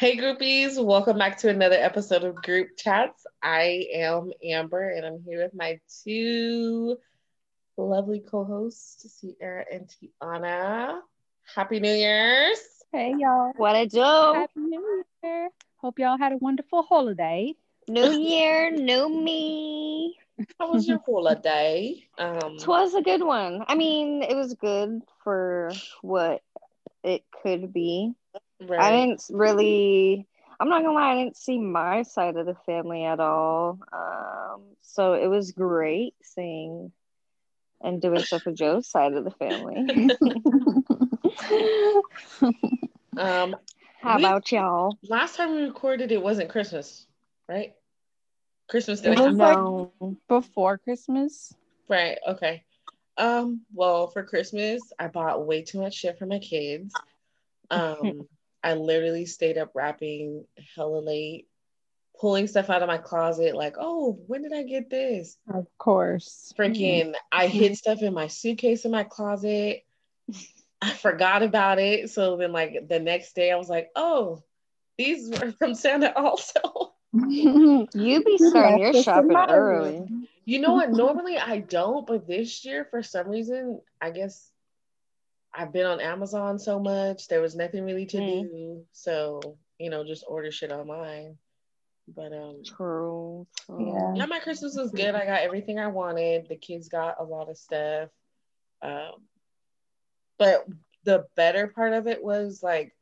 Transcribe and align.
Hey 0.00 0.16
groupies, 0.16 0.82
welcome 0.82 1.18
back 1.18 1.36
to 1.40 1.50
another 1.50 1.76
episode 1.76 2.24
of 2.24 2.36
Group 2.36 2.68
Chats. 2.78 3.26
I 3.42 3.86
am 3.92 4.32
Amber 4.42 4.88
and 4.88 5.04
I'm 5.04 5.22
here 5.26 5.42
with 5.42 5.52
my 5.52 5.78
two 6.02 6.96
lovely 7.76 8.20
co-hosts, 8.20 9.20
Sierra 9.20 9.62
and 9.70 9.92
Tiana. 10.22 11.00
Happy 11.54 11.80
New 11.80 11.92
Year's. 11.92 12.60
Hey 12.90 13.12
y'all. 13.18 13.52
What 13.58 13.76
a 13.76 13.86
do? 13.86 14.00
Happy 14.00 14.60
New 14.60 15.04
Year. 15.22 15.50
Hope 15.76 15.98
y'all 15.98 16.16
had 16.16 16.32
a 16.32 16.38
wonderful 16.38 16.82
holiday. 16.82 17.54
New 17.86 18.10
year, 18.10 18.70
new 18.70 19.06
me. 19.06 20.16
How 20.58 20.72
was 20.72 20.88
your 20.88 21.02
holiday? 21.04 22.02
Um 22.16 22.56
Twas 22.56 22.94
a 22.94 23.02
good 23.02 23.22
one. 23.22 23.64
I 23.68 23.74
mean, 23.74 24.22
it 24.22 24.34
was 24.34 24.54
good 24.54 25.02
for 25.22 25.72
what 26.00 26.40
it 27.04 27.22
could 27.42 27.74
be. 27.74 28.14
I 28.78 28.90
didn't 28.90 29.22
really. 29.30 30.26
I'm 30.58 30.68
not 30.68 30.82
gonna 30.82 30.92
lie, 30.94 31.12
I 31.12 31.14
didn't 31.24 31.36
see 31.38 31.58
my 31.58 32.02
side 32.02 32.36
of 32.36 32.44
the 32.46 32.54
family 32.66 33.04
at 33.04 33.18
all. 33.20 33.78
Um, 33.92 34.62
so 34.82 35.14
it 35.14 35.26
was 35.26 35.52
great 35.52 36.14
seeing 36.22 36.92
and 37.82 38.02
doing 38.02 38.20
stuff 38.20 38.44
with 38.44 38.56
Joe's 38.56 38.86
side 38.86 39.14
of 39.14 39.24
the 39.24 39.30
family. 39.30 40.10
Um 43.16 43.56
How 44.00 44.16
We- 44.16 44.22
about 44.22 44.50
y'all? 44.52 44.98
last 45.02 45.36
time 45.36 45.52
we 45.54 45.62
recorded 45.62 46.12
it 46.12 46.22
wasn't 46.22 46.48
Christmas, 46.48 47.06
right? 47.48 47.74
Christmas 48.68 49.00
It 49.00 49.10
didn't 49.16 49.24
was 49.30 49.36
like- 49.36 49.56
No. 49.58 49.92
Before 50.28 50.78
Christmas. 50.78 51.52
Right. 51.88 52.18
Okay. 52.26 52.64
Um, 53.18 53.62
well, 53.74 54.06
for 54.06 54.22
Christmas, 54.22 54.80
I 54.98 55.08
bought 55.08 55.44
way 55.46 55.62
too 55.62 55.80
much 55.80 55.94
shit 55.94 56.18
for 56.18 56.24
my 56.26 56.38
kids. 56.38 56.94
Um, 57.70 58.28
I 58.62 58.74
literally 58.74 59.26
stayed 59.26 59.58
up 59.58 59.70
wrapping 59.74 60.44
hella 60.76 60.98
late, 60.98 61.48
pulling 62.20 62.46
stuff 62.46 62.70
out 62.70 62.82
of 62.82 62.88
my 62.88 62.98
closet, 62.98 63.56
like, 63.56 63.76
oh, 63.78 64.18
when 64.26 64.42
did 64.42 64.52
I 64.52 64.62
get 64.62 64.90
this? 64.90 65.36
Of 65.52 65.66
course. 65.78 66.52
Freaking, 66.58 67.06
mm-hmm. 67.06 67.12
I 67.32 67.46
hid 67.46 67.76
stuff 67.76 68.02
in 68.02 68.12
my 68.12 68.26
suitcase 68.26 68.84
in 68.84 68.90
my 68.90 69.04
closet. 69.04 69.84
I 70.82 70.92
forgot 70.92 71.42
about 71.42 71.78
it. 71.78 72.10
So 72.10 72.36
then, 72.36 72.52
like, 72.52 72.88
the 72.88 73.00
next 73.00 73.34
day, 73.34 73.50
I 73.50 73.56
was 73.56 73.68
like, 73.68 73.90
oh, 73.96 74.42
these 74.96 75.30
were 75.30 75.52
from 75.58 75.74
Santa 75.74 76.16
also. 76.16 76.94
You 77.12 78.22
be 78.24 78.38
starting 78.38 78.78
your 78.78 79.02
shopping 79.02 79.34
early. 79.34 80.06
You 80.44 80.60
know 80.60 80.74
what? 80.74 80.92
Normally 80.92 81.38
I 81.38 81.58
don't, 81.58 82.06
but 82.06 82.26
this 82.26 82.64
year, 82.64 82.86
for 82.88 83.02
some 83.02 83.28
reason, 83.28 83.80
I 84.00 84.10
guess 84.10 84.49
I've 85.52 85.72
been 85.72 85.86
on 85.86 86.00
Amazon 86.00 86.58
so 86.58 86.78
much. 86.78 87.26
There 87.28 87.40
was 87.40 87.56
nothing 87.56 87.84
really 87.84 88.06
to 88.06 88.18
Mm. 88.18 88.42
do. 88.42 88.86
So, 88.92 89.58
you 89.78 89.90
know, 89.90 90.04
just 90.04 90.24
order 90.28 90.50
shit 90.50 90.70
online. 90.72 91.36
But 92.08 92.32
um 92.32 92.62
True. 92.64 93.46
true. 93.66 93.86
Yeah. 93.86 94.14
yeah, 94.14 94.26
my 94.26 94.40
Christmas 94.40 94.76
was 94.76 94.90
good. 94.90 95.14
I 95.14 95.24
got 95.26 95.42
everything 95.42 95.78
I 95.78 95.88
wanted. 95.88 96.48
The 96.48 96.56
kids 96.56 96.88
got 96.88 97.16
a 97.20 97.24
lot 97.24 97.48
of 97.48 97.56
stuff. 97.56 98.10
Um 98.82 99.26
but 100.38 100.66
the 101.04 101.26
better 101.36 101.66
part 101.68 101.92
of 101.92 102.06
it 102.06 102.22
was 102.22 102.62
like 102.62 102.94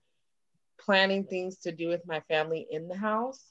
planning 0.80 1.24
things 1.24 1.58
to 1.58 1.72
do 1.72 1.88
with 1.88 2.06
my 2.06 2.20
family 2.28 2.66
in 2.70 2.88
the 2.88 2.96
house. 2.96 3.44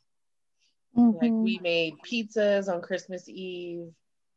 Like 0.95 1.31
Mhm. 1.31 1.43
we 1.43 1.59
made 1.59 1.95
pizzas 2.05 2.67
on 2.67 2.81
Christmas 2.81 3.29
Eve. 3.29 3.91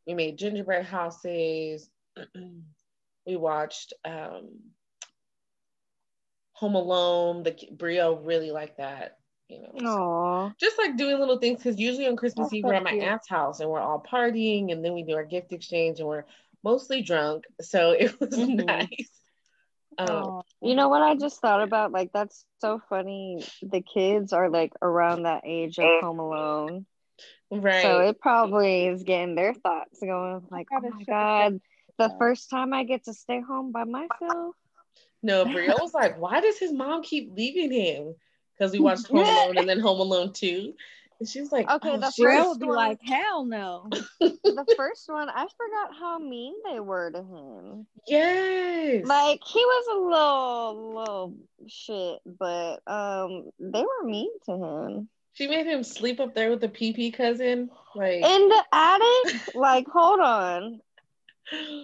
We 0.05 0.13
made 0.13 0.37
gingerbread 0.37 0.85
houses. 0.85 1.89
we 3.25 3.35
watched 3.35 3.93
um, 4.05 4.49
Home 6.53 6.75
Alone. 6.75 7.43
The 7.43 7.57
Brio 7.71 8.15
really 8.15 8.51
liked 8.51 8.77
that. 8.77 9.17
You 9.49 9.61
know, 9.63 9.73
so 9.79 10.51
just 10.59 10.77
like 10.77 10.95
doing 10.95 11.19
little 11.19 11.37
things 11.37 11.57
because 11.57 11.77
usually 11.77 12.07
on 12.07 12.15
Christmas 12.15 12.45
That's 12.45 12.53
Eve 12.53 12.63
so 12.63 12.69
we're 12.69 12.75
at 12.75 12.83
my 12.83 12.91
cute. 12.91 13.03
aunt's 13.03 13.27
house 13.27 13.59
and 13.59 13.69
we're 13.69 13.81
all 13.81 14.01
partying 14.01 14.71
and 14.71 14.83
then 14.83 14.93
we 14.93 15.03
do 15.03 15.15
our 15.15 15.25
gift 15.25 15.51
exchange 15.51 15.99
and 15.99 16.07
we're 16.07 16.23
mostly 16.63 17.01
drunk. 17.01 17.43
So 17.59 17.91
it 17.99 18.17
was 18.19 18.29
Mhm. 18.29 18.65
nice. 18.65 19.09
Um, 19.97 20.41
You 20.61 20.75
know 20.75 20.87
what 20.87 21.01
I 21.01 21.15
just 21.15 21.41
thought 21.41 21.61
about? 21.61 21.91
Like 21.91 22.11
that's 22.13 22.45
so 22.59 22.81
funny. 22.89 23.43
The 23.61 23.81
kids 23.81 24.31
are 24.31 24.49
like 24.49 24.71
around 24.81 25.23
that 25.23 25.41
age 25.45 25.79
of 25.79 25.85
Home 26.01 26.19
Alone. 26.19 26.85
right. 27.51 27.81
So 27.81 27.99
it 27.99 28.19
probably 28.21 28.85
is 28.87 29.03
getting 29.03 29.35
their 29.35 29.53
thoughts 29.53 29.99
going 29.99 30.43
like, 30.49 30.67
oh 30.71 30.79
my 30.81 31.03
god, 31.03 31.59
the 31.97 32.07
down. 32.07 32.17
first 32.19 32.49
time 32.49 32.73
I 32.73 32.83
get 32.83 33.05
to 33.05 33.13
stay 33.13 33.41
home 33.41 33.71
by 33.71 33.83
myself. 33.83 34.55
No, 35.23 35.45
Brio 35.45 35.75
was 35.79 35.93
like, 35.93 36.19
why 36.19 36.41
does 36.41 36.57
his 36.57 36.71
mom 36.73 37.03
keep 37.03 37.31
leaving 37.35 37.71
him? 37.71 38.15
Because 38.57 38.71
we 38.73 38.79
watched 38.79 39.07
Home 39.07 39.19
Alone 39.25 39.57
and 39.57 39.69
then 39.69 39.79
Home 39.79 39.99
Alone 39.99 40.33
2. 40.33 40.73
And 41.19 41.29
she 41.29 41.39
was 41.41 41.51
like, 41.51 41.69
Okay, 41.69 41.89
oh, 41.91 41.97
the 41.97 42.09
shit. 42.09 42.25
Brielle 42.25 42.37
first 42.37 42.49
would 42.49 42.59
be 42.59 42.65
one- 42.67 42.75
like, 42.75 42.99
hell 43.03 43.45
no. 43.45 43.87
The 44.19 44.65
first 44.75 45.07
one, 45.07 45.29
I 45.29 45.45
forgot 45.55 45.95
how 45.99 46.17
mean 46.17 46.55
they 46.67 46.79
were 46.79 47.11
to 47.11 47.19
him. 47.19 47.87
yes. 48.07 49.05
Like 49.05 49.39
he 49.45 49.59
was 49.63 49.85
a 49.91 49.99
little 50.73 50.95
little 50.95 51.35
shit, 51.67 52.19
but 52.25 52.77
um 52.87 53.51
they 53.59 53.81
were 53.83 54.03
mean 54.09 54.31
to 54.45 54.51
him. 54.53 55.09
she 55.33 55.47
made 55.47 55.67
him 55.67 55.83
sleep 55.83 56.19
up 56.19 56.33
there 56.33 56.49
with 56.49 56.61
the 56.61 56.67
PP 56.67 57.13
cousin. 57.13 57.69
Like, 57.95 58.23
In 58.25 58.49
the 58.49 58.63
attic? 58.73 59.55
like, 59.55 59.87
hold 59.87 60.19
on. 60.19 60.81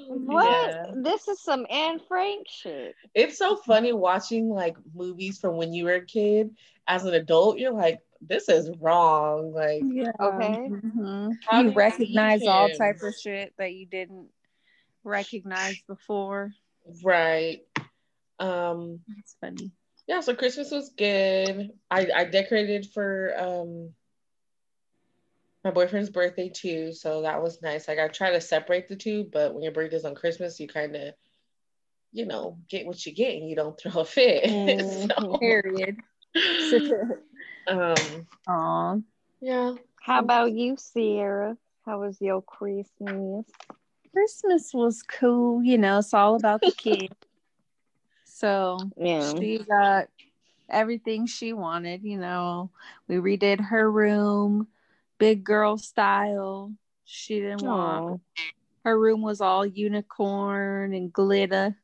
What? 0.09 0.69
Yeah. 0.69 0.85
This 0.95 1.27
is 1.27 1.41
some 1.41 1.65
Anne 1.69 1.99
Frank 2.07 2.47
shit. 2.49 2.95
It's 3.13 3.37
so 3.37 3.55
funny 3.57 3.91
watching 3.93 4.49
like 4.49 4.77
movies 4.93 5.39
from 5.39 5.57
when 5.57 5.73
you 5.73 5.85
were 5.85 5.95
a 5.95 6.05
kid. 6.05 6.55
As 6.87 7.03
an 7.05 7.13
adult, 7.13 7.57
you're 7.57 7.73
like, 7.73 7.99
this 8.21 8.47
is 8.49 8.69
wrong. 8.79 9.53
Like, 9.53 9.83
Yeah. 9.85 10.11
Okay. 10.19 10.69
Mhm. 10.69 11.31
How 11.47 11.61
You 11.61 11.67
you 11.69 11.73
recognize 11.73 12.41
leave 12.41 12.49
all 12.49 12.67
him? 12.69 12.77
type 12.77 13.01
of 13.01 13.13
shit 13.15 13.53
that 13.57 13.73
you 13.73 13.85
didn't 13.85 14.29
recognize 15.03 15.81
before. 15.87 16.51
right. 17.03 17.61
Um, 18.39 19.01
It's 19.19 19.35
funny. 19.41 19.71
yeah, 20.07 20.21
so 20.21 20.35
Christmas 20.35 20.71
was 20.71 20.89
good. 20.89 21.71
I, 21.91 22.07
I 22.15 22.23
decorated 22.25 22.87
for 22.93 23.33
um 23.37 23.93
my 25.67 25.73
boyfriend's 25.73 26.09
birthday 26.09 26.49
too, 26.49 26.93
so 26.93 27.23
that 27.23 27.41
was 27.43 27.61
nice. 27.61 27.87
Like 27.87 27.99
I 27.99 28.07
try 28.07 28.31
to 28.31 28.39
separate 28.41 28.87
the 28.87 28.95
two, 28.95 29.25
but 29.31 29.53
when 29.53 29.63
your 29.63 29.73
birthday's 29.73 30.05
on 30.05 30.15
Christmas, 30.15 30.59
you 30.59 30.67
kind 30.67 30.95
of, 30.95 31.13
you 32.13 32.25
know, 32.25 32.57
get 32.69 32.85
what 32.85 33.05
you 33.05 33.13
get 33.13 33.35
and 33.35 33.49
you 33.49 33.55
don't 33.55 33.77
throw 33.79 34.01
a 34.01 34.05
fit. 34.05 34.49
Period. 35.39 35.97
so, 36.69 36.79
um, 37.67 38.27
Aw. 38.47 38.95
yeah, 39.41 39.73
How 40.01 40.19
about 40.21 40.53
you, 40.53 40.77
Sierra? 40.77 41.57
How 41.85 41.99
was 41.99 42.21
your 42.21 42.41
Christmas? 42.41 43.45
Christmas 44.13 44.71
was 44.73 45.03
cool, 45.03 45.61
you 45.63 45.77
know, 45.77 45.99
it's 45.99 46.13
all 46.13 46.35
about 46.35 46.61
the 46.61 46.71
kid. 46.71 47.11
So 48.23 48.89
Yeah. 48.97 49.33
she 49.37 49.59
got 49.59 50.07
everything 50.69 51.25
she 51.27 51.51
wanted, 51.53 52.03
you 52.03 52.17
know. 52.17 52.69
We 53.07 53.15
redid 53.15 53.59
her 53.59 53.91
room, 53.91 54.67
big 55.17 55.43
girl 55.43 55.77
style. 55.77 56.73
She 57.05 57.39
didn't 57.39 57.65
want 57.65 58.21
her 58.87 58.97
room 58.97 59.21
was 59.21 59.41
all 59.41 59.65
unicorn 59.65 60.93
and 60.93 61.11
glitter. 61.11 61.75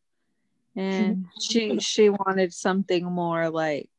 And 0.73 1.25
she 1.41 1.77
she 1.79 2.09
wanted 2.09 2.53
something 2.53 3.03
more 3.03 3.49
like 3.49 3.89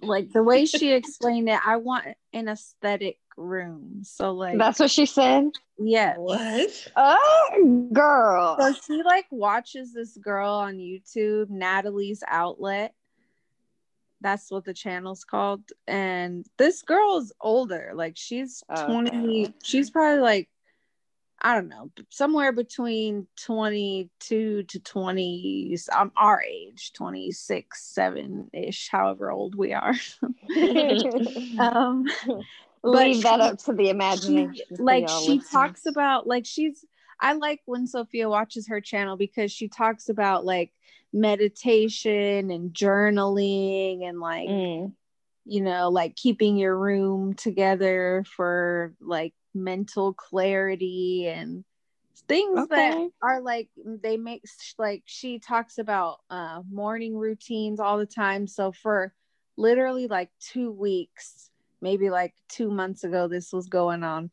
like 0.00 0.32
the 0.32 0.42
way 0.42 0.64
she 0.64 0.92
explained 0.92 1.50
it, 1.50 1.60
I 1.64 1.76
want 1.76 2.06
an 2.32 2.48
aesthetic 2.48 3.18
room. 3.36 4.00
So 4.02 4.32
like 4.32 4.56
That's 4.56 4.80
what 4.80 4.90
she 4.90 5.04
said. 5.04 5.50
yeah. 5.78 6.16
What? 6.16 6.88
Oh, 6.96 7.88
girl. 7.92 8.56
So 8.58 8.72
she 8.86 9.02
like 9.02 9.26
watches 9.30 9.92
this 9.92 10.16
girl 10.16 10.54
on 10.54 10.76
YouTube, 10.76 11.50
Natalie's 11.50 12.22
Outlet. 12.26 12.94
That's 14.22 14.50
what 14.50 14.64
the 14.64 14.74
channel's 14.74 15.24
called. 15.24 15.62
And 15.86 16.46
this 16.56 16.82
girl 16.82 17.18
is 17.18 17.32
older. 17.40 17.92
Like 17.94 18.14
she's 18.16 18.62
Okay. 18.70 18.84
20, 18.84 19.54
she's 19.62 19.90
probably 19.90 20.20
like, 20.20 20.48
I 21.40 21.54
don't 21.56 21.68
know, 21.68 21.90
somewhere 22.08 22.52
between 22.52 23.26
22 23.44 24.62
to 24.62 24.80
20. 24.80 25.76
I'm 25.92 26.12
our 26.16 26.40
age, 26.42 26.92
26, 26.92 27.84
7 27.94 28.50
ish, 28.52 28.88
however 28.88 29.30
old 29.30 29.56
we 29.56 29.72
are. 29.72 29.94
um, 31.58 32.06
Leave 32.84 33.22
that 33.22 33.40
up 33.40 33.58
to 33.58 33.72
the 33.72 33.88
imagination. 33.88 34.64
for 34.76 34.82
like 34.82 35.08
she 35.08 35.40
talks 35.52 35.86
about 35.86 36.26
like 36.26 36.46
she's 36.46 36.84
i 37.20 37.32
like 37.34 37.60
when 37.66 37.86
sophia 37.86 38.28
watches 38.28 38.68
her 38.68 38.80
channel 38.80 39.16
because 39.16 39.52
she 39.52 39.68
talks 39.68 40.08
about 40.08 40.44
like 40.44 40.72
meditation 41.12 42.50
and 42.50 42.72
journaling 42.72 44.04
and 44.08 44.18
like 44.20 44.48
Mm. 44.48 44.92
you 45.44 45.60
know 45.60 45.90
like 45.90 46.16
keeping 46.16 46.56
your 46.56 46.76
room 46.76 47.34
together 47.34 48.24
for 48.36 48.94
like 49.00 49.34
mental 49.54 50.14
clarity 50.14 51.26
and 51.26 51.64
things 52.28 52.68
that 52.68 53.08
are 53.20 53.40
like 53.42 53.68
they 53.76 54.16
make 54.16 54.42
like 54.78 55.02
she 55.06 55.38
talks 55.38 55.78
about 55.78 56.20
uh 56.30 56.62
morning 56.70 57.16
routines 57.16 57.80
all 57.80 57.98
the 57.98 58.06
time 58.06 58.46
so 58.46 58.72
for 58.72 59.12
literally 59.56 60.06
like 60.06 60.30
two 60.40 60.70
weeks, 60.70 61.50
maybe 61.80 62.10
like 62.10 62.34
two 62.48 62.70
months 62.70 63.04
ago, 63.04 63.28
this 63.28 63.52
was 63.52 63.68
going 63.68 64.02
on. 64.02 64.30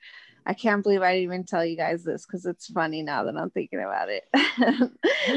I 0.50 0.56
can't 0.56 0.82
believe 0.82 1.04
I 1.04 1.12
didn't 1.12 1.26
even 1.26 1.44
tell 1.44 1.64
you 1.64 1.78
guys 1.78 2.04
this 2.04 2.26
because 2.26 2.48
it's 2.48 2.66
funny 2.66 3.04
now 3.04 3.24
that 3.26 3.38
I'm 3.38 3.52
thinking 3.52 3.82
about 3.82 4.10
it. 4.10 4.24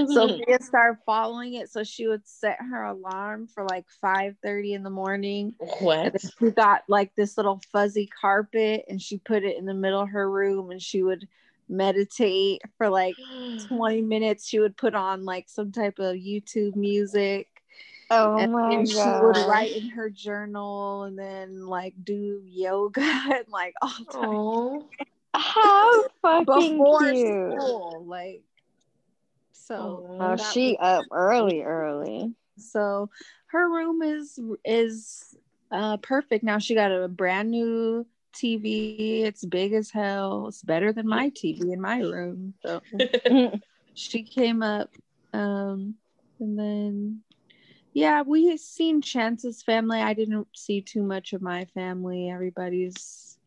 Sophia 0.09 0.47
mm-hmm. 0.47 0.65
started 0.65 1.01
following 1.05 1.53
it, 1.53 1.71
so 1.71 1.85
she 1.85 2.09
would 2.09 2.27
set 2.27 2.57
her 2.59 2.85
alarm 2.85 3.47
for 3.47 3.67
like 3.67 3.85
5 4.01 4.37
30 4.43 4.73
in 4.73 4.83
the 4.83 4.89
morning. 4.89 5.55
What? 5.81 6.19
She 6.19 6.51
got 6.53 6.85
like 6.89 7.15
this 7.15 7.37
little 7.37 7.61
fuzzy 7.71 8.09
carpet 8.23 8.87
and 8.89 9.03
she 9.03 9.19
put 9.19 9.45
it 9.45 9.59
in 9.59 9.67
the 9.67 9.75
middle 9.75 10.01
of 10.01 10.09
her 10.09 10.31
room 10.31 10.71
and 10.71 10.81
she 10.81 11.03
would 11.03 11.29
meditate 11.69 12.63
for 12.79 12.89
like 12.89 13.15
20 13.69 14.01
minutes. 14.01 14.49
She 14.49 14.61
would 14.61 14.79
put 14.79 14.95
on 14.95 15.27
like 15.27 15.51
some 15.51 15.73
type 15.73 15.99
of 15.99 16.17
YouTube 16.17 16.75
music. 16.75 17.49
Oh 18.15 18.39
and 18.39 18.49
my 18.49 18.85
then 18.85 18.87
she 18.87 19.15
would 19.15 19.37
write 19.39 19.73
in 19.75 19.91
her 19.91 20.11
journal 20.11 21.05
and 21.05 21.19
then 21.19 21.67
like 21.67 21.95
do 22.03 22.41
yoga 22.45 23.01
and 23.33 23.47
like 23.49 23.75
all 23.83 24.05
time 24.11 24.43
Oh, 24.45 24.91
How 25.35 26.05
fucking 26.23 26.85
before 26.85 26.99
cute. 26.99 27.15
school. 27.15 28.05
Like 28.07 28.43
so 29.53 30.05
Oh, 30.19 30.37
that 30.37 30.37
she 30.37 30.77
up 30.79 31.07
early, 31.13 31.63
early. 31.63 32.35
so 32.57 33.11
her 33.49 33.69
room 33.69 34.03
is 34.03 34.39
is 34.65 35.37
uh 35.71 35.97
perfect. 35.99 36.45
Now 36.45 36.59
she 36.59 36.75
got 36.75 36.93
a 36.93 37.09
brand 37.09 37.51
new 37.51 38.07
tv 38.35 39.01
it's 39.25 39.45
big 39.45 39.73
as 39.73 39.91
hell. 39.91 40.31
It's 40.49 40.63
better 40.63 40.93
than 40.93 40.93
my 41.09 41.31
tv 41.31 41.61
in 41.73 41.81
my 41.81 42.01
room. 42.01 42.55
So 42.63 42.83
she 43.95 44.23
came 44.23 44.63
up 44.63 44.91
um 45.33 45.95
and 46.41 46.59
then 46.59 47.23
yeah 47.93 48.23
we 48.23 48.57
seen 48.57 49.01
chance's 49.03 49.63
family 49.63 50.01
i 50.01 50.15
didn't 50.15 50.47
see 50.55 50.81
too 50.81 51.03
much 51.03 51.33
of 51.33 51.43
my 51.43 51.65
family 51.67 52.31
everybody's 52.31 53.39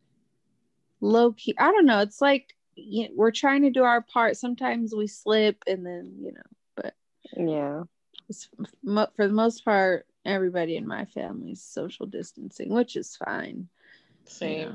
low 1.00 1.32
key 1.32 1.54
i 1.58 1.70
don't 1.70 1.86
know 1.86 2.00
it's 2.00 2.20
like 2.20 2.54
y- 2.76 3.10
we're 3.14 3.30
trying 3.30 3.62
to 3.62 3.70
do 3.70 3.82
our 3.82 4.00
part 4.00 4.36
sometimes 4.36 4.94
we 4.94 5.06
slip 5.06 5.62
and 5.66 5.84
then 5.84 6.14
you 6.20 6.32
know 6.32 6.40
but 6.74 6.94
yeah. 7.36 7.82
it's, 8.28 8.48
for 9.14 9.26
the 9.26 9.34
most 9.34 9.64
part 9.64 10.06
everybody 10.24 10.76
in 10.76 10.86
my 10.86 11.04
family's 11.04 11.62
social 11.62 12.06
distancing 12.06 12.70
which 12.70 12.96
is 12.96 13.16
fine 13.16 13.56
you 13.56 14.30
same. 14.30 14.68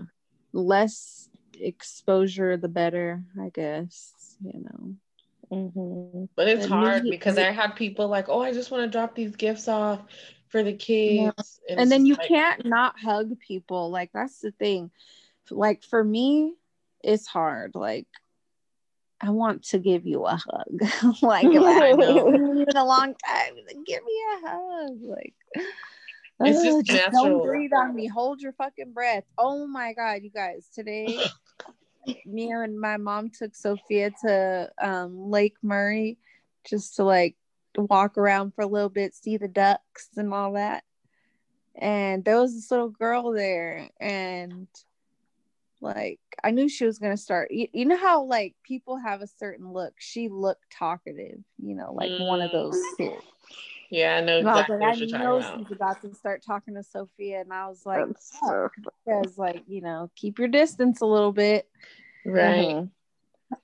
know. 0.53 0.61
less 0.61 1.29
exposure 1.59 2.55
the 2.57 2.67
better 2.69 3.23
i 3.41 3.49
guess 3.49 4.37
you 4.43 4.63
know 4.63 4.93
hmm 5.51 6.25
But 6.35 6.47
it's 6.47 6.63
And 6.63 6.71
hard 6.71 7.03
because 7.03 7.37
I 7.37 7.51
had 7.51 7.75
people 7.75 8.07
like, 8.07 8.29
oh, 8.29 8.41
I 8.41 8.53
just 8.53 8.71
want 8.71 8.83
to 8.85 8.89
drop 8.89 9.15
these 9.15 9.35
gifts 9.35 9.67
off 9.67 10.01
for 10.47 10.63
the 10.63 10.73
kids. 10.73 11.59
and 11.69 11.79
it's 11.81 11.91
then 11.91 12.05
you 12.05 12.15
like, 12.15 12.27
can't 12.27 12.65
not 12.65 12.99
hug 12.99 13.39
people 13.39 13.89
like 13.89 14.11
that's 14.13 14.39
the 14.39 14.51
thing 14.51 14.91
like 15.49 15.83
for 15.83 16.03
me 16.03 16.53
it's 17.03 17.25
hard 17.27 17.71
like 17.73 18.07
i 19.21 19.29
want 19.29 19.63
to 19.63 19.79
give 19.79 20.05
you 20.05 20.23
a 20.25 20.35
hug 20.35 21.15
like 21.21 21.45
if 21.45 21.61
i 21.65 21.87
I 21.87 21.91
know. 21.91 21.97
know 21.97 22.33
you 22.33 22.65
in 22.67 22.75
a 22.77 22.85
long 22.85 23.15
time 23.25 23.55
give 23.85 24.03
me 24.03 24.23
a 24.43 24.47
hug 24.49 24.97
like 25.03 25.33
It's 26.43 26.63
just 26.63 26.79
ugh, 26.79 26.85
natural. 26.95 27.11
don't 27.11 27.41
breathe 27.43 27.71
on 27.73 27.95
me 27.95 28.07
hold 28.07 28.41
your 28.41 28.53
fucking 28.53 28.91
breath 28.93 29.23
oh 29.37 29.67
my 29.67 29.93
god 29.93 30.23
you 30.23 30.29
guys 30.29 30.67
today 30.73 31.07
me 32.25 32.51
and 32.51 32.79
my 32.79 32.97
mom 32.97 33.29
took 33.29 33.55
sophia 33.55 34.11
to 34.21 34.69
um 34.81 35.29
lake 35.29 35.55
murray 35.61 36.17
just 36.63 36.95
to 36.95 37.03
like 37.03 37.35
walk 37.77 38.17
around 38.17 38.53
for 38.53 38.61
a 38.61 38.67
little 38.67 38.89
bit 38.89 39.15
see 39.15 39.37
the 39.37 39.47
ducks 39.47 40.09
and 40.17 40.33
all 40.33 40.53
that. 40.53 40.83
And 41.75 42.23
there 42.25 42.37
was 42.37 42.53
this 42.53 42.69
little 42.69 42.89
girl 42.89 43.31
there 43.31 43.89
and 43.99 44.67
like 45.79 46.19
i 46.43 46.51
knew 46.51 46.69
she 46.69 46.85
was 46.85 46.99
going 46.99 47.15
to 47.15 47.21
start. 47.21 47.51
You, 47.51 47.67
you 47.73 47.85
know 47.85 47.97
how 47.97 48.23
like 48.23 48.55
people 48.63 48.97
have 48.97 49.21
a 49.21 49.27
certain 49.27 49.71
look? 49.71 49.93
She 49.99 50.29
looked 50.29 50.69
talkative 50.71 51.39
you 51.57 51.75
know 51.75 51.93
like 51.93 52.11
one 52.19 52.41
of 52.41 52.51
those 52.51 52.79
kids 52.97 53.23
Yeah, 53.91 54.15
I 54.15 54.21
know 54.21 54.39
and 54.39 54.47
i 54.49 54.53
was 54.53 54.61
exactly 54.61 54.77
like 54.77 54.87
what 54.87 54.95
i 54.95 54.97
you're 55.05 55.19
know 55.19 55.41
talking 55.41 55.59
about. 55.59 55.67
she's 55.67 55.75
about 55.75 56.01
to 56.01 56.15
start 56.15 56.43
talking 56.45 56.73
to 56.75 56.83
sophia 56.83 57.41
and 57.41 57.51
i 57.53 57.67
was 57.67 57.85
like 57.85 58.07
That's 58.07 58.39
so 58.39 58.69
like 59.37 59.63
you 59.67 59.81
know 59.81 60.09
keep 60.15 60.39
your 60.39 60.47
distance 60.47 61.01
a 61.01 61.05
little 61.05 61.33
bit 61.33 61.69
Right. 62.25 62.75
Mhm. 62.75 62.89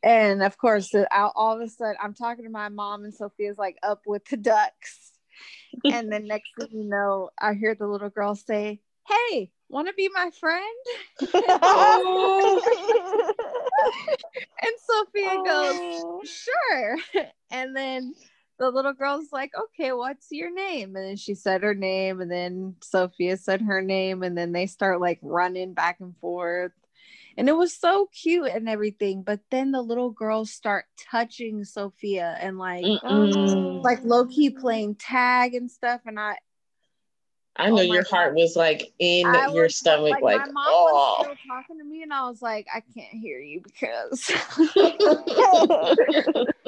and 0.03 0.43
of 0.43 0.57
course 0.57 0.89
the- 0.91 1.07
all, 1.17 1.31
all 1.35 1.55
of 1.55 1.61
a 1.61 1.69
sudden 1.69 1.95
i'm 2.03 2.13
talking 2.13 2.43
to 2.43 2.51
my 2.51 2.67
mom 2.69 3.03
and 3.05 3.13
sophia's 3.13 3.57
like 3.57 3.77
up 3.83 4.01
with 4.05 4.25
the 4.25 4.35
ducks 4.37 5.13
and 5.85 6.11
then 6.11 6.27
next 6.27 6.49
thing 6.59 6.67
you 6.71 6.83
know 6.83 7.29
i 7.39 7.53
hear 7.53 7.73
the 7.75 7.87
little 7.87 8.09
girl 8.09 8.35
say 8.35 8.81
hey 9.07 9.49
want 9.69 9.87
to 9.87 9.93
be 9.93 10.09
my 10.13 10.29
friend 10.31 10.61
and 14.61 14.71
sophia 14.79 15.37
goes 15.45 16.03
Oh. 16.03 16.21
sure 16.25 16.97
and 17.51 17.75
then 17.75 18.13
the 18.59 18.69
little 18.69 18.93
girl's 18.93 19.31
like 19.31 19.51
okay 19.57 19.91
what's 19.91 20.27
your 20.31 20.53
name 20.53 20.95
and 20.95 21.05
then 21.05 21.15
she 21.15 21.35
said 21.35 21.61
her 21.61 21.75
name 21.75 22.21
and 22.21 22.31
then 22.31 22.75
sophia 22.81 23.37
said 23.37 23.61
her 23.61 23.81
name 23.81 24.23
and 24.23 24.37
then 24.37 24.51
they 24.51 24.65
start 24.65 24.99
like 24.99 25.19
running 25.21 25.73
back 25.73 25.99
and 25.99 26.15
forth 26.17 26.71
and 27.37 27.47
it 27.47 27.55
was 27.55 27.75
so 27.75 28.09
cute 28.11 28.47
and 28.47 28.67
everything 28.67 29.21
but 29.21 29.39
then 29.51 29.71
the 29.71 29.81
little 29.81 30.09
girls 30.09 30.51
start 30.51 30.85
touching 31.11 31.63
sophia 31.63 32.35
and 32.39 32.57
like 32.57 32.83
Mm-mm. 32.83 33.83
like 33.83 34.03
low-key 34.03 34.49
playing 34.49 34.95
tag 34.95 35.53
and 35.53 35.69
stuff 35.69 36.01
and 36.05 36.19
i 36.19 36.35
I 37.59 37.71
know 37.71 37.77
oh 37.77 37.81
your 37.81 38.03
heart 38.03 38.35
was 38.35 38.55
like 38.55 38.93
in 38.99 39.25
I 39.25 39.51
your 39.51 39.63
was, 39.63 39.75
stomach, 39.75 40.21
like, 40.21 40.37
my 40.37 40.45
mom 40.45 40.65
oh. 40.67 41.15
was 41.17 41.25
still 41.25 41.35
talking 41.47 41.79
to 41.79 41.83
me 41.83 42.03
and 42.03 42.13
i 42.13 42.29
was 42.29 42.39
like 42.39 42.67
i 42.71 42.83
can't 42.93 43.13
hear 43.13 43.39
you 43.39 43.61
because 43.61 44.27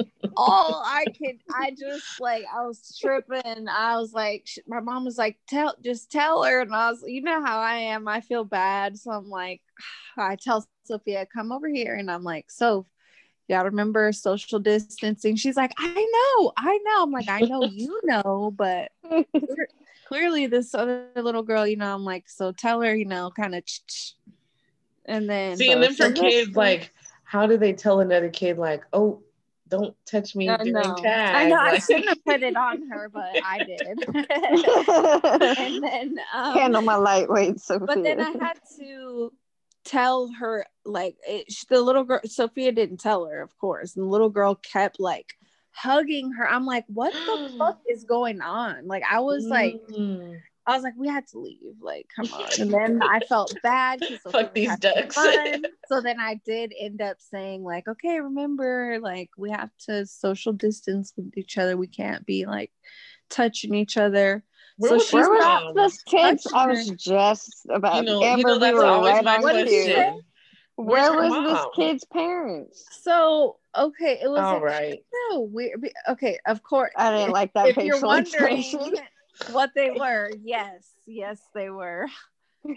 all 0.40 0.82
I 0.84 1.04
could, 1.04 1.38
I 1.54 1.70
just 1.70 2.20
like, 2.20 2.44
I 2.52 2.64
was 2.64 2.98
tripping. 3.00 3.68
I 3.68 3.96
was 3.98 4.12
like, 4.12 4.44
sh- 4.46 4.58
my 4.66 4.80
mom 4.80 5.04
was 5.04 5.18
like, 5.18 5.38
tell, 5.48 5.74
just 5.84 6.10
tell 6.10 6.42
her. 6.44 6.60
And 6.60 6.74
I 6.74 6.90
was, 6.90 7.04
you 7.06 7.22
know 7.22 7.44
how 7.44 7.58
I 7.60 7.74
am. 7.74 8.08
I 8.08 8.20
feel 8.20 8.44
bad. 8.44 8.98
So 8.98 9.10
I'm 9.10 9.28
like, 9.28 9.60
I 10.18 10.36
tell 10.36 10.66
Sophia, 10.84 11.26
come 11.26 11.52
over 11.52 11.68
here. 11.68 11.94
And 11.94 12.10
I'm 12.10 12.24
like, 12.24 12.50
so 12.50 12.86
you 13.48 13.56
gotta 13.56 13.70
remember 13.70 14.12
social 14.12 14.58
distancing. 14.60 15.36
She's 15.36 15.56
like, 15.56 15.72
I 15.76 15.88
know, 15.94 16.52
I 16.56 16.78
know. 16.84 17.02
I'm 17.02 17.10
like, 17.10 17.28
I 17.28 17.40
know 17.40 17.64
you 17.64 18.00
know, 18.04 18.52
but 18.56 18.92
clearly 20.06 20.46
this 20.46 20.74
other 20.74 21.08
little 21.16 21.42
girl, 21.42 21.66
you 21.66 21.76
know, 21.76 21.94
I'm 21.94 22.04
like, 22.04 22.28
so 22.28 22.52
tell 22.52 22.80
her, 22.80 22.94
you 22.94 23.04
know, 23.04 23.30
kind 23.30 23.54
of, 23.54 23.64
and 25.04 25.28
then 25.28 25.56
See, 25.56 25.70
and 25.70 25.82
then 25.82 25.94
for 25.94 26.06
so 26.06 26.12
kids, 26.12 26.56
like, 26.56 26.92
how 27.24 27.46
do 27.46 27.56
they 27.56 27.72
tell 27.72 28.00
another 28.00 28.28
kid, 28.28 28.56
like, 28.56 28.84
oh, 28.92 29.22
don't 29.70 29.94
touch 30.04 30.34
me 30.36 30.48
I 30.48 30.56
during 30.58 30.72
know. 30.72 30.96
tag? 30.96 31.34
I 31.36 31.48
know 31.48 31.56
I 31.56 31.78
shouldn't 31.78 32.08
have 32.08 32.24
put 32.24 32.42
it 32.42 32.56
on 32.56 32.88
her, 32.88 33.08
but 33.12 33.30
I 33.44 33.64
did. 33.64 33.86
and 35.58 35.82
then 35.82 36.16
um, 36.34 36.54
Handle 36.54 36.82
my 36.82 36.96
lightweight, 36.96 37.60
Sophia. 37.60 37.86
but 37.86 38.02
then 38.02 38.20
I 38.20 38.30
had 38.32 38.58
to 38.78 39.32
tell 39.84 40.30
her 40.38 40.66
like 40.84 41.16
it, 41.26 41.50
sh- 41.50 41.64
the 41.70 41.80
little 41.80 42.04
girl 42.04 42.20
Sophia 42.26 42.72
didn't 42.72 42.98
tell 42.98 43.24
her, 43.26 43.40
of 43.40 43.56
course, 43.58 43.96
and 43.96 44.04
the 44.04 44.10
little 44.10 44.28
girl 44.28 44.54
kept 44.56 45.00
like 45.00 45.34
hugging 45.70 46.32
her. 46.32 46.46
I'm 46.48 46.66
like, 46.66 46.84
what 46.88 47.12
the 47.12 47.54
fuck 47.58 47.80
is 47.88 48.04
going 48.04 48.40
on? 48.42 48.86
Like 48.86 49.04
I 49.10 49.20
was 49.20 49.46
like, 49.46 49.80
Mm. 49.90 50.40
I 50.66 50.74
was 50.74 50.82
like, 50.82 50.94
we 50.96 51.08
had 51.08 51.26
to 51.28 51.38
leave. 51.38 51.58
Like, 51.80 52.06
come 52.14 52.26
on. 52.32 52.48
And 52.58 52.72
then 52.72 53.00
I 53.02 53.20
felt 53.20 53.54
bad 53.62 54.00
Fuck 54.30 54.54
these 54.54 54.76
ducks. 54.78 55.16
So 55.88 56.00
then 56.00 56.20
I 56.20 56.40
did 56.44 56.72
end 56.78 57.00
up 57.02 57.16
saying, 57.18 57.64
like, 57.64 57.88
okay, 57.88 58.20
remember, 58.20 58.98
like, 59.02 59.30
we 59.36 59.50
have 59.50 59.70
to 59.86 60.06
social 60.06 60.52
distance 60.52 61.12
with 61.16 61.36
each 61.36 61.58
other. 61.58 61.76
We 61.76 61.88
can't 61.88 62.24
be 62.24 62.46
like 62.46 62.70
touching 63.28 63.74
each 63.74 63.96
other. 63.96 64.44
Where 64.76 64.90
So 64.90 64.94
was 64.96 65.04
she's 65.04 65.12
your 65.14 65.38
not 65.38 65.64
was 65.64 65.74
mom? 65.74 65.84
this 65.84 66.02
kids? 66.04 66.46
I 66.54 66.66
was 66.68 66.88
just 66.90 67.66
about 67.68 67.96
You 67.96 68.02
know, 68.04 68.22
Amber, 68.22 68.38
you 68.38 68.44
know 68.44 68.54
we 68.54 68.60
that's 68.60 68.74
were 68.74 68.84
always 68.84 69.14
right 69.14 69.24
my 69.24 69.36
on 69.36 69.42
What 69.42 69.52
did 69.54 69.66
you 69.66 69.82
cue. 69.82 69.92
say? 69.92 70.12
Where's 70.76 71.10
Where 71.10 71.12
your 71.24 71.30
was 71.44 71.52
this 71.52 71.66
kid's 71.76 72.04
parents? 72.04 72.86
So 73.02 73.56
okay, 73.76 74.20
it 74.22 74.28
was 74.30 74.40
All 74.40 74.58
a- 74.58 74.60
right. 74.60 74.98
so 75.30 75.40
weird. 75.40 75.84
Okay, 76.08 76.38
of 76.46 76.62
course. 76.62 76.92
I 76.96 77.10
didn't 77.10 77.32
like 77.32 77.52
that 77.54 77.66
if 77.68 77.76
you're 77.78 78.00
wondering 78.06 78.58
expression. 78.58 78.94
What 79.50 79.70
they 79.74 79.90
were, 79.98 80.30
yes, 80.42 80.88
yes, 81.06 81.40
they 81.54 81.70
were. 81.70 82.06
Were 82.64 82.76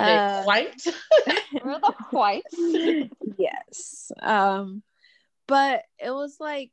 they 0.00 0.18
Uh, 0.18 0.42
white? 0.44 0.84
were 1.64 1.78
the 1.80 1.94
whites? 2.10 2.54
yes. 3.38 4.10
Um, 4.20 4.82
but 5.46 5.82
it 5.98 6.10
was 6.10 6.36
like 6.40 6.70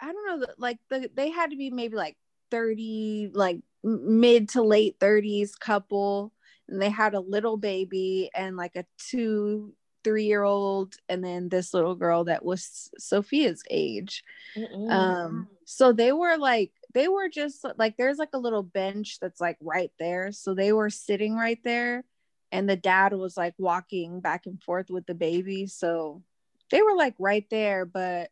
I 0.00 0.12
don't 0.12 0.40
know, 0.40 0.46
like 0.58 0.78
the 0.90 1.08
they 1.14 1.30
had 1.30 1.50
to 1.50 1.56
be 1.56 1.70
maybe 1.70 1.96
like 1.96 2.16
30, 2.50 3.30
like 3.32 3.60
mid 3.84 4.48
to 4.50 4.62
late 4.62 4.98
30s 4.98 5.58
couple, 5.58 6.32
and 6.68 6.82
they 6.82 6.90
had 6.90 7.14
a 7.14 7.20
little 7.20 7.56
baby 7.56 8.30
and 8.34 8.56
like 8.56 8.76
a 8.76 8.84
two, 8.98 9.74
three 10.04 10.24
year 10.24 10.42
old, 10.42 10.94
and 11.08 11.24
then 11.24 11.48
this 11.48 11.72
little 11.74 11.94
girl 11.94 12.24
that 12.24 12.44
was 12.44 12.90
Sophia's 12.98 13.62
age. 13.70 14.24
Mm-mm. 14.56 14.90
Um, 14.90 15.48
so 15.64 15.92
they 15.92 16.12
were 16.12 16.36
like 16.36 16.72
they 16.94 17.08
were 17.08 17.28
just 17.28 17.64
like 17.78 17.96
there's 17.96 18.18
like 18.18 18.34
a 18.34 18.38
little 18.38 18.62
bench 18.62 19.18
that's 19.20 19.40
like 19.40 19.56
right 19.60 19.92
there. 19.98 20.32
So 20.32 20.54
they 20.54 20.72
were 20.72 20.90
sitting 20.90 21.34
right 21.34 21.58
there 21.64 22.04
and 22.50 22.68
the 22.68 22.76
dad 22.76 23.14
was 23.14 23.36
like 23.36 23.54
walking 23.58 24.20
back 24.20 24.44
and 24.46 24.62
forth 24.62 24.90
with 24.90 25.06
the 25.06 25.14
baby. 25.14 25.66
So 25.66 26.22
they 26.70 26.82
were 26.82 26.94
like 26.96 27.14
right 27.18 27.46
there 27.50 27.84
but 27.86 28.30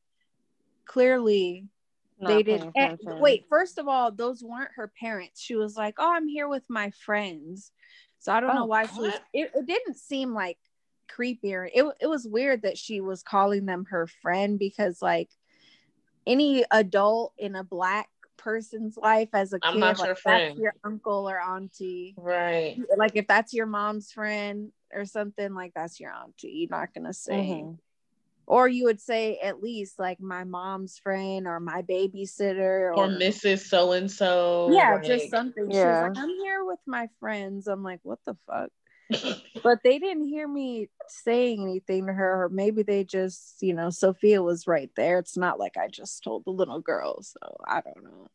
clearly 0.85 1.67
Not 2.21 2.29
they 2.29 2.43
didn't 2.43 2.73
and- 2.77 2.99
wait 3.21 3.47
first 3.49 3.79
of 3.79 3.87
all 3.89 4.11
those 4.11 4.43
weren't 4.43 4.73
her 4.77 4.93
parents. 5.01 5.41
She 5.41 5.55
was 5.55 5.77
like 5.77 5.95
oh 5.99 6.13
i'm 6.15 6.29
here 6.29 6.49
with 6.49 6.65
my 6.69 6.91
friends. 6.91 7.73
So 8.19 8.33
i 8.33 8.41
don't 8.41 8.55
know 8.55 8.65
Oh, 8.65 8.67
why 8.67 8.87
she 8.87 9.01
was 9.01 9.15
it, 9.33 9.51
it 9.55 9.67
didn't 9.67 9.97
seem 9.97 10.35
like 10.35 10.59
creepier 11.19 11.69
it, 11.73 11.85
it 12.01 12.07
was 12.07 12.27
weird 12.27 12.63
that 12.63 12.79
she 12.79 13.01
was 13.01 13.23
calling 13.23 13.67
them 13.67 13.85
her 13.91 14.07
friend 14.07 14.59
because 14.59 15.03
like 15.03 15.29
any 16.27 16.65
adult 16.71 17.33
in 17.39 17.57
a 17.57 17.65
black 17.65 18.09
person's 18.37 18.97
life 18.97 19.29
as 19.35 19.53
a 19.53 19.59
I'm 19.63 19.75
kid 19.75 19.81
not 19.81 19.99
like 19.99 20.07
your 20.07 20.15
that's 20.15 20.21
friend. 20.23 20.59
your 20.59 20.75
uncle 20.85 21.29
or 21.29 21.39
auntie 21.41 22.15
Right. 22.17 22.79
like 22.97 23.13
if 23.15 23.27
that's 23.27 23.53
your 23.53 23.67
mom's 23.67 24.13
friend 24.13 24.73
or 24.95 25.05
something 25.05 25.55
like 25.55 25.73
that's 25.75 26.01
your 26.01 26.13
auntie 26.13 26.49
you're 26.69 26.79
not 26.79 26.95
gonna 26.95 27.13
say 27.13 27.63
Mhm. 27.65 27.79
or 28.47 28.67
you 28.67 28.85
would 28.85 29.01
say 29.01 29.39
at 29.43 29.63
least 29.63 29.99
like 29.99 30.21
my 30.21 30.45
mom's 30.45 30.99
friend 30.99 31.47
or 31.47 31.61
my 31.61 31.83
babysitter 31.83 32.97
Or 32.97 33.07
Mrs. 33.09 33.67
So 33.67 33.93
and 33.93 34.11
so. 34.11 34.69
yeah 34.73 34.99
just 35.03 35.31
something 35.31 35.71
Yeah. 35.71 35.83
she 35.83 35.89
was 35.89 36.03
like 36.17 36.25
i'm 36.25 36.37
here 36.41 36.65
with 36.65 36.81
my 36.87 37.09
friends 37.21 37.67
i'm 37.67 37.83
like 37.83 38.01
what 38.03 38.19
the 38.25 38.37
fuck 38.47 38.71
but 39.63 39.79
they 39.85 39.99
didn't 39.99 40.27
hear 40.29 40.47
me 40.47 40.89
saying 41.09 41.63
anything 41.63 42.07
to 42.07 42.13
her 42.13 42.45
or 42.45 42.49
maybe 42.49 42.83
they 42.83 43.05
just 43.05 43.57
you 43.61 43.75
know 43.75 43.91
sophia 43.91 44.43
was 44.43 44.67
right 44.67 44.91
there 44.97 45.19
it's 45.19 45.37
not 45.37 45.59
like 45.59 45.77
i 45.77 45.89
just 45.89 46.23
told 46.23 46.45
the 46.45 46.51
little 46.51 46.81
girl 46.81 47.23
so 47.23 47.39
i 47.67 47.81
don't 47.81 48.05
know 48.05 48.29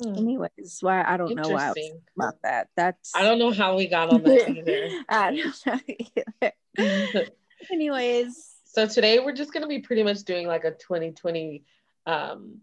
Hmm. 0.00 0.16
anyways 0.16 0.78
why 0.80 1.04
i 1.06 1.16
don't 1.16 1.34
know 1.34 1.48
why 1.48 1.72
about 2.16 2.34
that 2.42 2.68
that's 2.76 3.14
I 3.14 3.22
don't 3.24 3.38
know 3.40 3.50
how 3.50 3.76
we 3.76 3.88
got 3.88 4.08
on 4.08 4.22
that 4.22 4.48
either. 4.48 4.88
I 5.08 5.36
don't 5.36 5.66
know 5.66 6.52
either. 6.78 7.30
anyways 7.72 8.54
so 8.64 8.86
today 8.86 9.18
we're 9.18 9.34
just 9.34 9.52
gonna 9.52 9.66
be 9.66 9.80
pretty 9.80 10.04
much 10.04 10.22
doing 10.22 10.46
like 10.46 10.64
a 10.64 10.70
2020 10.70 11.64
um 12.06 12.60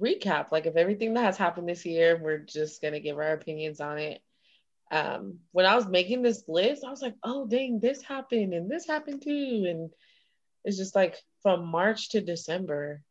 recap. 0.00 0.50
Like 0.50 0.66
if 0.66 0.76
everything 0.76 1.14
that 1.14 1.24
has 1.24 1.36
happened 1.36 1.68
this 1.68 1.84
year, 1.86 2.18
we're 2.20 2.38
just 2.38 2.82
gonna 2.82 3.00
give 3.00 3.18
our 3.18 3.32
opinions 3.32 3.80
on 3.80 3.98
it. 3.98 4.22
Um, 4.94 5.40
when 5.50 5.66
I 5.66 5.74
was 5.74 5.88
making 5.88 6.22
this 6.22 6.44
list, 6.46 6.84
I 6.84 6.90
was 6.90 7.02
like, 7.02 7.16
oh 7.24 7.48
dang, 7.48 7.80
this 7.80 8.00
happened 8.00 8.54
and 8.54 8.70
this 8.70 8.86
happened 8.86 9.22
too. 9.22 9.64
And 9.68 9.90
it's 10.64 10.76
just 10.76 10.94
like 10.94 11.16
from 11.42 11.66
March 11.66 12.10
to 12.10 12.20
December, 12.20 13.02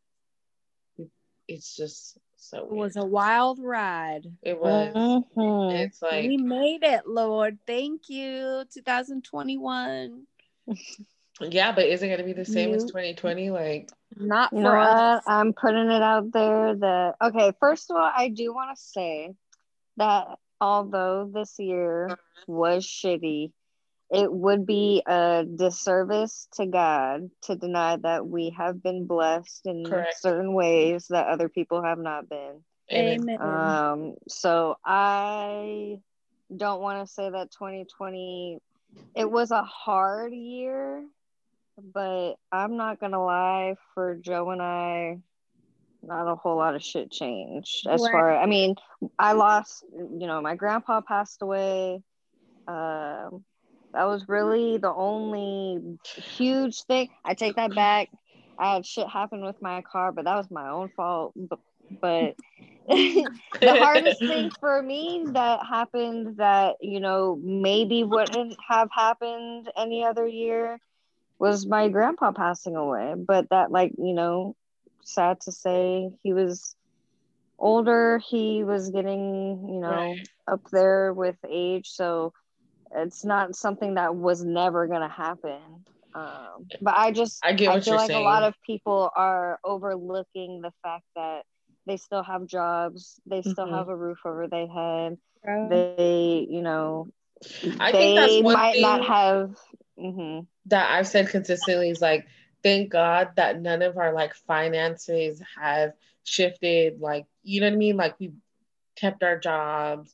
it's 1.46 1.76
just 1.76 2.16
so 2.36 2.64
it 2.64 2.70
was 2.70 2.96
a 2.96 3.04
wild 3.04 3.58
ride 3.60 4.24
it 4.42 4.58
was. 4.58 4.94
Mhm. 4.94 5.74
It's 5.74 6.00
like 6.00 6.24
we 6.24 6.38
made 6.38 6.82
it 6.82 7.06
lord 7.06 7.58
thank 7.66 8.08
you 8.08 8.64
2021 8.72 10.26
yeah, 11.40 11.72
but 11.72 11.86
is 11.86 12.02
it 12.02 12.08
gonna 12.08 12.24
be 12.24 12.32
the 12.32 12.44
same 12.44 12.72
as 12.74 12.84
2020? 12.84 13.50
Like 13.50 13.90
not 14.16 14.50
for 14.50 14.56
know 14.56 14.70
what? 14.70 14.88
us 14.88 15.24
I'm 15.26 15.52
putting 15.52 15.90
it 15.90 16.02
out 16.02 16.32
there 16.32 16.76
that 16.76 17.14
okay, 17.20 17.52
first 17.60 17.90
of 17.90 17.96
all, 17.96 18.10
I 18.14 18.28
do 18.28 18.54
want 18.54 18.76
to 18.76 18.82
say 18.82 19.34
that 19.96 20.38
although 20.60 21.30
this 21.32 21.54
year 21.58 22.18
was 22.46 22.84
shitty, 22.86 23.52
it 24.10 24.32
would 24.32 24.66
be 24.66 25.02
a 25.06 25.44
disservice 25.44 26.46
to 26.54 26.66
God 26.66 27.30
to 27.42 27.56
deny 27.56 27.96
that 27.96 28.26
we 28.26 28.54
have 28.56 28.82
been 28.82 29.06
blessed 29.06 29.62
in 29.66 29.84
Correct. 29.84 30.20
certain 30.20 30.54
ways 30.54 31.06
that 31.10 31.26
other 31.26 31.48
people 31.48 31.82
have 31.82 31.98
not 31.98 32.28
been. 32.28 32.62
amen. 32.92 33.38
amen 33.40 33.40
Um, 33.40 34.14
so 34.28 34.76
I 34.84 35.98
don't 36.54 36.80
want 36.80 37.06
to 37.06 37.12
say 37.12 37.30
that 37.30 37.50
2020 37.50 38.58
it 39.16 39.30
was 39.30 39.50
a 39.50 39.62
hard 39.62 40.32
year, 40.32 41.04
but 41.92 42.34
I'm 42.52 42.76
not 42.76 43.00
gonna 43.00 43.24
lie, 43.24 43.76
for 43.94 44.16
Joe 44.16 44.50
and 44.50 44.60
I, 44.60 45.18
not 46.06 46.30
a 46.30 46.36
whole 46.36 46.56
lot 46.56 46.74
of 46.74 46.82
shit 46.82 47.10
changed. 47.10 47.86
As 47.88 48.02
Right. 48.02 48.12
far 48.12 48.36
I 48.38 48.46
mean, 48.46 48.74
I 49.18 49.32
lost, 49.32 49.84
you 49.92 50.26
know, 50.26 50.40
my 50.40 50.54
grandpa 50.54 51.00
passed 51.00 51.42
away. 51.42 52.02
Um, 52.66 53.44
that 53.92 54.04
was 54.04 54.24
really 54.28 54.78
the 54.78 54.92
only 54.92 55.98
huge 56.36 56.82
thing. 56.84 57.08
I 57.24 57.34
take 57.34 57.56
that 57.56 57.74
back. 57.74 58.08
I 58.58 58.74
had 58.74 58.86
shit 58.86 59.08
happen 59.08 59.44
with 59.44 59.56
my 59.60 59.82
car, 59.82 60.12
but 60.12 60.24
that 60.24 60.36
was 60.36 60.50
my 60.50 60.68
own 60.68 60.88
fault. 60.96 61.32
But, 61.36 61.58
but 62.00 62.34
the 62.88 63.30
hardest 63.60 64.18
thing 64.26 64.50
for 64.60 64.82
me 64.82 65.24
that 65.32 65.60
happened 65.66 66.36
that 66.36 66.76
you 66.80 67.00
know 67.00 67.40
maybe 67.42 68.04
wouldn't 68.04 68.56
have 68.68 68.88
happened 68.92 69.70
any 69.76 70.04
other 70.04 70.26
year 70.26 70.78
was 71.38 71.66
my 71.66 71.88
grandpa 71.88 72.32
passing 72.32 72.76
away 72.76 73.14
but 73.16 73.48
that 73.48 73.70
like 73.70 73.92
you 73.96 74.12
know 74.12 74.54
sad 75.04 75.40
to 75.40 75.52
say 75.52 76.10
he 76.22 76.32
was 76.32 76.74
older 77.58 78.18
he 78.18 78.64
was 78.64 78.90
getting 78.90 79.68
you 79.72 79.80
know 79.80 79.90
Right. 79.90 80.28
up 80.48 80.60
there 80.72 81.12
with 81.12 81.36
age 81.48 81.88
so 81.88 82.32
it's 82.96 83.24
not 83.24 83.54
something 83.54 83.94
that 83.94 84.14
was 84.14 84.44
never 84.44 84.86
going 84.86 85.00
to 85.00 85.08
happen 85.08 85.60
um, 86.14 86.66
but 86.80 86.94
i 86.96 87.10
just 87.12 87.40
I 87.44 87.52
get 87.52 87.70
I 87.70 87.74
what 87.74 87.84
feel 87.84 87.92
you're 87.94 87.98
like 87.98 88.08
saying. 88.08 88.20
a 88.20 88.24
lot 88.24 88.42
of 88.42 88.54
people 88.66 89.10
are 89.16 89.58
overlooking 89.64 90.60
the 90.62 90.72
fact 90.82 91.04
that 91.16 91.42
they 91.86 91.96
still 91.98 92.22
have 92.22 92.46
jobs, 92.46 93.20
they 93.26 93.42
still 93.42 93.66
Mhm. 93.66 93.76
have 93.76 93.88
a 93.88 93.96
roof 93.96 94.18
over 94.24 94.48
their 94.48 94.66
head, 94.68 95.18
Bro. 95.42 95.68
they, 95.68 96.46
you 96.48 96.62
know, 96.62 97.08
I 97.78 97.92
they 97.92 97.98
think 97.98 98.14
that's 98.16 98.42
one 98.42 98.54
might 98.54 98.80
not 98.80 99.00
thing- 99.00 99.08
have. 99.08 99.58
mhm. 99.98 100.46
that 100.66 100.90
I've 100.92 101.06
said 101.06 101.28
consistently 101.28 101.90
is 101.90 102.00
like, 102.00 102.26
thank 102.64 102.90
God 102.90 103.30
that 103.36 103.60
none 103.60 103.82
of 103.82 103.96
our 103.98 104.12
like 104.12 104.34
finances 104.34 105.40
have 105.60 105.92
shifted. 106.24 107.00
Like, 107.00 107.26
you 107.44 107.60
know 107.60 107.68
what 107.68 107.74
I 107.74 107.76
mean? 107.76 107.96
Like 107.96 108.18
we 108.18 108.32
kept 108.96 109.22
our 109.22 109.38
jobs, 109.38 110.12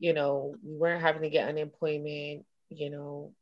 you 0.00 0.12
know, 0.14 0.56
we 0.64 0.74
weren't 0.76 1.02
having 1.02 1.22
to 1.22 1.30
get 1.30 1.48
unemployment, 1.48 2.44
you 2.70 2.90
know. 2.90 3.32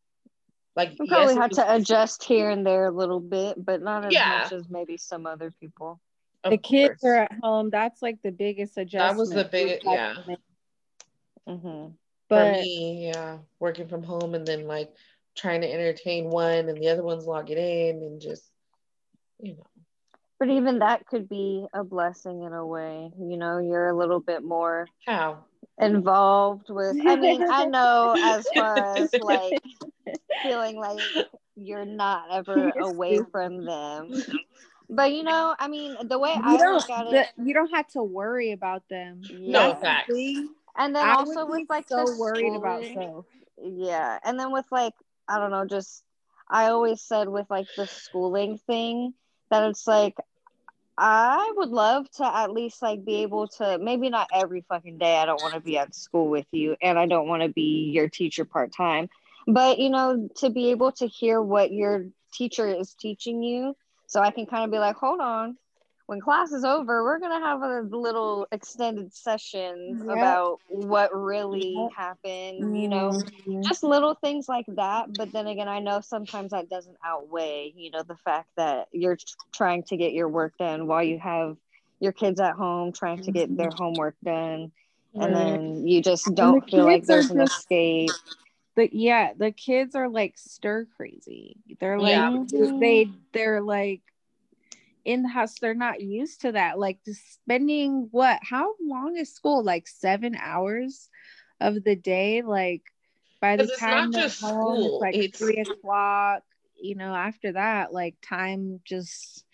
Like 0.76 0.96
We 0.98 1.06
probably 1.08 1.34
yes, 1.34 1.42
had 1.42 1.52
to 1.52 1.74
adjust 1.76 2.24
here 2.24 2.50
and 2.50 2.66
there 2.66 2.86
a 2.86 2.90
little 2.90 3.20
bit, 3.20 3.64
but 3.64 3.80
not 3.82 4.04
as 4.04 4.12
Yeah. 4.12 4.40
much 4.42 4.52
as 4.52 4.68
maybe 4.68 4.96
some 4.98 5.26
other 5.26 5.50
people. 5.60 6.00
of 6.44 6.50
the 6.52 6.58
kids 6.58 7.00
course. 7.00 7.04
are 7.12 7.16
at 7.24 7.32
home 7.42 7.68
that's 7.70 8.00
like 8.02 8.16
the 8.22 8.30
biggest 8.32 8.78
adjustment 8.78 9.10
That 9.14 9.18
was 9.20 9.30
the 9.30 9.42
we've 9.42 9.50
big- 9.50 9.80
yeah. 9.84 10.14
to 10.14 10.24
make. 10.26 10.38
hmm 11.46 11.86
but 12.28 12.54
for 12.56 12.62
me, 12.62 13.08
yeah, 13.12 13.38
working 13.58 13.88
from 13.88 14.02
home 14.02 14.34
and 14.34 14.46
then 14.46 14.66
like 14.66 14.90
trying 15.36 15.60
to 15.62 15.70
entertain 15.72 16.30
one 16.30 16.68
and 16.68 16.76
the 16.80 16.88
other 16.88 17.02
one's 17.02 17.26
logging 17.26 17.58
in 17.58 18.02
and 18.02 18.20
just, 18.20 18.50
you 19.38 19.54
know. 19.54 19.66
But 20.38 20.48
even 20.48 20.78
that 20.78 21.06
could 21.06 21.28
be 21.28 21.66
a 21.74 21.84
blessing 21.84 22.42
in 22.42 22.52
a 22.52 22.66
way. 22.66 23.10
You 23.18 23.36
know, 23.36 23.58
you're 23.58 23.88
a 23.88 23.96
little 23.96 24.20
bit 24.20 24.42
more 24.42 24.86
How? 25.06 25.44
involved 25.78 26.70
with. 26.70 26.96
I 27.06 27.16
mean, 27.16 27.42
I 27.42 27.64
know 27.66 28.16
as 28.22 28.48
far 28.48 28.96
as 28.96 29.12
like 29.20 29.60
feeling 30.42 30.76
like 30.76 31.00
you're 31.56 31.84
not 31.84 32.30
ever 32.32 32.70
away 32.70 33.20
from 33.30 33.66
them. 33.66 34.12
But 34.88 35.12
you 35.12 35.22
know, 35.22 35.54
I 35.58 35.68
mean, 35.68 35.96
the 36.08 36.18
way 36.18 36.30
you 36.30 36.42
I 36.42 36.56
don't 36.56 36.74
look 36.74 36.90
at 36.90 37.10
the- 37.10 37.20
it, 37.20 37.28
you 37.44 37.54
don't 37.54 37.70
have 37.74 37.86
to 37.88 38.02
worry 38.02 38.52
about 38.52 38.82
them 38.88 39.22
No, 39.30 39.68
yeah. 39.68 39.68
That's 39.68 39.80
the 39.80 39.86
facts. 39.86 40.50
and 40.76 40.96
then 40.96 41.06
I 41.06 41.12
also 41.12 41.46
would 41.46 41.52
be 41.56 41.60
with 41.62 41.70
like 41.70 41.88
so 41.88 42.04
the 42.06 42.16
worried 42.18 42.56
about 42.56 42.84
so 42.94 43.26
yeah 43.62 44.18
and 44.24 44.38
then 44.40 44.52
with 44.52 44.64
like 44.70 44.94
i 45.30 45.38
don't 45.38 45.50
know 45.50 45.64
just 45.66 46.02
i 46.48 46.66
always 46.66 47.00
said 47.00 47.28
with 47.28 47.46
like 47.50 47.68
the 47.76 47.86
schooling 47.86 48.58
thing 48.66 49.14
that 49.50 49.64
it's 49.68 49.86
like 49.86 50.16
i 50.98 51.52
would 51.56 51.70
love 51.70 52.10
to 52.10 52.24
at 52.24 52.52
least 52.52 52.82
like 52.82 53.04
be 53.04 53.22
able 53.22 53.48
to 53.48 53.78
maybe 53.78 54.10
not 54.10 54.28
every 54.32 54.64
fucking 54.68 54.98
day 54.98 55.16
i 55.16 55.24
don't 55.24 55.42
want 55.42 55.54
to 55.54 55.60
be 55.60 55.78
at 55.78 55.94
school 55.94 56.28
with 56.28 56.46
you 56.52 56.76
and 56.82 56.98
i 56.98 57.06
don't 57.06 57.28
want 57.28 57.42
to 57.42 57.48
be 57.48 57.90
your 57.92 58.08
teacher 58.08 58.44
part-time 58.44 59.08
but 59.46 59.78
you 59.78 59.90
know 59.90 60.28
to 60.36 60.50
be 60.50 60.70
able 60.70 60.92
to 60.92 61.06
hear 61.06 61.40
what 61.40 61.72
your 61.72 62.06
teacher 62.34 62.68
is 62.68 62.94
teaching 62.94 63.42
you 63.42 63.74
so 64.06 64.20
i 64.20 64.30
can 64.30 64.46
kind 64.46 64.64
of 64.64 64.70
be 64.70 64.78
like 64.78 64.96
hold 64.96 65.20
on 65.20 65.56
when 66.10 66.20
class 66.20 66.50
is 66.50 66.64
over 66.64 67.04
we're 67.04 67.20
gonna 67.20 67.38
have 67.38 67.62
a 67.62 67.82
little 67.96 68.44
extended 68.50 69.14
session 69.14 69.96
Yep. 70.08 70.16
about 70.18 70.58
what 70.66 71.14
really 71.14 71.76
Yep. 71.78 71.92
happened 71.96 72.76
you 72.82 72.88
know 72.88 73.22
Mhm. 73.46 73.62
just 73.62 73.84
little 73.84 74.16
things 74.16 74.48
like 74.48 74.66
that 74.70 75.14
but 75.16 75.30
then 75.32 75.46
again 75.46 75.68
i 75.68 75.78
know 75.78 76.00
sometimes 76.00 76.50
that 76.50 76.68
doesn't 76.68 76.96
outweigh 77.04 77.72
you 77.76 77.92
know 77.92 78.02
the 78.02 78.16
fact 78.16 78.48
that 78.56 78.88
you're 78.90 79.14
t- 79.14 79.24
trying 79.52 79.84
to 79.84 79.96
get 79.96 80.12
your 80.12 80.28
work 80.28 80.52
done 80.58 80.88
while 80.88 81.04
you 81.04 81.16
have 81.20 81.56
your 82.00 82.10
kids 82.10 82.40
at 82.40 82.54
home 82.56 82.90
trying 82.90 83.22
to 83.22 83.30
get 83.30 83.56
their 83.56 83.70
homework 83.70 84.16
done 84.24 84.72
and 85.14 85.32
then 85.32 85.86
you 85.86 86.02
just 86.02 86.34
don't 86.34 86.68
feel 86.68 86.86
like 86.86 87.04
there's 87.04 87.30
an 87.30 87.38
just- 87.38 87.60
escape 87.60 88.10
But 88.74 88.92
yeah 88.94 89.32
the 89.36 89.52
kids 89.52 89.94
are 89.94 90.08
like 90.08 90.36
stir 90.36 90.86
crazy 90.96 91.54
they're 91.78 92.00
like 92.00 92.10
Yeah. 92.10 92.42
They 92.80 93.08
they're 93.32 93.60
like 93.62 94.00
in 95.04 95.22
the 95.22 95.28
house 95.28 95.58
they're 95.58 95.74
not 95.74 96.00
used 96.00 96.42
to 96.42 96.52
that 96.52 96.78
like 96.78 96.98
just 97.04 97.34
spending 97.34 98.08
what 98.10 98.38
how 98.42 98.74
long 98.82 99.16
is 99.16 99.32
school 99.34 99.62
like 99.64 99.86
seven 99.88 100.36
hours 100.36 101.08
of 101.60 101.82
the 101.84 101.96
day 101.96 102.42
like 102.42 102.82
by 103.40 103.56
the 103.56 103.66
time 103.78 104.10
not 104.10 104.12
they're 104.12 104.28
just 104.28 104.42
home, 104.42 104.52
school, 104.82 104.86
it's 104.96 105.02
like 105.02 105.14
it's- 105.14 105.38
three 105.38 105.60
o'clock 105.60 106.42
you 106.80 106.94
know 106.94 107.14
after 107.14 107.52
that 107.52 107.92
like 107.92 108.16
time 108.22 108.80
just 108.84 109.44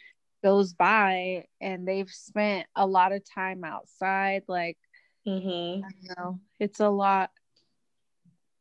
goes 0.43 0.73
by 0.75 1.45
and 1.61 1.87
they've 1.89 2.11
spent 2.11 2.67
a 2.77 2.87
lot 2.87 3.13
of 3.13 3.23
time 3.35 3.65
outside 3.65 4.43
like 4.49 4.79
Mm-hmm. 5.27 5.85
I 5.85 5.89
don't 5.91 6.19
know 6.19 6.41
it's 6.61 6.79
a 6.81 6.89
lot 6.89 7.31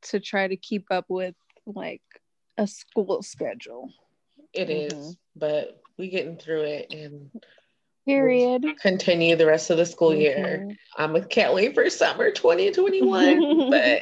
to 0.03 0.19
try 0.19 0.47
to 0.47 0.55
keep 0.57 0.85
up 0.91 1.05
with 1.09 1.35
like 1.65 2.01
a 2.57 2.65
school 2.67 3.21
schedule 3.21 3.91
It 4.53 4.69
is, 4.69 4.93
Mhm. 4.93 5.17
but 5.35 5.81
we 5.97 6.09
getting 6.09 6.37
through 6.37 6.63
it 6.63 6.93
and 6.93 7.31
period 8.05 8.65
continue 8.81 9.35
the 9.35 9.45
rest 9.45 9.69
of 9.69 9.77
the 9.77 9.85
school 9.85 10.13
year. 10.13 10.63
Mhm. 10.63 10.77
I'm 10.97 11.23
can't 11.27 11.53
wait 11.53 11.73
for 11.73 11.89
summer 11.89 12.31
2021, 12.31 13.69
but 13.69 14.01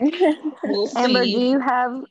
we'll 0.63 0.87
see. 0.87 0.99
Amber, 0.99 1.23
do 1.23 1.29
you 1.29 1.59
have 1.59 2.03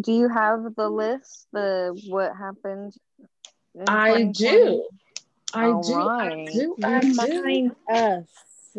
do 0.00 0.12
you 0.12 0.28
have 0.28 0.74
the 0.76 0.88
list? 0.88 1.46
The 1.52 2.00
what 2.08 2.34
happened? 2.36 2.94
I 3.86 4.24
do. 4.24 4.86
I 5.52 5.66
All 5.66 5.82
do. 5.82 5.94
I 5.94 6.28
right. 6.28 6.48
do. 6.52 6.76
I 6.82 7.00
do. 7.00 7.76
us 7.88 8.28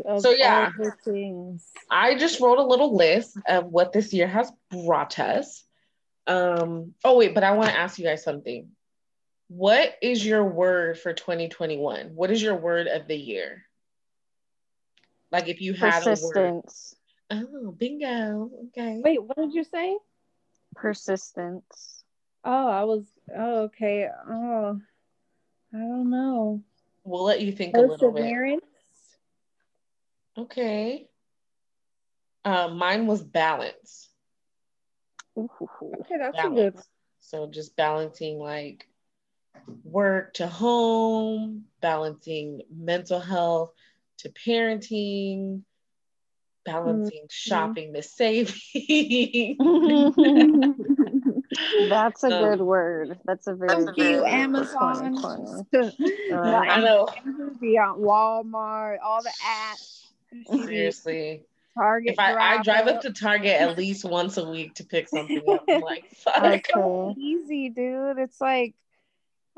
of 0.06 0.22
So, 0.22 0.32
yeah. 0.32 0.72
all 0.78 0.84
the 0.86 0.92
things 1.12 1.72
I 1.90 2.16
just 2.16 2.40
wrote 2.42 2.58
a 2.58 2.64
little 2.64 2.96
list 2.96 3.38
of 3.48 3.68
what 3.68 3.94
this 3.94 4.14
year 4.14 4.28
has 4.28 4.52
brought 4.72 5.20
us. 5.20 5.64
Um, 6.28 6.94
oh 7.04 7.18
wait, 7.18 7.34
but 7.36 7.44
I 7.44 7.52
want 7.52 7.70
to 7.70 7.78
ask 7.78 8.00
you 8.00 8.06
guys 8.06 8.24
something. 8.24 8.70
What 9.48 9.96
is 10.02 10.26
your 10.26 10.44
word 10.44 10.98
for 11.00 11.14
2021? 11.14 12.16
What 12.16 12.32
is 12.32 12.42
your 12.42 12.56
word 12.56 12.88
of 12.88 13.08
the 13.08 13.16
year? 13.16 13.64
Like 15.32 15.48
if 15.48 15.62
you 15.62 15.74
had 15.74 16.04
a 16.04 16.10
word. 16.10 16.64
Persistence. 16.64 16.96
Oh, 17.32 17.72
bingo. 17.72 18.52
Okay. 18.68 19.02
wait 19.04 19.24
what 19.24 19.36
did 19.36 19.54
you 19.54 19.64
say 19.64 19.98
Persistence. 20.76 22.04
oh 22.44 22.68
i 22.68 22.84
was 22.84 23.04
oh 23.36 23.64
okay 23.64 24.08
oh 24.30 24.80
i 25.74 25.78
don't 25.78 26.10
know 26.12 26.62
We'll 27.04 27.24
let 27.24 27.42
you 27.42 27.52
think 27.52 27.76
a 27.76 27.82
little 27.82 28.12
bit. 28.12 28.22
perseverance 28.24 28.62
Okay. 30.38 31.08
Um, 32.44 32.78
mine 32.78 33.08
was 33.08 33.24
balance. 33.24 34.10
Ooh. 35.38 35.50
okay 36.02 36.18
that's 36.20 36.38
a 36.38 36.50
good 36.50 36.74
Balance. 36.74 36.90
So 37.22 37.48
just 37.48 37.76
balancing 37.76 38.38
like 38.40 38.88
work 39.84 40.34
to 40.36 40.48
home, 40.48 41.66
balancing 41.82 42.62
mental 42.76 43.20
health 43.20 43.72
to 44.20 44.30
parenting, 44.30 45.62
balancing 46.66 47.26
shopping 47.30 47.94
to 47.94 48.02
saving. 48.02 48.56
That's 51.90 52.24
a 52.24 52.28
Um, 52.28 52.44
good 52.44 52.62
word. 52.62 53.20
That's 53.26 53.48
a 53.48 53.56
very 53.56 53.86
Thank 53.86 53.96
good 53.98 54.10
you 54.10 54.16
word 54.22 54.24
for 54.24 54.28
amazon 54.28 55.16
2020. 55.22 56.16
Uh, 56.32 56.36
I 56.36 56.82
know. 56.82 57.08
be 57.62 57.78
on 57.78 58.00
walmart 58.00 58.98
all 59.04 59.22
the 59.24 59.32
apps 59.46 60.08
Seriously. 60.66 61.44
target 61.78 62.14
If 62.14 62.20
I, 62.20 62.34
I 62.34 62.62
drive 62.62 62.86
Drive 62.86 62.88
up 62.88 63.02
to 63.02 63.14
Target 63.14 63.62
at 63.62 63.78
least 63.78 64.04
once 64.06 64.38
a 64.38 64.50
week 64.50 64.74
to 64.76 64.84
pick 64.86 65.08
something 65.08 65.42
up, 65.50 65.64
I'm 65.70 65.82
like, 65.82 66.10
fuck. 66.16 66.44
Okay. 66.44 67.14
easy, 67.18 67.70
dude. 67.70 68.18
It's 68.18 68.42
like, 68.42 68.74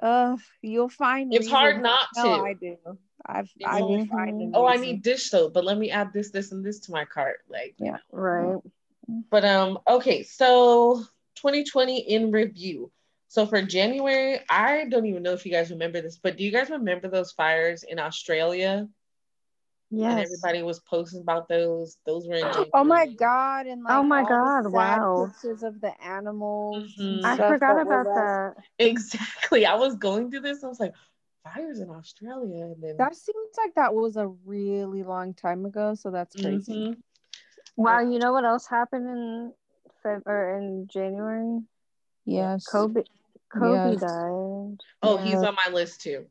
uh, 0.01 0.37
you'll 0.61 0.89
find. 0.89 1.33
It's 1.33 1.47
hard 1.47 1.81
not 1.81 2.07
No, 2.15 2.23
to. 2.23 2.43
I 2.45 2.53
do. 2.53 2.77
I've 3.25 3.49
It's 3.57 3.65
I 3.65 3.81
will 3.81 3.99
like, 3.99 4.09
find. 4.09 4.53
a 4.53 4.57
Oh, 4.57 4.65
I 4.67 4.77
need 4.77 5.01
dish 5.01 5.29
soap, 5.29 5.53
but 5.53 5.65
let 5.65 5.77
me 5.77 5.91
add 5.91 6.13
this, 6.13 6.31
this, 6.31 6.51
and 6.51 6.63
this 6.65 6.79
to 6.81 6.91
my 6.91 7.05
cart. 7.05 7.39
Like, 7.49 7.75
yeah, 7.79 7.97
Right. 8.11 8.57
But 9.29 9.45
um, 9.45 9.79
okay, 9.87 10.23
so 10.23 11.03
2020 11.35 11.99
in 11.99 12.31
review. 12.31 12.91
So 13.29 13.45
for 13.45 13.61
January, 13.61 14.39
I 14.49 14.85
don't 14.85 15.05
even 15.05 15.23
know 15.23 15.33
if 15.33 15.45
you 15.45 15.51
guys 15.51 15.69
remember 15.71 16.01
this, 16.01 16.17
but 16.17 16.37
do 16.37 16.43
you 16.43 16.51
guys 16.51 16.69
remember 16.69 17.07
those 17.09 17.31
fires 17.31 17.83
in 17.83 17.99
Australia? 17.99 18.87
And 19.91 19.99
Yes. 19.99 20.25
everybody 20.25 20.63
was 20.63 20.79
posting 20.81 21.21
about 21.21 21.47
those. 21.47 21.97
Those 22.05 22.27
were 22.27 22.35
in 22.35 22.41
January. 22.53 22.69
Oh 22.73 22.83
my 22.83 23.05
god! 23.07 23.67
And 23.67 23.83
like, 23.83 23.93
Oh 23.93 24.03
my 24.03 24.23
God, 24.23 24.71
wow. 24.71 25.31
Pictures 25.31 25.63
of 25.63 25.79
the 25.81 25.93
animals. 26.03 26.93
and 26.97 27.21
Mhm. 27.23 27.25
I 27.25 27.37
forgot 27.37 27.75
that 27.75 27.81
about 27.81 28.05
that. 28.15 28.55
Exactly. 28.79 29.65
I 29.65 29.75
was 29.75 29.95
going 29.95 30.29
through 30.29 30.41
this. 30.41 30.63
I 30.63 30.67
was 30.67 30.79
like, 30.79 30.93
fires 31.43 31.79
in 31.79 31.89
Australia, 31.89 32.65
and 32.65 32.83
then 32.83 32.97
That 32.97 33.15
seems 33.15 33.55
like 33.57 33.75
that 33.75 33.93
was 33.93 34.17
a 34.17 34.27
really 34.45 35.03
long 35.03 35.33
time 35.33 35.65
ago. 35.65 35.93
So 35.95 36.11
that's 36.11 36.35
crazy. 36.35 36.73
Mhm. 36.73 36.97
Wow, 37.77 37.99
you 38.01 38.19
know 38.19 38.33
what 38.33 38.43
else 38.43 38.67
happened 38.67 39.07
in 39.07 39.53
Feb 40.03 40.23
or 40.25 40.57
in 40.57 40.87
January? 40.87 41.61
Yes. 42.25 42.65
Kobe 42.65 43.03
Kobe 43.49 43.91
Yes. 43.91 44.01
died. 44.01 44.77
Oh, 45.01 45.17
he's 45.17 45.43
on 45.43 45.55
my 45.55 45.71
list 45.71 46.01
too. 46.01 46.25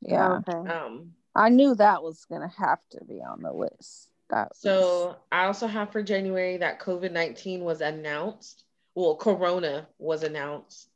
Yeah. 0.00 0.38
Okay. 0.48 0.70
Um, 0.70 1.14
I 1.34 1.48
knew 1.48 1.74
that 1.74 2.02
was 2.02 2.24
gonna 2.26 2.52
have 2.58 2.80
to 2.90 3.04
be 3.04 3.20
on 3.22 3.42
the 3.42 3.52
list. 3.52 4.10
That 4.30 4.50
was- 4.50 4.58
so 4.58 5.16
I 5.30 5.46
also 5.46 5.66
have 5.66 5.90
for 5.92 6.02
January 6.02 6.58
that 6.58 6.80
COVID 6.80 7.12
19 7.12 7.64
was 7.64 7.80
announced. 7.80 8.64
Well, 8.94 9.16
Corona 9.16 9.88
was 9.98 10.22
announced, 10.22 10.88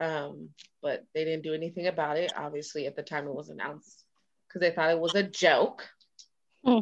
um, 0.00 0.50
but 0.82 1.04
they 1.14 1.24
didn't 1.24 1.44
do 1.44 1.54
anything 1.54 1.86
about 1.86 2.16
it. 2.16 2.32
Obviously, 2.36 2.86
at 2.86 2.96
the 2.96 3.02
time 3.02 3.26
it 3.28 3.34
was 3.34 3.50
announced 3.50 4.04
because 4.48 4.60
they 4.60 4.70
thought 4.72 4.90
it 4.90 4.98
was 4.98 5.14
a 5.14 5.22
joke. 5.22 5.88
Hmm. 6.64 6.80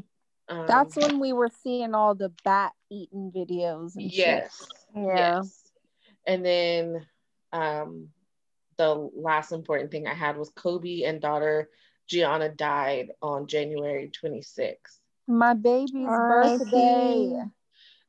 Um, 0.49 0.67
that's 0.67 0.97
when 0.97 1.21
we 1.21 1.33
were 1.33 1.51
seeing 1.63 1.95
all 1.95 2.15
the 2.15 2.31
bat 2.45 2.73
eating 2.91 3.33
videos 3.35 3.97
and 3.97 4.11
shit. 4.11 4.27
yes, 4.27 4.67
Yeah. 4.95 5.15
yes. 5.37 5.73
And 6.27 6.45
then 6.45 7.07
um, 7.53 8.09
the 8.77 8.95
last 9.15 9.53
important 9.53 9.91
thing 9.91 10.07
I 10.07 10.15
had 10.15 10.37
was 10.37 10.51
Kobe 10.51 11.03
and 11.03 11.21
daughter 11.21 11.71
Gianna 12.07 12.49
died 12.49 13.11
on 13.23 13.47
January 13.47 14.11
26th. 14.11 15.01
My 15.27 15.55
baby's 15.55 15.93
R.I.P. 16.07 16.65
birthday. 16.65 17.51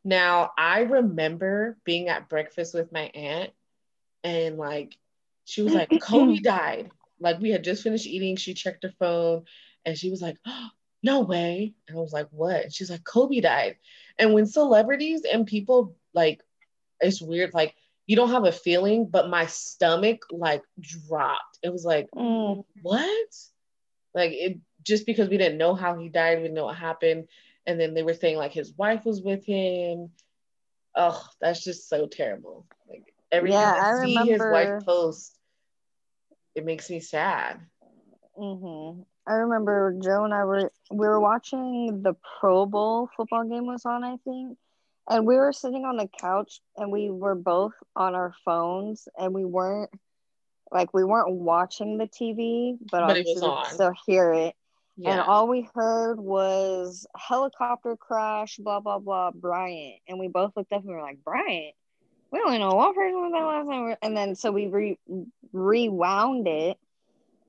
Now, 0.03 0.51
I 0.57 0.81
remember 0.81 1.77
being 1.83 2.09
at 2.09 2.29
breakfast 2.29 2.73
with 2.73 2.91
my 2.91 3.03
aunt, 3.13 3.51
and 4.23 4.57
like, 4.57 4.97
she 5.45 5.61
was 5.61 5.73
like, 5.73 5.89
Kobe 6.01 6.39
died. 6.39 6.91
Like, 7.19 7.39
we 7.39 7.51
had 7.51 7.63
just 7.63 7.83
finished 7.83 8.05
eating. 8.07 8.35
She 8.35 8.53
checked 8.53 8.83
her 8.83 8.93
phone 8.99 9.45
and 9.85 9.97
she 9.97 10.09
was 10.09 10.21
like, 10.21 10.37
oh, 10.45 10.67
No 11.03 11.21
way. 11.21 11.73
And 11.87 11.97
I 11.97 12.01
was 12.01 12.13
like, 12.13 12.27
What? 12.31 12.63
And 12.65 12.73
she's 12.73 12.89
like, 12.89 13.03
Kobe 13.03 13.39
died. 13.39 13.77
And 14.19 14.33
when 14.33 14.45
celebrities 14.45 15.23
and 15.31 15.45
people, 15.45 15.95
like, 16.13 16.41
it's 16.99 17.21
weird, 17.21 17.53
like, 17.53 17.75
you 18.07 18.15
don't 18.15 18.31
have 18.31 18.45
a 18.45 18.51
feeling, 18.51 19.07
but 19.07 19.29
my 19.29 19.45
stomach 19.47 20.21
like 20.31 20.63
dropped. 20.79 21.59
It 21.63 21.71
was 21.71 21.85
like, 21.85 22.07
Mm. 22.15 22.63
what? 22.81 23.29
Like 24.15 24.33
it 24.33 24.59
just 24.83 25.07
because 25.07 25.29
we 25.29 25.37
didn't 25.37 25.59
know 25.59 25.75
how 25.75 25.97
he 25.97 26.09
died, 26.09 26.37
we 26.39 26.43
didn't 26.45 26.55
know 26.55 26.65
what 26.65 26.77
happened. 26.77 27.27
And 27.67 27.79
then 27.79 27.95
they 27.95 28.03
were 28.03 28.15
saying 28.15 28.37
like 28.37 28.53
his 28.53 28.73
wife 28.77 29.05
was 29.05 29.21
with 29.23 29.45
him. 29.45 30.11
Oh, 30.95 31.21
that's 31.41 31.63
just 31.63 31.89
so 31.89 32.07
terrible. 32.07 32.67
Like 32.89 33.13
every 33.31 33.51
Yeah, 33.51 33.57
time 33.57 33.73
I, 33.77 33.87
I 33.87 33.91
see 33.93 34.27
his 34.29 34.47
wife 34.47 34.71
post, 34.85 35.39
it 36.55 36.65
makes 36.65 36.89
me 36.89 36.99
sad. 36.99 37.61
hmm 38.35 39.01
I 39.27 39.33
remember 39.33 39.95
Joe 40.03 40.23
and 40.25 40.33
I 40.33 40.43
were 40.45 40.71
we 40.91 41.07
were 41.07 41.19
watching 41.19 42.01
the 42.03 42.15
Pro 42.39 42.65
Bowl 42.65 43.09
football 43.15 43.43
game 43.47 43.67
was 43.67 43.85
on, 43.85 44.03
I 44.03 44.17
think, 44.23 44.57
and 45.09 45.25
we 45.25 45.35
were 45.37 45.51
sitting 45.53 45.85
on 45.85 45.97
the 45.97 46.07
couch 46.19 46.61
and 46.77 46.91
we 46.91 47.09
were 47.09 47.35
both 47.35 47.73
on 47.95 48.15
our 48.15 48.33
phones 48.45 49.07
and 49.17 49.33
we 49.33 49.45
weren't 49.45 49.91
like 50.71 50.93
we 50.93 51.03
weren't 51.03 51.31
watching 51.31 51.97
the 51.97 52.07
TV, 52.07 52.77
but, 52.79 52.91
But 52.91 53.03
obviously 53.03 53.49
we 53.49 53.65
still 53.65 53.93
hear 54.05 54.33
it. 54.33 54.55
Yeah. 54.97 55.11
And 55.11 55.21
all 55.21 55.47
we 55.47 55.67
heard 55.75 56.19
was 56.19 57.05
helicopter 57.17 57.97
crash, 57.97 58.57
blah 58.57 58.79
blah 58.79 58.99
blah, 58.99 59.31
Bryant, 59.31 59.99
and 60.07 60.19
we 60.19 60.27
both 60.27 60.53
looked 60.55 60.71
up 60.71 60.81
and 60.81 60.89
we 60.89 60.95
were 60.95 61.01
like, 61.01 61.23
Bryant. 61.23 61.75
We 62.31 62.41
only 62.45 62.59
know 62.59 62.73
one 62.73 62.93
person 62.93 63.13
was 63.13 63.31
that 63.31 63.45
last 63.45 63.67
time, 63.69 63.95
and 64.01 64.17
then 64.17 64.35
so 64.35 64.51
we 64.51 64.67
re- 64.67 64.99
rewound 65.53 66.47
it 66.47 66.77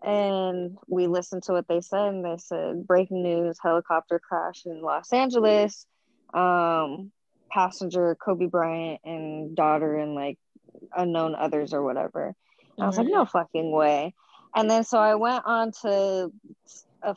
and 0.03 0.77
we 0.87 1.07
listened 1.07 1.43
to 1.45 1.53
what 1.53 1.67
they 1.69 1.81
said 1.81 2.09
and 2.09 2.25
they 2.25 2.37
said 2.37 2.87
breaking 2.87 3.23
news 3.23 3.59
helicopter 3.63 4.19
crash 4.19 4.65
in 4.67 4.83
los 4.83 5.13
angeles 5.13 5.87
um 6.35 7.11
passenger 7.51 8.15
kobe 8.15 8.47
bryant 8.47 9.01
and 9.05 9.57
daughter 9.57 9.97
and 9.97 10.15
like 10.15 10.39
unknown 10.97 11.35
others 11.35 11.73
or 11.73 11.83
whatever 11.83 12.35
i 12.79 12.87
was 12.87 12.99
like 12.99 13.07
no 13.09 13.25
fucking 13.25 13.71
way 13.71 14.15
and 14.55 14.71
then 14.71 14.85
so 14.85 14.99
i 14.99 15.15
went 15.15 15.43
on 15.47 15.73
to 15.73 16.31
uh, 17.03 17.15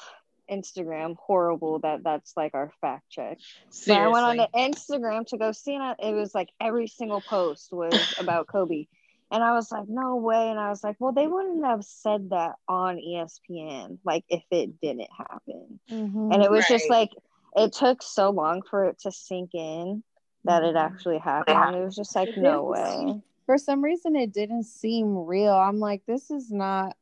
instagram 0.52 1.16
horrible 1.18 1.80
that 1.80 2.04
that's 2.04 2.34
like 2.36 2.54
our 2.56 2.72
fact 2.82 3.10
check 3.10 3.38
so 3.70 3.94
I 3.94 4.08
went 4.08 4.26
on 4.26 4.36
Seriously. 4.36 4.48
to 4.54 4.98
Instagram 4.98 5.28
to 5.28 5.38
go 5.38 5.52
see 5.52 5.76
it. 5.76 5.98
It 6.00 6.14
was 6.14 6.34
like 6.34 6.50
every 6.60 6.88
single 6.88 7.22
post 7.22 7.72
was 7.72 7.94
about 8.20 8.48
Kobe. 8.48 8.88
And 9.32 9.44
I 9.44 9.54
was 9.54 9.72
like, 9.72 9.86
no 9.88 10.16
way. 10.16 10.50
And 10.50 10.60
I 10.60 10.70
was 10.70 10.84
like, 10.84 10.96
well, 11.00 11.12
they 11.12 11.28
wouldn't 11.28 11.64
have 11.64 11.84
said 11.84 12.32
that 12.32 12.54
on 12.68 12.98
ESPN, 12.98 14.00
like 14.04 14.26
if 14.28 14.44
it 14.50 14.82
didn't 14.82 15.10
happen. 15.16 15.80
Mhm. 15.90 16.34
And 16.34 16.42
it 16.44 16.50
was 16.50 16.66
just 16.68 16.90
like, 16.90 17.12
it 17.56 17.74
took 17.74 18.02
so 18.02 18.32
long 18.32 18.64
for 18.64 18.86
it 18.86 19.00
to 19.02 19.12
sink 19.12 19.52
in 19.54 20.04
that 20.46 20.64
it 20.64 20.76
actually 20.76 21.20
happened. 21.20 21.76
It 21.76 21.86
was 21.86 21.96
just 21.96 22.16
like, 22.16 22.36
no 22.38 22.64
way. 22.64 23.22
For 23.50 23.58
some 23.58 23.84
reason 23.84 24.16
it 24.16 24.32
didn't 24.32 24.66
seem 24.66 25.26
real. 25.26 25.56
I'm 25.56 25.80
like, 25.80 26.04
this 26.06 26.30
is 26.30 26.52
not 26.52 26.96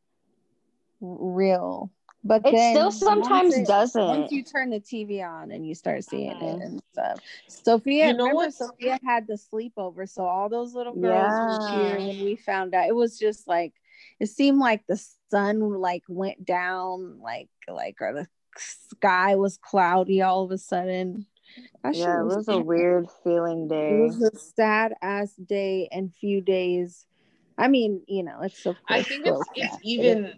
real. 1.02 1.92
But 2.24 2.46
It 2.46 2.54
then 2.54 2.74
still 2.74 2.86
once 2.86 3.00
sometimes 3.00 3.54
it- 3.54 3.68
doesn't. 3.68 4.08
Once 4.08 4.32
you 4.32 4.44
turn 4.44 4.70
the 4.70 4.80
TV 4.80 5.22
on 5.22 5.52
and 5.52 5.68
you 5.68 5.76
start 5.76 6.06
seeing 6.06 6.32
Mhm. 6.32 6.42
it 6.42 6.62
and 6.64 6.82
stuff. 6.94 7.20
Sophia, 7.50 8.08
You 8.08 8.14
know 8.14 8.24
remember 8.28 8.36
what? 8.36 8.54
Sophia 8.54 8.98
had 9.04 9.28
the 9.28 9.34
sleepover, 9.34 10.08
so 10.08 10.24
all 10.26 10.48
those 10.48 10.74
little 10.74 10.96
girls 10.96 11.34
were 11.60 11.68
here 11.82 11.98
Yeah. 12.00 12.08
when 12.08 12.24
we 12.24 12.38
found 12.38 12.74
out. 12.74 12.88
It 12.88 12.96
was 12.96 13.20
just 13.20 13.46
like 13.46 13.74
it 14.22 14.28
seemed 14.28 14.60
like 14.60 14.88
the 14.88 14.96
sun 15.30 15.60
like 15.82 16.04
went 16.08 16.46
down, 16.46 17.20
like 17.20 17.50
like 17.68 17.98
or 18.02 18.14
the 18.14 18.28
sky 18.58 19.36
was 19.36 19.58
cloudy 19.58 20.22
all 20.22 20.44
of 20.46 20.52
a 20.52 20.58
sudden. 20.58 21.26
That 21.84 21.96
yeah, 21.96 22.22
it 22.22 22.26
was 22.26 22.48
a 22.48 22.62
weird 22.62 23.08
feeling 23.24 23.68
day. 23.68 23.92
It 23.92 24.02
was 24.02 24.22
a 24.22 24.38
sad 24.38 24.94
ass 25.02 25.34
day 25.34 25.88
and 25.92 26.14
few 26.14 26.42
days. 26.42 27.06
I 27.58 27.68
mean, 27.68 28.04
you 28.08 28.24
know, 28.24 28.42
it's 28.42 28.66
of 28.66 28.76
I 28.90 29.02
think 29.02 29.26
it's 29.26 29.50
it's 29.56 29.78
even 29.84 30.34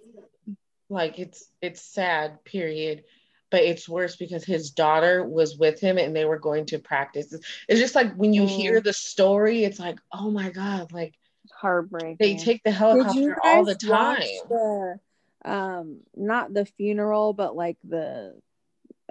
like 0.90 1.20
it's 1.20 1.50
it's 1.62 1.82
sad, 1.82 2.44
period. 2.46 3.04
But 3.52 3.64
it's 3.64 3.90
worse 3.90 4.16
because 4.16 4.46
his 4.46 4.70
daughter 4.70 5.28
was 5.28 5.58
with 5.58 5.80
him 5.80 5.98
and 5.98 6.16
they 6.16 6.24
were 6.26 6.38
going 6.38 6.68
to 6.68 6.78
practice. 6.78 7.34
It's 7.68 7.80
just 7.80 7.96
like 7.96 8.14
when 8.14 8.32
you 8.32 8.44
Mm. 8.44 8.48
hear 8.48 8.80
the 8.80 8.94
story, 8.94 9.64
it's 9.64 9.80
like, 9.80 9.98
oh 10.14 10.30
my 10.30 10.52
God, 10.52 10.92
like 10.92 11.16
Heartbreaking. 11.52 12.18
they 12.20 12.36
take 12.36 12.62
the 12.64 12.72
helicopter 12.72 13.38
all 13.44 13.66
the 13.66 13.74
time. 13.74 14.22
the 14.50 15.00
um 15.46 16.02
not 16.16 16.54
the 16.54 16.66
funeral, 16.66 17.34
but 17.34 17.56
like 17.56 17.78
the 17.84 18.40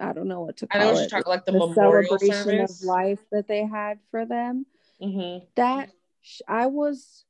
I 0.01 0.13
don't 0.13 0.29
know 0.29 0.41
what 0.43 0.57
to 0.59 0.69
I 0.71 0.79
call 0.79 0.87
know 0.87 0.93
what 0.95 0.99
it. 0.99 1.01
you're 1.13 1.21
talking 1.21 1.31
like 1.31 1.45
the, 1.45 1.53
the 1.53 1.59
memorial 1.59 2.19
celebration 2.19 2.59
service. 2.59 2.81
of 2.83 2.87
life 2.87 3.21
that 3.33 3.49
they 3.49 3.65
had 3.67 3.99
for 4.11 4.25
them. 4.27 4.67
hmm 5.01 5.39
That 5.57 5.91
sh- 6.23 6.41
I 6.49 6.67
was 6.67 7.25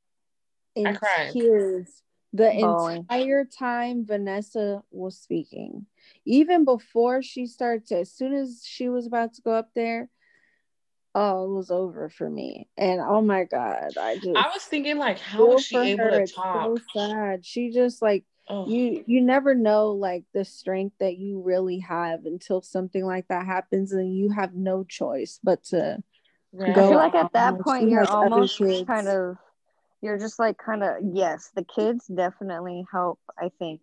in 0.75 0.87
I 0.87 1.29
tears 1.31 2.03
the 2.33 2.51
Bawling. 2.51 2.97
entire 2.97 3.45
time 3.45 4.05
Vanessa 4.05 4.83
was 4.91 5.17
speaking. 5.17 5.87
Even 6.25 6.63
before 6.63 7.21
she 7.23 7.47
started, 7.47 7.87
to, 7.87 7.99
as 7.99 8.11
soon 8.11 8.33
as 8.33 8.63
she 8.65 8.87
was 8.89 9.07
about 9.07 9.33
to 9.33 9.41
go 9.41 9.51
up 9.51 9.69
there, 9.75 10.09
oh, 11.15 11.45
it 11.45 11.55
was 11.55 11.71
over 11.71 12.09
for 12.09 12.29
me. 12.29 12.67
And 12.77 13.01
oh 13.01 13.21
my 13.21 13.45
god, 13.45 13.97
I 13.97 14.15
just 14.15 14.27
I 14.35 14.47
was 14.53 14.63
thinking 14.63 14.97
like, 14.97 15.19
how 15.19 15.39
feel 15.39 15.55
was 15.55 15.65
she 15.65 15.77
able 15.77 16.03
her. 16.05 16.25
to 16.25 16.31
talk? 16.31 16.65
So 16.65 16.77
sad. 16.93 17.45
She 17.45 17.71
just 17.71 18.01
like 18.01 18.25
Oh, 18.51 18.67
you 18.67 19.03
you 19.05 19.21
never 19.21 19.53
know 19.53 19.91
like 19.91 20.23
the 20.33 20.43
strength 20.43 20.95
that 20.99 21.17
you 21.17 21.39
really 21.41 21.79
have 21.79 22.25
until 22.25 22.61
something 22.61 23.05
like 23.05 23.27
that 23.27 23.45
happens 23.45 23.91
and 23.91 24.15
you 24.17 24.31
have 24.31 24.55
no 24.55 24.83
choice 24.83 25.39
but 25.43 25.63
to 25.65 26.01
right. 26.51 26.71
I 26.71 26.73
feel 26.73 26.95
like 26.95 27.13
at 27.13 27.31
that 27.33 27.59
point 27.59 27.89
you're 27.89 27.99
has 28.05 28.09
almost 28.09 28.59
kind 28.87 29.07
of 29.07 29.37
you're 30.01 30.17
just 30.17 30.39
like 30.39 30.57
kind 30.57 30.83
of 30.83 30.95
yes, 31.13 31.51
the 31.55 31.63
kids 31.63 32.07
definitely 32.07 32.85
help 32.91 33.19
I 33.37 33.51
think 33.59 33.81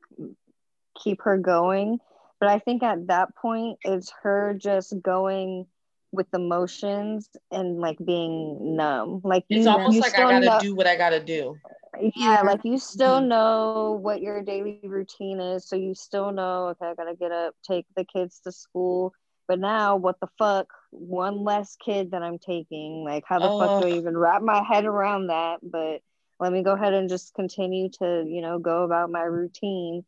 keep 1.01 1.23
her 1.23 1.39
going, 1.39 2.01
but 2.41 2.49
I 2.49 2.59
think 2.59 2.83
at 2.83 3.07
that 3.07 3.37
point 3.37 3.79
it's 3.85 4.13
her 4.23 4.55
just 4.59 4.95
going 5.01 5.67
with 6.11 6.27
emotions 6.35 7.29
and 7.53 7.79
like 7.79 7.99
being 8.05 8.77
numb. 8.77 9.21
Like 9.23 9.45
you, 9.49 9.59
It's 9.59 9.67
almost 9.67 9.95
you 9.95 10.01
like 10.01 10.19
I 10.19 10.23
gotta 10.23 10.47
know- 10.47 10.59
do 10.61 10.75
what 10.75 10.87
I 10.89 10.97
gotta 10.97 11.21
do. 11.21 11.57
Yeah, 12.01 12.43
Yeah. 12.43 12.43
like 12.43 12.61
you 12.65 12.79
still 12.79 13.21
Mhm. 13.21 13.29
know 13.29 13.99
what 14.03 14.21
your 14.23 14.43
daily 14.43 14.71
routine 14.73 15.23
is 15.41 15.51
so 15.51 15.59
you 15.59 15.79
still 15.95 16.33
know 16.33 16.69
okay 16.69 16.75
i 16.75 16.83
gotta 16.83 17.15
get 17.15 17.33
up 17.33 17.55
take 17.55 17.87
the 17.95 18.05
kids 18.05 18.41
to 18.41 18.53
school. 18.53 19.13
But 19.49 19.59
now 19.61 19.97
what 19.97 20.19
the 20.21 20.29
fuck 20.39 20.67
one 20.91 21.45
less 21.45 21.77
kid 21.77 22.11
that 22.13 22.23
i'm 22.23 22.39
taking 22.39 23.05
like 23.05 23.25
how 23.27 23.39
the 23.41 23.51
fuck 23.59 23.73
do 23.79 23.87
i 23.87 23.91
even 23.91 24.17
wrap 24.17 24.43
my 24.43 24.63
head 24.63 24.85
around 24.87 25.29
that? 25.29 25.59
But 25.63 26.01
let 26.41 26.53
me 26.53 26.63
go 26.63 26.73
ahead 26.73 26.95
and 26.95 27.09
just 27.09 27.35
continue 27.35 27.89
to 28.01 28.25
you 28.27 28.41
know 28.43 28.59
go 28.59 28.83
about 28.85 29.11
my 29.11 29.23
routine. 29.23 30.05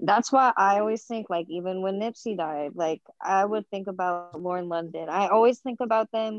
That's 0.00 0.32
why 0.32 0.52
i 0.56 0.78
always 0.80 1.04
think 1.04 1.28
like 1.30 1.46
even 1.48 1.82
when 1.82 2.00
nipsey 2.00 2.36
died 2.36 2.72
like 2.74 3.02
i 3.22 3.44
would 3.44 3.68
think 3.70 3.88
about 3.88 4.20
lauren 4.20 4.68
london. 4.68 5.08
I 5.08 5.28
always 5.28 5.60
think 5.60 5.62
about 5.80 6.10
them 6.12 6.30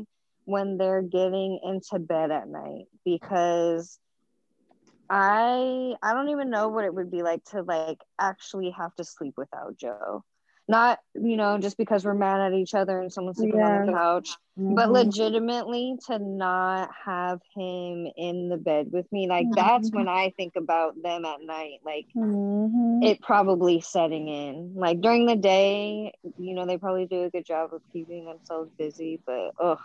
when 0.44 0.76
they're 0.76 1.02
getting 1.02 1.60
into 1.62 1.98
bed 1.98 2.30
at 2.30 2.48
night 2.48 2.86
because 3.04 3.98
I 5.14 5.94
I 6.02 6.14
don't 6.14 6.30
even 6.30 6.50
know 6.50 6.68
what 6.68 6.84
it 6.84 6.94
would 6.94 7.10
be 7.10 7.22
like 7.22 7.44
to 7.52 7.62
like 7.62 8.00
actually 8.20 8.70
have 8.70 8.94
to 8.96 9.04
sleep 9.04 9.34
without 9.36 9.76
Joe. 9.76 10.24
Not, 10.68 10.98
you 11.14 11.36
know, 11.36 11.58
just 11.58 11.76
because 11.78 12.04
we're 12.04 12.14
mad 12.14 12.40
at 12.40 12.54
each 12.54 12.74
other 12.74 13.00
and 13.00 13.12
someone's 13.12 13.38
sleeping 13.38 13.62
on 13.62 13.74
the 13.74 13.80
couch, 13.80 14.38
but 14.68 14.90
Mhm. 14.90 14.92
legitimately 14.92 15.96
to 16.06 16.18
not 16.18 16.90
have 17.04 17.40
him 17.54 18.06
in 18.16 18.48
the 18.48 18.56
bed 18.56 18.88
with 18.92 19.10
me. 19.12 19.28
Like 19.28 19.50
that's 19.54 19.92
when 19.92 20.08
I 20.08 20.32
think 20.36 20.54
about 20.56 20.94
them 21.02 21.24
at 21.24 21.40
night. 21.42 21.80
Like 21.84 22.06
Mhm. 22.16 23.02
it 23.02 23.20
probably 23.22 23.80
setting 23.80 24.28
in. 24.28 24.74
Like 24.76 25.00
during 25.00 25.26
the 25.26 25.36
day, 25.36 26.12
you 26.38 26.54
know, 26.54 26.66
they 26.66 26.78
probably 26.78 27.06
do 27.06 27.24
a 27.24 27.30
good 27.30 27.46
job 27.46 27.74
of 27.74 27.82
keeping 27.92 28.24
themselves 28.26 28.70
busy, 28.78 29.20
but 29.26 29.52
ugh, 29.60 29.78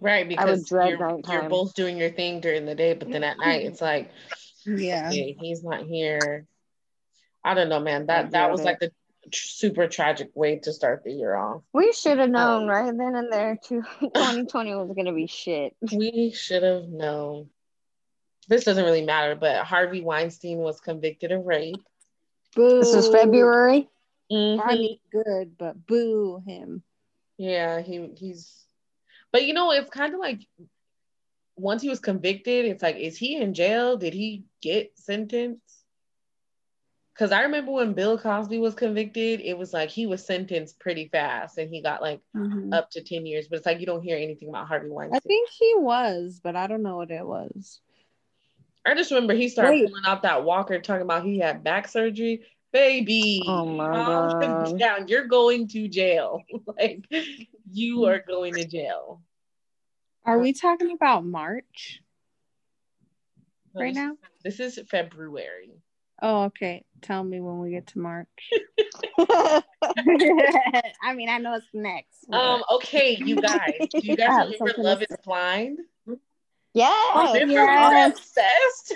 Right, 0.00 0.24
I 0.24 0.24
would 0.24 0.28
because 0.28 0.68
dread 0.68 0.88
you're, 0.90 1.20
you're 1.28 1.48
both 1.48 1.74
doing 1.74 1.96
your 1.96 2.10
thing 2.10 2.40
during 2.40 2.64
the 2.64 2.74
day, 2.74 2.94
but 2.94 3.10
then 3.10 3.24
at 3.24 3.38
night 3.38 3.62
it's 3.64 3.80
like, 3.80 4.10
yeah 4.66 5.08
okay, 5.08 5.36
he's 5.38 5.62
not 5.62 5.82
here. 5.82 6.46
I 7.44 7.54
don't 7.54 7.68
know, 7.68 7.80
man. 7.80 8.06
That 8.06 8.32
that 8.32 8.50
was 8.50 8.60
dread 8.60 8.66
like 8.66 8.80
the 8.80 8.92
tr- 9.30 9.46
super 9.48 9.86
tragic 9.88 10.30
way 10.34 10.58
to 10.60 10.72
start 10.72 11.04
the 11.04 11.12
year 11.12 11.34
off. 11.34 11.62
We 11.72 11.92
should 11.92 12.18
have 12.18 12.30
known 12.30 12.66
right 12.66 12.96
then 12.96 13.14
and 13.14 13.32
there 13.32 13.58
too 13.62 13.82
2020 14.00 14.74
was 14.74 14.92
gonna 14.94 15.12
be 15.12 15.26
shit. 15.26 15.74
We 15.92 16.32
should 16.34 16.62
have 16.62 16.88
known. 16.88 17.50
This 18.48 18.64
doesn't 18.64 18.84
really 18.84 19.04
matter, 19.04 19.36
but 19.36 19.64
Harvey 19.64 20.00
Weinstein 20.00 20.58
was 20.58 20.80
convicted 20.80 21.30
of 21.32 21.46
rape. 21.46 21.76
boo 22.54 22.80
This 22.80 22.94
is 22.94 23.08
February. 23.08 23.88
Mhm. 24.30 24.60
I 24.64 24.74
mean 24.74 24.98
good 25.10 25.56
but 25.58 25.86
boo 25.86 26.42
him 26.46 26.82
Yeah, 27.38 27.80
he 27.80 28.10
he's 28.16 28.66
but 29.32 29.44
you 29.44 29.54
know, 29.54 29.72
it's 29.72 29.90
kind 29.90 30.14
of 30.14 30.20
like 30.20 30.40
once 31.56 31.82
he 31.82 31.88
was 31.88 32.00
convicted, 32.00 32.64
it's 32.64 32.82
like, 32.82 32.96
is 32.96 33.16
he 33.16 33.36
in 33.36 33.54
jail? 33.54 33.96
Did 33.96 34.14
he 34.14 34.44
get 34.62 34.92
sentenced? 34.98 35.62
Because 37.14 37.32
I 37.32 37.42
remember 37.42 37.72
when 37.72 37.92
Bill 37.92 38.16
Cosby 38.16 38.58
was 38.58 38.74
convicted, 38.74 39.40
it 39.40 39.58
was 39.58 39.72
like 39.74 39.90
he 39.90 40.06
was 40.06 40.24
sentenced 40.24 40.80
pretty 40.80 41.08
fast 41.08 41.58
and 41.58 41.68
he 41.70 41.82
got 41.82 42.00
like 42.00 42.20
Mhm. 42.34 42.72
up 42.72 42.90
to 42.92 43.02
10 43.02 43.26
years, 43.26 43.46
but 43.48 43.56
it's 43.58 43.66
like 43.66 43.80
you 43.80 43.86
don't 43.86 44.02
hear 44.02 44.16
anything 44.16 44.48
about 44.48 44.68
Harvey 44.68 44.88
Weinstein. 44.88 45.16
I 45.16 45.20
think 45.20 45.50
he 45.50 45.74
was 45.76 46.40
but 46.42 46.56
I 46.56 46.66
don't 46.66 46.82
know 46.82 46.96
what 46.96 47.10
it 47.10 47.26
was 47.26 47.80
I 48.86 48.94
just 48.94 49.10
remember 49.10 49.34
he 49.34 49.48
started 49.50 49.72
Wait. 49.72 49.86
pulling 49.88 50.04
out 50.06 50.22
that 50.22 50.44
walker 50.44 50.80
talking 50.80 51.02
about 51.02 51.24
he 51.24 51.38
had 51.38 51.62
back 51.62 51.88
surgery. 51.88 52.46
Baby, 52.72 53.42
Oh 53.46 53.66
my 53.66 53.86
calm 53.92 54.40
God. 54.40 54.78
down. 54.78 55.08
You're 55.08 55.26
going 55.26 55.66
to 55.68 55.88
jail. 55.88 56.42
like 56.78 57.04
you 57.70 58.04
are 58.06 58.20
going 58.26 58.54
to 58.54 58.64
jail. 58.66 59.22
are 60.24 60.38
we 60.38 60.52
talking 60.52 60.92
about 60.92 61.24
March 61.24 62.00
No, 63.74 63.80
right 63.82 63.94
this- 63.94 64.02
now 64.02 64.16
This 64.44 64.60
is 64.60 64.80
February. 64.90 65.70
oh 66.22 66.44
okay 66.44 66.84
tell 67.00 67.24
me 67.24 67.40
when 67.40 67.58
we 67.60 67.70
get 67.70 67.86
to 67.88 67.98
March 67.98 68.28
I 69.18 71.14
mean 71.14 71.28
I 71.30 71.38
know 71.38 71.54
it's 71.54 71.66
next 71.72 72.26
but- 72.28 72.36
Um, 72.38 72.62
okay, 72.76 73.16
you 73.18 73.36
guys. 73.36 73.72
Do 73.90 74.00
you 74.02 74.16
guys 74.16 74.28
have 74.28 74.50
remember 74.60 74.74
Love 74.82 75.02
is 75.02 75.16
Blind? 75.24 75.78
yeah. 76.74 77.32
Remember 77.32 77.46
we 77.46 77.52
yes. 77.54 77.90
were 77.90 78.12
obsessed? 78.12 78.94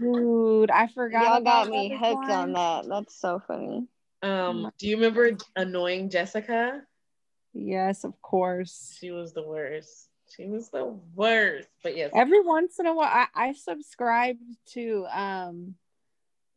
Dude, 0.00 0.70
I 0.70 0.86
forgot. 0.88 1.24
Y'all 1.24 1.36
about 1.36 1.66
got 1.66 1.70
me 1.70 1.90
Love 1.90 1.92
is 1.92 1.98
hooked 1.98 2.30
on 2.30 2.52
that. 2.54 2.88
That's 2.88 3.20
so 3.20 3.42
funny. 3.46 3.86
um, 4.22 4.70
do 4.78 4.88
you 4.88 4.96
remember 4.96 5.36
annoying 5.56 6.08
Jessica? 6.10 6.82
Yes, 7.52 8.04
of 8.04 8.20
course. 8.22 8.96
She 8.98 9.10
was 9.10 9.32
the 9.32 9.42
worst. 9.42 10.08
She 10.34 10.46
was 10.46 10.70
the 10.70 10.96
worst. 11.14 11.68
But 11.82 11.96
yes, 11.96 12.12
Every 12.14 12.40
once 12.40 12.78
in 12.78 12.86
a 12.86 12.94
while, 12.94 13.08
I, 13.10 13.26
I 13.34 13.52
subscribe 13.52 14.36
to 14.72 15.06
um 15.12 15.74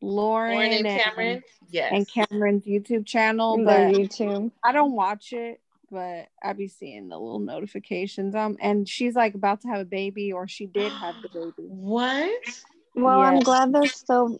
Lauren, 0.00 0.54
Lauren 0.54 0.72
and 0.72 0.86
and, 0.86 1.00
Cameron. 1.00 1.42
Yes. 1.68 1.92
and 1.92 2.08
Cameron's 2.08 2.64
YouTube 2.64 3.06
channel, 3.06 3.56
Their 3.64 3.90
but 3.90 4.00
YouTube. 4.00 4.52
I 4.62 4.72
don't 4.72 4.92
watch 4.92 5.32
it. 5.32 5.60
But 5.90 6.28
I 6.42 6.54
be 6.54 6.66
seeing 6.66 7.08
the 7.08 7.18
little 7.18 7.38
notifications. 7.38 8.34
Um, 8.34 8.56
and 8.60 8.88
she's 8.88 9.14
like 9.14 9.34
about 9.34 9.60
to 9.60 9.68
have 9.68 9.80
a 9.80 9.84
baby, 9.84 10.32
or 10.32 10.48
she 10.48 10.66
did 10.66 10.90
have 10.90 11.14
the 11.22 11.28
baby. 11.28 11.68
What? 11.68 12.62
Well, 12.94 13.20
I'm 13.20 13.40
glad 13.40 13.72
they're 13.72 13.86
still 13.86 14.38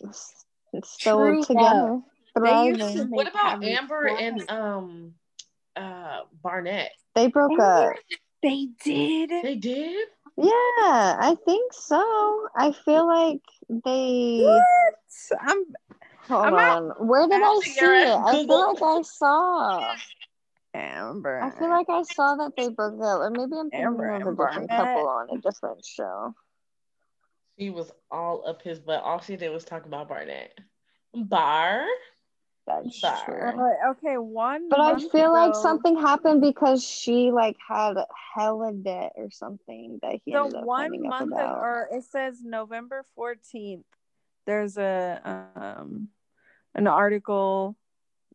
still 0.82 1.18
True 1.18 1.44
together. 1.44 2.00
They 2.40 2.66
used 2.68 2.96
to 2.96 3.04
What 3.04 3.28
about 3.28 3.62
Amber 3.64 4.08
cry. 4.08 4.20
and 4.20 4.50
um 4.50 5.14
uh 5.76 6.20
Barnett? 6.42 6.92
They 7.14 7.28
broke 7.28 7.58
up. 7.60 7.94
They 8.42 8.68
did. 8.84 9.30
They 9.42 9.54
did? 9.56 10.08
Yeah, 10.36 10.50
I 10.50 11.36
think 11.44 11.72
so. 11.72 12.48
I 12.56 12.72
feel 12.84 13.06
like 13.06 13.40
they. 13.68 14.40
What? 14.42 15.40
I'm 15.40 15.64
Hold 16.28 16.46
I'm 16.46 16.52
not- 16.54 16.82
on. 16.98 17.06
Where 17.06 17.28
did 17.28 17.40
I 17.42 17.46
Asking 17.56 17.72
see 17.72 17.84
it? 17.84 18.08
I 18.08 18.44
feel 18.46 18.74
like 18.74 18.82
I 18.82 19.02
saw. 19.02 19.94
Amber. 20.74 21.40
I 21.40 21.50
feel 21.56 21.68
like 21.70 21.86
I 21.88 22.02
saw 22.02 22.34
that 22.36 22.52
they 22.56 22.68
broke 22.68 23.00
up, 23.00 23.20
or 23.20 23.30
maybe 23.30 23.52
I'm 23.56 23.70
thinking 23.70 23.86
Amber 23.86 24.08
of 24.08 24.12
a 24.12 24.14
and 24.16 24.36
different 24.36 24.68
Barnett. 24.68 24.70
couple 24.70 25.08
on 25.08 25.28
a 25.30 25.40
different 25.40 25.84
show. 25.84 26.34
She 27.58 27.70
was 27.70 27.90
all 28.10 28.42
up 28.46 28.62
his 28.62 28.80
butt. 28.80 29.02
All 29.02 29.20
she 29.20 29.36
did 29.36 29.50
was 29.50 29.64
talk 29.64 29.84
about 29.86 30.08
Barnett. 30.08 30.58
Bar. 31.14 31.84
That's 32.66 33.00
Bar. 33.00 33.24
true. 33.24 33.90
Okay, 33.90 34.16
one. 34.18 34.68
But 34.68 34.80
I 34.80 34.92
month 34.92 35.12
feel 35.12 35.32
like 35.32 35.54
something 35.54 35.96
happened 35.96 36.40
because 36.40 36.82
she 36.82 37.30
like 37.30 37.56
had 37.66 37.94
hella 38.34 38.72
debt 38.72 39.12
or 39.16 39.30
something 39.30 39.98
that 40.02 40.20
he 40.24 40.32
the 40.32 40.38
ended 40.40 40.54
up 40.60 40.64
one 40.64 40.80
finding 40.90 41.04
up 41.06 41.10
month 41.10 41.32
ago, 41.32 41.36
about. 41.42 41.58
or 41.62 41.88
it 41.92 42.04
says 42.04 42.38
November 42.42 43.04
14th. 43.16 43.84
There's 44.46 44.76
a 44.76 45.50
um 45.56 46.08
an 46.74 46.86
article 46.88 47.76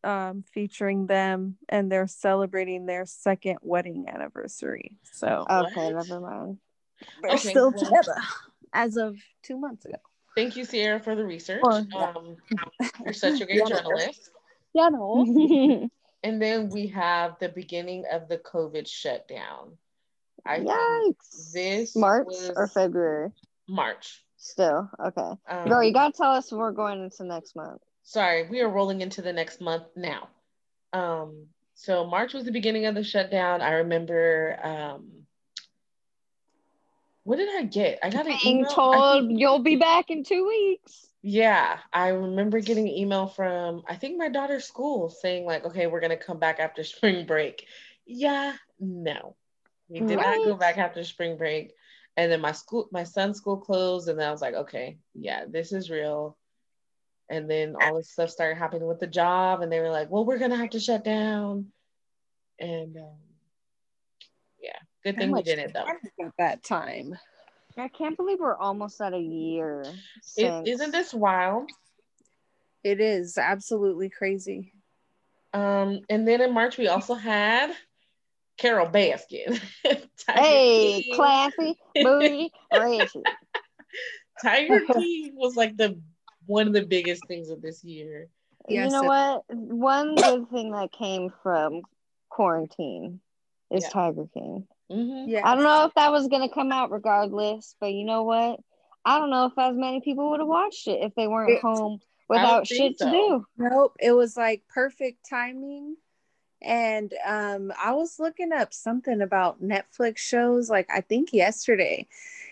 um 0.04 0.44
featuring 0.54 1.08
them 1.08 1.58
and 1.68 1.92
they're 1.92 2.08
celebrating 2.08 2.86
their 2.86 3.06
second 3.06 3.58
wedding 3.62 4.06
anniversary. 4.08 4.96
So 5.12 5.46
Okay, 5.50 5.92
What? 5.92 6.08
never 6.08 6.20
mind. 6.22 6.58
they're 7.22 7.32
Okay, 7.32 7.50
still 7.50 7.72
well- 7.72 7.80
together 7.84 8.16
as 8.74 8.98
of 8.98 9.18
two 9.44 9.58
months 9.58 9.86
ago. 9.86 9.98
Thank 10.36 10.56
you, 10.56 10.64
Sierra, 10.66 11.00
for 11.00 11.16
the 11.16 11.26
research. 11.26 11.64
Yeah. 11.94 12.12
Um, 12.16 12.38
you're 13.04 13.14
such 13.14 13.42
a 13.42 13.46
great 13.46 13.58
Yeah. 13.68 13.68
journalist. 13.68 14.30
Yeah, 14.74 14.90
no. 14.90 15.90
And 16.24 16.42
then 16.42 16.70
we 16.70 16.88
have 17.04 17.40
the 17.40 17.48
beginning 17.50 18.04
of 18.12 18.28
the 18.28 18.38
COVID 18.38 18.88
shutdown. 18.88 19.78
I 20.46 20.60
Yikes. 20.60 21.54
this 21.54 21.96
March 21.96 22.28
or 22.56 22.68
February? 22.68 23.30
March. 23.70 24.24
Still. 24.36 24.90
Okay. 25.02 25.32
Um, 25.50 25.68
Girl, 25.70 25.84
you 25.84 25.94
gotta 25.94 26.12
tell 26.14 26.32
us 26.32 26.52
we're 26.52 26.72
going 26.72 27.02
into 27.04 27.24
next 27.24 27.56
month. 27.56 27.82
sorry, 28.04 28.48
we 28.50 28.60
are 28.62 28.70
rolling 28.70 29.00
into 29.02 29.22
the 29.22 29.32
next 29.34 29.62
month 29.62 29.84
now. 29.96 30.28
Um, 30.92 31.48
so 31.76 32.06
March 32.06 32.34
was 32.34 32.44
the 32.46 32.52
beginning 32.52 32.86
of 32.86 32.96
the 32.96 33.04
shutdown. 33.04 33.62
I 33.62 33.72
remember 33.74 34.60
um 34.64 35.26
what 37.30 37.38
did 37.38 37.50
I 37.56 37.62
get? 37.62 38.00
I 38.02 38.10
got 38.10 38.26
an 38.26 38.36
Being 38.42 38.58
email. 38.62 38.72
Told 38.72 39.28
think- 39.28 39.40
you'll 39.40 39.60
be 39.60 39.76
back 39.76 40.10
in 40.10 40.24
two 40.24 40.48
weeks. 40.48 41.10
yeah, 41.22 41.78
I 41.94 42.08
remember 42.08 42.60
getting 42.60 42.88
an 42.88 42.96
email 42.96 43.28
from 43.28 43.84
I 43.88 43.98
think 43.98 44.18
my 44.18 44.30
daughter's 44.30 44.66
school 44.66 45.12
saying 45.12 45.46
like, 45.46 45.64
okay, 45.64 45.86
we're 45.86 46.00
gonna 46.00 46.18
come 46.18 46.40
back 46.40 46.60
after 46.60 46.84
spring 46.96 47.28
break. 47.28 47.68
Yeah, 48.08 48.56
no. 48.80 49.36
We 49.90 50.00
did 50.00 50.18
not 50.18 50.44
go 50.44 50.56
back 50.56 50.80
after 50.80 51.04
spring 51.04 51.38
break. 51.38 51.74
And 52.18 52.32
then 52.32 52.42
my 52.42 52.52
school, 52.52 52.90
my 52.92 53.04
son's 53.04 53.38
school 53.38 53.58
closed, 53.58 54.10
and 54.10 54.18
then 54.20 54.28
I 54.28 54.32
was 54.32 54.42
like, 54.42 54.56
okay, 54.56 54.98
yeah, 55.14 55.46
this 55.48 55.72
is 55.72 55.92
real. 55.92 56.36
And 57.30 57.48
then 57.48 57.76
all 57.80 57.96
this 57.96 58.10
stuff 58.10 58.32
started 58.32 58.58
happening 58.58 58.88
with 58.88 59.00
the 59.00 59.08
job, 59.08 59.62
and 59.62 59.72
they 59.72 59.80
were 59.80 59.92
like, 59.92 60.10
well, 60.10 60.26
we're 60.26 60.40
gonna 60.40 60.58
have 60.58 60.72
to 60.72 60.80
shut 60.80 61.04
down. 61.04 61.68
And 62.60 62.98
um, 62.98 63.18
good 65.04 65.18
thing 65.18 65.32
we 65.32 65.42
didn't 65.44 65.74
though. 65.74 65.86
At 65.88 66.34
that 66.38 66.64
time. 66.64 67.18
I 67.78 67.88
can't 67.88 68.18
believe 68.18 68.40
we're 68.40 68.58
almost 68.58 69.00
at 69.00 69.14
a 69.14 69.20
year. 69.20 69.82
It, 69.82 69.96
Since... 70.22 70.68
isn't 70.68 70.92
this 70.92 71.14
wild? 71.14 71.70
It 72.84 73.00
is 73.00 73.38
absolutely 73.38 74.10
crazy. 74.10 74.74
Um, 75.54 76.02
and 76.10 76.28
then 76.28 76.42
in 76.42 76.54
March 76.54 76.78
we 76.78 76.88
also 76.88 77.14
had 77.14 77.72
Carole 78.58 78.88
Baskin. 78.90 79.60
Tiger 79.84 80.42
Hey, 80.42 81.02
King. 81.04 81.16
classy, 81.16 81.80
bougie, 81.96 82.52
ratchet. 82.74 83.24
Tiger 84.42 84.82
King 84.94 85.34
was 85.36 85.56
like 85.56 85.78
the 85.78 86.00
one 86.46 86.68
of 86.68 86.74
the 86.74 86.86
biggest 86.86 87.26
things 87.28 87.50
of 87.50 87.62
this 87.62 87.84
year. 87.84 88.28
Yes, 88.68 88.92
you 88.92 88.98
know 89.02 89.04
it- 89.04 89.08
what? 89.08 89.44
One 89.50 90.16
good 90.16 90.50
thing 90.50 90.72
that 90.72 90.92
came 90.92 91.32
from 91.42 91.82
quarantine 92.30 93.20
is 93.72 93.84
Yeah. 93.84 93.90
Tiger 93.90 94.28
King. 94.34 94.68
Hmm 94.90 95.26
Yeah. 95.28 95.42
I 95.48 95.56
don't 95.56 95.64
know 95.64 95.86
if 95.86 95.94
that 95.96 96.12
was 96.12 96.28
gonna 96.28 96.50
come 96.50 96.72
out 96.72 96.92
regardless, 96.92 97.76
but 97.80 97.94
you 97.94 98.06
know 98.06 98.24
what? 98.24 98.60
I 99.06 99.20
don't 99.20 99.30
know 99.30 99.46
if 99.46 99.54
as 99.58 99.76
many 99.76 100.02
people 100.02 100.30
would 100.32 100.40
have 100.40 100.50
watched 100.50 100.88
it 100.88 101.02
if 101.02 101.16
they 101.16 101.28
weren't 101.28 101.52
It- 101.52 101.62
home 101.62 102.00
without 102.28 102.68
think 102.68 102.98
shit 102.98 102.98
to 103.00 103.12
do. 103.12 103.46
Nope, 103.58 103.96
it 104.00 104.12
was 104.12 104.36
like 104.38 104.64
perfect 104.68 105.28
timing. 105.30 105.96
And 106.62 107.14
um 107.26 107.72
I 107.82 107.94
was 107.94 108.20
looking 108.20 108.52
up 108.52 108.74
something 108.74 109.22
about 109.22 109.62
Netflix 109.64 110.18
shows 110.18 110.70
like 110.70 110.90
I 110.94 111.02
think 111.02 111.32
yesterday. 111.34 112.08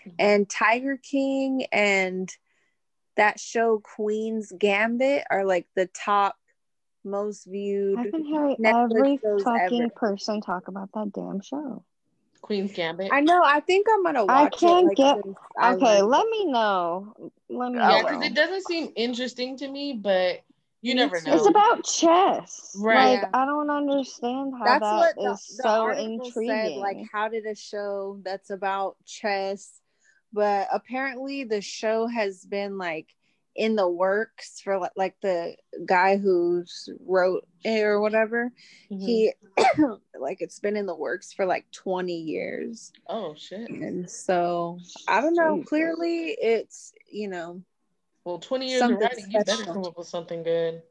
Mhm. 0.06 0.14
And 0.18 0.48
Tiger 0.48 0.96
King 0.96 1.66
and 1.72 2.34
that 3.16 3.38
show 3.38 3.80
Queen's 3.80 4.52
Gambit 4.52 5.24
are 5.30 5.44
like 5.44 5.66
the 5.74 5.86
top 5.86 6.36
most 7.04 7.44
viewed. 7.44 7.98
I 7.98 8.10
can 8.10 8.24
hear 8.24 8.56
Netflix 8.58 8.64
every 8.64 9.18
fucking 9.44 9.82
ever. 9.82 9.90
person 9.90 10.40
talk 10.40 10.68
about 10.68 10.90
that 10.92 11.12
damn 11.12 11.40
show. 11.40 11.84
Queen's 12.42 12.72
Gambit. 12.72 13.10
I 13.12 13.20
know, 13.20 13.42
I 13.44 13.60
think 13.60 13.86
I'm 13.92 14.02
gonna 14.04 14.24
watch. 14.24 14.54
I 14.54 14.56
can't 14.56 14.84
it. 14.84 14.86
like, 14.88 14.96
get- 14.96 15.34
I 15.58 15.72
Okay, 15.74 16.02
learned- 16.02 16.10
let 16.10 16.28
me 16.28 16.44
know. 16.46 17.14
Let 17.48 17.72
me 17.72 17.78
yeah, 17.78 18.02
because 18.02 18.24
it 18.24 18.34
doesn't 18.34 18.62
seem 18.64 18.92
interesting 18.96 19.56
to 19.58 19.68
me, 19.68 19.92
but 19.94 20.40
you 20.80 20.94
Me 20.94 21.00
never 21.00 21.20
know. 21.20 21.34
It's 21.34 21.46
about 21.48 21.84
chess. 21.84 22.76
Right. 22.78 23.20
Like 23.20 23.34
I 23.34 23.44
don't 23.44 23.70
understand 23.70 24.54
how 24.58 24.64
that's 24.64 24.80
that 24.82 24.96
what 24.96 25.32
is 25.32 25.46
the, 25.46 25.62
the 25.62 25.62
so 25.62 25.88
intriguing. 25.90 26.32
said 26.48 26.72
like 26.76 26.98
how 27.12 27.28
did 27.28 27.46
a 27.46 27.54
show 27.54 28.20
that's 28.22 28.50
about 28.50 28.96
chess 29.04 29.80
but 30.32 30.68
apparently 30.72 31.44
the 31.44 31.60
show 31.62 32.06
has 32.06 32.44
been 32.44 32.76
like 32.78 33.08
in 33.58 33.74
the 33.74 33.88
works 33.88 34.60
for 34.60 34.78
like, 34.96 35.16
the 35.20 35.56
guy 35.84 36.16
who's 36.16 36.88
wrote 37.04 37.46
it 37.64 37.82
or 37.82 38.00
whatever 38.00 38.52
Mhm. 38.90 39.04
he 39.04 39.32
like 40.18 40.40
it's 40.40 40.60
been 40.60 40.76
in 40.76 40.86
the 40.86 40.94
works 40.94 41.32
for 41.32 41.44
like 41.44 41.66
20 41.72 42.12
years 42.12 42.92
oh 43.08 43.34
shit. 43.34 43.68
and 43.68 44.08
so 44.08 44.78
i 45.08 45.20
don't 45.20 45.34
know 45.34 45.56
Jesus. 45.56 45.68
clearly 45.68 46.36
it's 46.40 46.92
you 47.10 47.28
know 47.28 47.60
Well, 48.24 48.38
20 48.38 48.68
years 48.68 48.82
of 48.82 48.88
Something 48.90 49.00
writing, 49.00 49.30
you 49.30 49.44
better 49.44 49.64
come 49.64 49.84
up 49.84 49.98
with 49.98 50.06
something 50.06 50.42
good. 50.44 50.82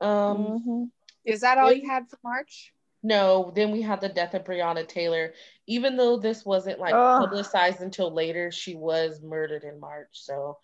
Um, 0.00 0.60
Mhm. 0.66 0.90
is 1.24 1.40
that 1.42 1.58
all 1.58 1.72
you 1.72 1.86
had 1.88 2.08
for 2.10 2.18
march 2.24 2.72
No, 3.04 3.52
then 3.54 3.70
we 3.70 3.82
had 3.82 4.00
the 4.00 4.08
death 4.08 4.34
of 4.34 4.44
Breonna 4.44 4.86
Taylor. 4.88 5.34
Even 5.66 5.96
though 5.96 6.16
this 6.16 6.44
wasn't 6.44 6.80
like 6.80 6.94
Ugh. 6.94 7.20
publicized 7.20 7.82
until 7.82 8.10
later, 8.10 8.50
she 8.50 8.74
was 8.74 9.20
murdered 9.22 9.62
in 9.64 9.78
March. 9.78 10.08
So 10.12 10.58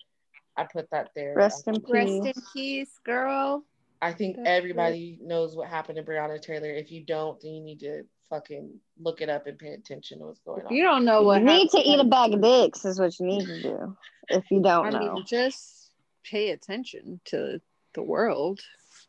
I 0.61 0.65
put 0.73 0.91
that 0.91 1.11
there. 1.15 1.35
Rest 1.37 1.67
Um, 1.69 1.77
in 1.77 1.83
rest 1.89 2.09
in 2.13 2.23
peace. 2.25 2.51
peace 2.53 2.99
girl 3.05 3.65
I 4.03 4.13
think 4.13 4.37
That's 4.37 4.49
everybody 4.49 5.19
knows 5.23 5.55
what 5.55 5.69
happened 5.69 5.97
to 5.97 6.03
Breonna 6.03 6.41
Taylor. 6.41 6.71
If 6.71 6.91
you 6.91 7.05
don't, 7.05 7.39
then 7.41 7.53
you 7.53 7.63
need 7.63 7.81
to 7.81 8.05
fucking 8.31 8.71
look 8.99 9.21
it 9.21 9.29
up 9.29 9.47
and 9.47 9.59
pay 9.59 9.73
attention 9.73 10.21
to 10.21 10.27
what's 10.27 10.41
going 10.41 10.65
on. 10.65 10.73
you 10.75 10.83
don't 10.83 11.05
know 11.05 11.23
what 11.23 11.41
You 11.41 11.47
need 11.47 11.69
to 11.71 11.79
eat 11.79 12.01
a 12.01 12.05
bag 12.05 12.33
of 12.33 12.41
dicks 12.41 12.85
is 12.87 12.99
what 12.99 13.19
you 13.21 13.27
need 13.27 13.45
to 13.47 13.63
do. 13.63 13.97
If 14.29 14.51
you 14.51 14.63
don't 14.63 14.87
I 14.87 14.91
know. 14.91 15.15
mean, 15.15 15.25
just 15.27 15.91
pay 16.25 16.51
attention 16.51 17.21
to 17.27 17.61
the 17.95 18.03
world. 18.03 18.61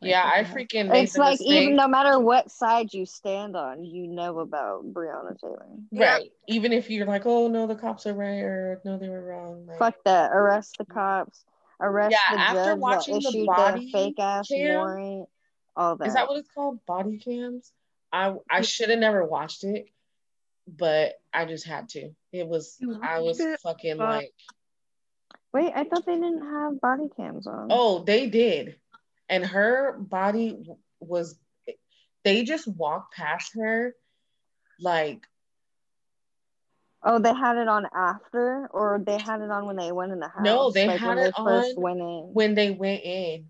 Like, 0.02 0.10
yeah, 0.10 0.24
I 0.24 0.42
what 0.42 0.52
freaking 0.52 0.88
made 0.90 1.04
It's 1.04 1.18
like 1.18 1.40
mistake. 1.40 1.62
even 1.62 1.76
no 1.76 1.88
matter 1.88 2.20
what 2.20 2.50
side 2.50 2.92
you 2.94 3.06
stand 3.06 3.56
on, 3.56 3.86
you 3.86 4.08
know 4.08 4.40
about 4.40 4.92
Breonna 4.92 5.40
Taylor. 5.40 5.66
right. 5.92 6.32
Even 6.48 6.74
if 6.74 6.90
you're 6.90 7.06
like, 7.06 7.26
oh 7.26 7.48
no, 7.48 7.68
the 7.68 7.76
cops 7.76 8.08
are 8.08 8.14
right 8.14 8.40
or 8.40 8.82
no, 8.84 8.98
they 8.98 9.10
were 9.10 9.24
wrong. 9.24 9.68
Like, 9.68 9.78
Fuck 9.78 9.96
that. 10.06 10.32
Arrest 10.32 10.78
the 10.80 10.86
cops. 10.86 11.46
Arrest 11.80 12.12
Yeah, 12.12 12.36
the 12.36 12.42
after 12.42 12.72
judge 12.72 12.80
watching 12.80 13.14
that 13.16 13.22
the 13.22 13.30
issued 13.30 13.48
body 13.48 13.86
the 13.86 13.92
fake 13.92 14.20
ass 14.20 14.50
warrant. 14.52 15.30
All 15.76 15.96
that. 15.96 16.08
Is 16.08 16.14
that 16.16 16.28
what 16.28 16.38
it's 16.40 16.50
called? 16.50 16.86
Body 16.86 17.18
cams? 17.18 17.72
I 18.12 18.36
I 18.50 18.62
should 18.62 18.90
have 18.90 19.00
never 19.00 19.24
watched 19.24 19.64
it, 19.64 19.88
but 20.68 21.14
I 21.34 21.46
just 21.46 21.66
had 21.66 21.90
to. 21.90 22.10
It 22.32 22.48
was 22.48 22.78
I 23.04 23.20
was 23.20 23.42
fucking 23.64 23.98
like, 23.98 24.34
Wait, 25.54 25.72
I 25.76 25.84
thought 25.84 26.06
they 26.06 26.16
didn't 26.16 26.42
have 26.42 26.80
body 26.82 27.10
cams 27.16 27.46
on. 27.46 27.68
oh, 27.72 28.04
they 28.04 28.28
did. 28.28 28.78
And 29.32 29.46
her 29.46 29.98
body 29.98 30.60
was 31.00 31.40
they 32.24 32.44
just 32.44 32.68
walked 32.68 33.16
past 33.16 33.54
her 33.56 33.96
like 34.80 35.26
Oh, 37.04 37.18
they 37.18 37.34
had 37.34 37.58
it 37.58 37.68
on 37.68 37.88
after, 37.96 38.68
or 38.68 39.02
they 39.04 39.18
had 39.18 39.42
it 39.42 39.50
on 39.50 39.66
when 39.66 39.76
they 39.76 39.92
went 39.92 40.12
in 40.12 40.20
the 40.20 40.28
house. 40.28 40.44
No, 40.44 40.70
they 40.70 40.86
like 40.86 41.00
had 41.00 41.18
it 41.18 41.34
they 41.36 41.44
first 41.44 41.76
on 41.76 41.82
went 41.82 42.00
in. 42.00 42.30
when 42.32 42.54
they 42.54 42.70
went 42.70 43.04
in. 43.04 43.46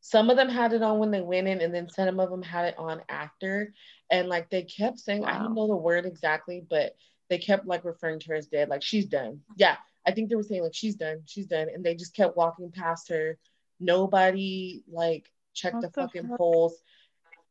Some 0.00 0.30
of 0.30 0.36
them 0.36 0.48
had 0.48 0.72
it 0.72 0.82
on 0.82 0.98
when 0.98 1.12
they 1.12 1.20
went 1.20 1.46
in, 1.46 1.60
and 1.60 1.72
then 1.72 1.88
some 1.88 2.18
of 2.18 2.30
them 2.30 2.42
had 2.42 2.64
it 2.64 2.74
on 2.78 3.02
after. 3.08 3.72
And 4.10 4.28
like 4.28 4.50
they 4.50 4.62
kept 4.62 4.98
saying, 4.98 5.24
I 5.24 5.38
don't 5.38 5.54
know 5.54 5.68
the 5.68 5.76
word 5.76 6.06
exactly, 6.06 6.64
but 6.68 6.96
they 7.28 7.38
kept 7.38 7.66
like 7.66 7.84
referring 7.84 8.18
to 8.18 8.28
her 8.30 8.34
as 8.34 8.48
dead, 8.48 8.68
like 8.68 8.82
she's 8.82 9.06
done. 9.06 9.42
Yeah, 9.56 9.76
I 10.04 10.10
think 10.10 10.28
they 10.28 10.34
were 10.34 10.42
saying 10.42 10.64
like 10.64 10.74
she's 10.74 10.96
done, 10.96 11.22
she's 11.26 11.46
done, 11.46 11.68
and 11.72 11.84
they 11.84 11.94
just 11.94 12.16
kept 12.16 12.36
walking 12.36 12.72
past 12.72 13.10
her. 13.10 13.38
Nobody 13.80 14.84
like 14.88 15.30
checked 15.54 15.76
What 15.76 15.82
the 15.82 15.88
the 15.88 15.92
fucking 16.02 16.28
fuck? 16.28 16.38
polls, 16.38 16.74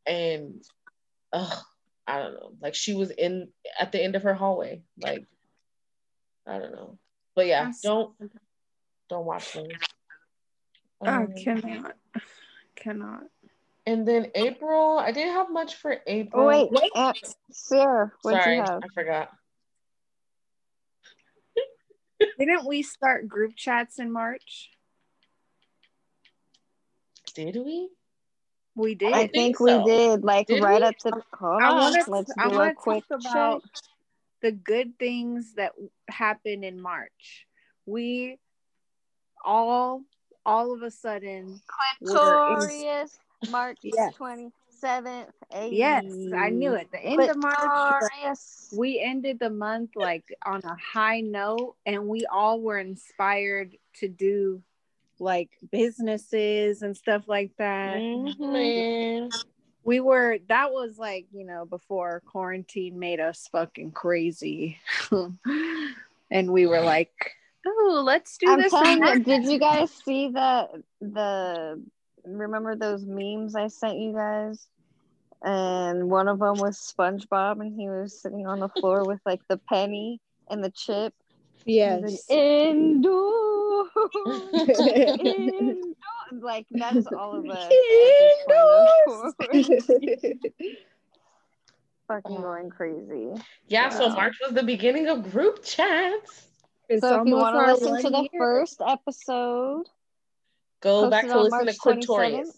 and 0.05 0.63
ugh, 1.33 1.63
I 2.07 2.19
don't 2.19 2.33
know. 2.35 2.51
Like 2.61 2.75
she 2.75 2.93
was 2.93 3.09
in 3.11 3.49
at 3.79 3.91
the 3.91 4.01
end 4.01 4.15
of 4.15 4.23
her 4.23 4.33
hallway, 4.35 4.83
like 5.01 5.25
I 6.47 6.59
don't 6.59 6.71
know. 6.71 6.97
But 7.35 7.47
yeah, 7.47 7.61
That's- 7.65 7.81
don't 7.81 8.13
don't 9.09 9.25
watch 9.25 9.53
those. 9.53 9.67
I 11.01 11.15
Um, 11.23 11.33
cannot. 11.33 11.95
Cannot. 12.75 13.23
and 13.87 14.07
then 14.07 14.31
April, 14.35 14.97
I 14.99 15.11
didn't 15.11 15.33
have 15.33 15.49
much 15.49 15.75
for 15.75 15.97
April. 16.05 16.43
Oh 16.43 16.47
wait, 16.47 16.71
Wait. 16.71 16.91
uh, 16.93 17.13
Sarah, 17.51 18.11
what'd 18.21 18.41
Sorry, 18.43 18.55
you 18.57 18.61
have? 18.63 18.83
I 18.83 18.87
forgot. 18.93 19.29
Didn't 22.37 22.65
we 22.65 22.83
start 22.83 23.27
group 23.27 23.53
chats 23.55 23.97
in 23.99 24.11
March? 24.11 24.71
Did 27.33 27.55
we? 27.55 27.89
We 28.75 28.95
did. 28.95 29.13
I 29.13 29.27
think 29.27 29.57
think 29.57 29.59
we 29.59 29.83
did, 29.83 30.23
like 30.23 30.47
Did 30.47 30.63
right 30.63 30.81
we? 30.81 30.87
at 30.87 30.99
the. 31.03 31.21
Hold 31.33 31.61
I 31.61 31.73
want 31.73 31.95
to. 32.05 32.11
let's 32.11 32.31
I 32.37 32.47
do 32.49 32.55
a 32.55 32.57
want 32.57 32.69
to 32.71 32.75
quick 32.75 33.03
talk 33.09 33.19
about 33.19 33.63
check. 33.63 33.71
the 34.41 34.51
good 34.51 34.97
things 34.99 35.53
that 35.55 35.73
happened 36.09 36.63
in 36.63 36.79
March. 36.81 37.45
We 37.85 38.37
all, 39.43 40.03
all 40.45 40.73
of 40.73 40.81
a 40.81 40.91
sudden, 40.91 41.61
were 42.01 42.69
in- 42.69 43.07
March 43.51 43.77
Yes. 43.83 44.15
twenty 44.15 44.51
seventh. 44.69 45.29
yes, 45.69 46.05
I 46.35 46.49
knew 46.49 46.73
it. 46.73 46.89
The 46.91 46.99
end 46.99 47.21
of 47.21 47.37
March, 47.37 47.57
Clitorious. 47.57 48.73
we 48.77 49.01
ended 49.01 49.39
the 49.39 49.49
month 49.49 49.91
like 49.95 50.23
on 50.45 50.61
a 50.63 50.75
high 50.75 51.19
note, 51.21 51.75
and 51.85 52.07
we 52.07 52.25
all 52.31 52.61
were 52.61 52.77
inspired 52.77 53.75
to 53.95 54.07
do 54.07 54.61
like 55.19 55.49
businesses 55.71 56.81
and 56.81 56.95
stuff 56.95 57.23
like 57.27 57.51
that. 57.57 57.99
Mhm. 57.99 59.31
We 59.83 59.99
were 59.99 60.39
that 60.47 60.71
was 60.71 60.97
like 60.97 61.25
you 61.31 61.45
know 61.45 61.65
before 61.65 62.21
quarantine 62.25 62.99
made 62.99 63.19
us 63.19 63.49
fucking 63.51 63.91
crazy 63.91 64.77
and 66.31 66.51
we 66.51 66.67
were 66.67 66.81
like 66.81 67.33
oh 67.65 68.03
let's 68.05 68.37
do 68.37 68.47
I'm 68.49 68.59
this 68.61 68.73
you, 68.73 69.23
did 69.23 69.45
you 69.45 69.57
guys 69.57 69.91
see 69.91 70.29
the 70.29 70.83
the 71.01 71.81
remember 72.25 72.75
those 72.75 73.05
memes 73.05 73.55
I 73.55 73.67
sent 73.67 73.97
you 73.97 74.13
guys? 74.13 74.67
And 75.41 76.09
one 76.09 76.27
of 76.27 76.39
them 76.39 76.57
was 76.57 76.77
SpongeBob, 76.77 77.61
and 77.61 77.73
he 77.73 77.87
was 77.87 78.21
sitting 78.21 78.45
on 78.45 78.59
the 78.59 78.67
floor 78.67 79.05
with 79.05 79.19
like 79.25 79.41
the 79.47 79.57
penny 79.57 80.19
and 80.49 80.63
the 80.63 80.71
chip. 80.71 81.13
Yes 81.65 82.25
Endure. 82.29 83.85
Endure. 84.79 85.75
Like 86.31 86.67
that's 86.69 87.07
all 87.07 87.33
of 87.39 87.49
us. 87.49 87.57
at 87.63 87.69
this 87.71 88.33
point 88.45 88.87
of 89.07 89.35
quarantine. 89.35 90.39
Fucking 92.07 92.41
going 92.41 92.69
crazy. 92.69 93.29
Yeah, 93.67 93.89
so 93.89 94.07
Wow. 94.09 94.15
March 94.15 94.35
was 94.45 94.53
the 94.53 94.61
beginning 94.63 95.07
of 95.07 95.31
group 95.31 95.63
chats. 95.63 96.47
It's 96.87 97.01
So 97.01 97.21
if 97.21 97.27
you 97.27 97.35
want 97.35 97.55
to 97.55 97.73
listen 97.73 98.03
to 98.03 98.09
the 98.11 98.21
year. 98.21 98.29
first 98.39 98.79
episode, 98.85 99.87
Go 100.81 101.09
back 101.09 101.27
to 101.27 101.41
listen 101.41 101.65
March 101.65 101.73
to 101.73 101.79
Clitorious. 101.79 102.49
27th. 102.49 102.53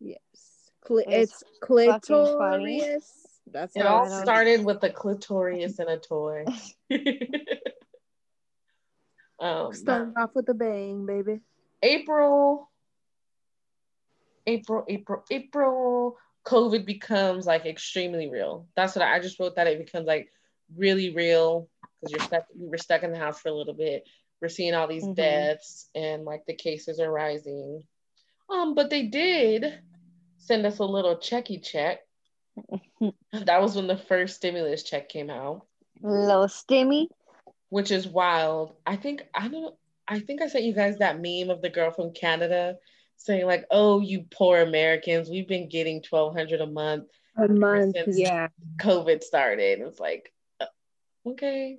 yes 0.00 0.70
Cli- 0.82 1.04
It's 1.08 1.32
it's 1.32 1.42
fucking 1.62 2.16
clitorious 2.16 3.12
that's 3.52 3.76
It 3.76 3.80
Yeah, 3.80 3.92
all 3.92 4.08
started 4.08 4.64
with 4.64 4.80
the 4.80 4.90
clitorious 4.90 5.78
and 5.78 5.88
a 5.90 5.96
toy. 5.98 6.44
um, 9.40 9.72
starting 9.72 10.14
off 10.16 10.30
with 10.34 10.48
a 10.48 10.54
bang 10.54 11.06
baby 11.06 11.40
April, 11.82 12.70
April, 14.46 14.84
April, 14.88 15.24
April, 15.30 16.16
COVID 16.46 16.86
becomes 16.86 17.46
like 17.46 17.66
extremely 17.66 18.30
real. 18.30 18.66
That's 18.76 18.96
what 18.96 19.04
I, 19.04 19.16
I 19.16 19.20
just 19.20 19.38
wrote 19.38 19.56
that 19.56 19.66
it 19.66 19.84
becomes 19.84 20.06
like 20.06 20.28
really 20.76 21.10
real 21.14 21.68
because 22.00 22.12
you're 22.12 22.20
stuck. 22.20 22.46
We 22.54 22.68
were 22.68 22.78
stuck 22.78 23.02
in 23.02 23.12
the 23.12 23.18
house 23.18 23.40
for 23.40 23.48
a 23.48 23.54
little 23.54 23.74
bit. 23.74 24.08
We're 24.40 24.48
seeing 24.48 24.74
all 24.74 24.86
these 24.86 25.04
Mhm. 25.04 25.16
deaths 25.16 25.90
and 25.94 26.24
like 26.24 26.44
the 26.46 26.54
cases 26.54 27.00
are 27.00 27.10
rising. 27.10 27.82
Um, 28.48 28.74
but 28.74 28.90
they 28.90 29.02
did 29.02 29.80
send 30.38 30.64
us 30.66 30.78
a 30.78 30.84
little 30.84 31.16
checky 31.16 31.62
check. 31.62 32.00
that 33.32 33.60
was 33.60 33.76
when 33.76 33.86
the 33.86 33.96
first 33.96 34.36
stimulus 34.36 34.82
check 34.82 35.08
came 35.08 35.30
out 35.30 35.66
little 36.02 36.46
stimmy. 36.46 37.08
Which 37.68 37.90
is 37.90 38.06
wild. 38.06 38.74
I 38.86 38.96
think 38.96 39.22
I 39.34 39.48
don't 39.48 39.74
I 40.08 40.20
think 40.20 40.40
I 40.42 40.46
sent 40.48 40.64
you 40.64 40.72
guys 40.72 40.98
that 40.98 41.20
meme 41.20 41.50
of 41.50 41.62
the 41.62 41.70
girl 41.70 41.90
from 41.90 42.12
Canada 42.12 42.76
saying 43.16 43.46
like, 43.46 43.64
"Oh, 43.70 44.00
you 44.00 44.24
poor 44.30 44.60
Americans, 44.60 45.28
we've 45.30 45.48
been 45.48 45.68
getting 45.68 46.02
1200 46.08 46.60
a 46.60 46.66
month 46.66 47.08
a 47.36 47.48
month 47.48 47.96
since- 47.96 48.18
yeah 48.18 48.48
COVID 48.80 49.22
started." 49.22 49.80
It's 49.80 49.98
like, 50.00 50.32
uh, 50.60 50.66
okay, 51.26 51.78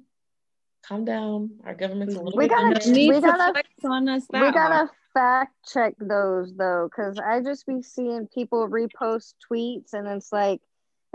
calm 0.86 1.06
down. 1.06 1.52
Our 1.64 1.74
government's 1.76 2.16
a 2.16 2.22
little 2.22 2.38
We 2.38 2.46
bit 2.46 2.50
gotta- 2.56 2.66
under- 2.86 2.92
we 3.00 3.22
gotta- 3.22 3.54
flex 3.54 3.70
on 3.86 4.10
us 4.10 4.26
We 4.34 4.40
gotta 4.40 4.76
hard. 4.76 4.90
fact 5.14 5.54
check 5.72 5.94
those 6.00 6.54
though, 6.56 6.90
because 6.90 7.18
I 7.20 7.42
just 7.42 7.66
be 7.66 7.82
seeing 7.82 8.28
people 8.28 8.68
repost 8.68 9.36
tweets, 9.50 9.94
and 9.94 10.08
it's 10.08 10.34
like, 10.34 10.60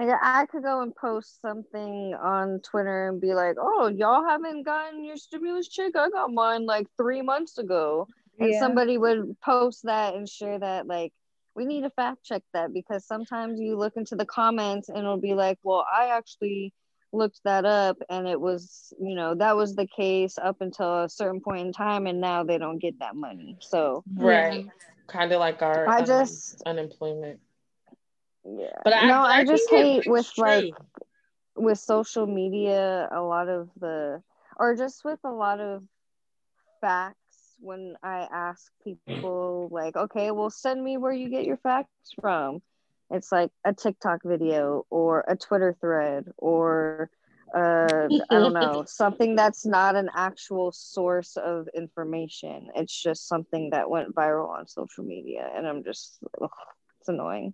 like 0.06 0.18
I 0.22 0.46
could 0.46 0.62
go 0.62 0.82
and 0.82 0.94
post 0.94 1.40
something 1.40 2.14
on 2.14 2.60
Twitter 2.60 3.08
and 3.08 3.20
be 3.20 3.34
like, 3.34 3.56
"Oh, 3.60 3.88
y'all 3.88 4.24
haven't 4.24 4.64
gotten 4.64 5.04
your 5.04 5.16
stimulus 5.16 5.68
check? 5.68 5.92
I 5.96 6.10
got 6.10 6.32
mine 6.32 6.66
like 6.66 6.86
three 6.98 7.22
months 7.22 7.58
ago." 7.58 8.08
and 8.40 8.50
Yeah. 8.52 8.60
somebody 8.60 8.98
would 8.98 9.40
post 9.40 9.84
that 9.84 10.14
and 10.14 10.28
share 10.28 10.58
that 10.58 10.86
like 10.86 11.12
we 11.54 11.64
need 11.66 11.82
to 11.82 11.90
fact 11.90 12.24
check 12.24 12.42
that 12.54 12.72
because 12.72 13.06
sometimes 13.06 13.60
you 13.60 13.76
look 13.76 13.92
into 13.96 14.16
the 14.16 14.24
comments 14.24 14.88
and 14.88 14.98
it'll 14.98 15.20
be 15.20 15.34
like 15.34 15.58
well 15.62 15.84
i 15.94 16.06
actually 16.08 16.72
looked 17.12 17.40
that 17.44 17.64
up 17.66 17.98
and 18.08 18.26
it 18.26 18.40
was 18.40 18.92
you 18.98 19.14
know 19.14 19.34
that 19.34 19.54
was 19.54 19.74
the 19.76 19.86
case 19.86 20.38
up 20.38 20.60
until 20.60 21.02
a 21.04 21.08
certain 21.08 21.40
point 21.40 21.66
in 21.66 21.72
time 21.72 22.06
and 22.06 22.20
now 22.20 22.42
they 22.42 22.58
don't 22.58 22.78
get 22.78 22.98
that 23.00 23.14
money 23.14 23.56
so 23.60 24.02
right, 24.16 24.66
kind 25.06 25.30
of 25.30 25.40
like 25.40 25.60
our 25.62 25.88
i 25.88 26.00
um, 26.00 26.06
just 26.06 26.62
unemployment. 26.64 27.38
Yeah. 28.44 28.80
But 28.84 28.92
I, 28.94 29.06
no 29.06 29.22
but 29.22 29.30
i, 29.30 29.44
just 29.44 29.70
hate 29.70 29.98
it's 29.98 30.06
with 30.06 30.30
like 30.36 30.74
with 31.56 31.78
social 31.78 32.26
media 32.26 33.08
a 33.12 33.20
lot 33.20 33.48
of 33.48 33.68
the 33.78 34.22
or 34.56 34.74
just 34.74 35.04
with 35.04 35.18
a 35.24 35.30
lot 35.30 35.60
of 35.60 35.82
facts 36.80 37.16
when 37.60 37.94
i 38.02 38.26
ask 38.32 38.72
people 38.82 39.68
like 39.70 39.96
okay 39.96 40.30
well 40.30 40.50
send 40.50 40.82
me 40.82 40.96
where 40.96 41.12
you 41.12 41.28
get 41.28 41.44
your 41.44 41.58
facts 41.58 42.12
from. 42.20 42.60
It's 43.10 43.30
like 43.30 43.50
a 43.64 43.74
tiktok 43.74 44.20
video 44.24 44.86
or 44.90 45.24
a 45.28 45.36
twitter 45.36 45.76
thread 45.80 46.24
or 46.38 47.10
uh 47.54 48.08
i 48.30 48.38
don't 48.38 48.54
know 48.54 48.84
something 48.86 49.36
that's 49.36 49.66
not 49.66 49.94
an 49.94 50.08
actual 50.14 50.72
source 50.72 51.36
of 51.36 51.68
information. 51.74 52.68
It's 52.74 53.00
just 53.00 53.28
something 53.28 53.70
that 53.70 53.90
went 53.90 54.14
viral 54.14 54.48
on 54.48 54.66
social 54.66 55.04
media 55.04 55.48
and 55.54 55.66
i'm 55.66 55.84
just 55.84 56.18
ugh, 56.40 56.50
it's 57.00 57.08
annoying 57.08 57.52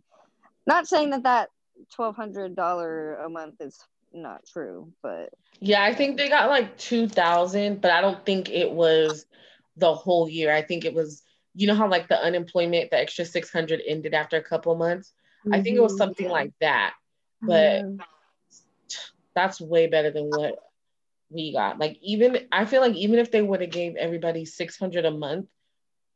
not 0.68 0.88
saying 0.88 1.10
that 1.10 1.24
that 1.24 1.50
$1200 1.90 3.18
a 3.24 3.30
month 3.30 3.60
is 3.60 3.80
not 4.12 4.44
true 4.46 4.92
but 5.02 5.30
Yeah, 5.60 5.82
I 5.82 5.94
think 5.94 6.16
they 6.16 6.28
got 6.28 6.50
like 6.50 6.76
2000, 6.78 7.80
but 7.80 7.90
I 7.90 8.00
don't 8.00 8.24
think 8.24 8.48
it 8.50 8.70
was 8.70 9.26
the 9.76 9.94
whole 9.94 10.28
year. 10.28 10.52
I 10.52 10.62
think 10.62 10.84
it 10.84 10.94
was, 10.94 11.22
you 11.54 11.66
know 11.66 11.74
how 11.74 11.88
like 11.88 12.08
the 12.08 12.18
unemployment, 12.22 12.90
the 12.90 12.98
extra 12.98 13.24
600 13.24 13.82
ended 13.86 14.14
after 14.14 14.36
a 14.36 14.42
couple 14.42 14.74
months. 14.76 15.12
I 15.52 15.60
think 15.60 15.76
it 15.76 15.82
was 15.82 15.94
Mhm. 15.94 15.98
something 15.98 16.26
yeah. 16.26 16.32
like 16.32 16.52
that. 16.60 16.94
But 17.46 17.86
Mm. 17.90 17.98
that's 19.34 19.60
way 19.60 19.86
better 19.86 20.10
than 20.10 20.26
what 20.26 20.56
we 21.30 21.52
got. 21.52 21.78
Like 21.78 21.98
even 22.02 22.48
I 22.52 22.64
feel 22.66 22.80
like 22.80 22.94
even 22.94 23.18
if 23.18 23.30
they 23.30 23.42
would 23.42 23.60
have 23.60 23.70
gave 23.70 23.96
everybody 23.96 24.44
600 24.44 25.04
a 25.06 25.10
month 25.10 25.48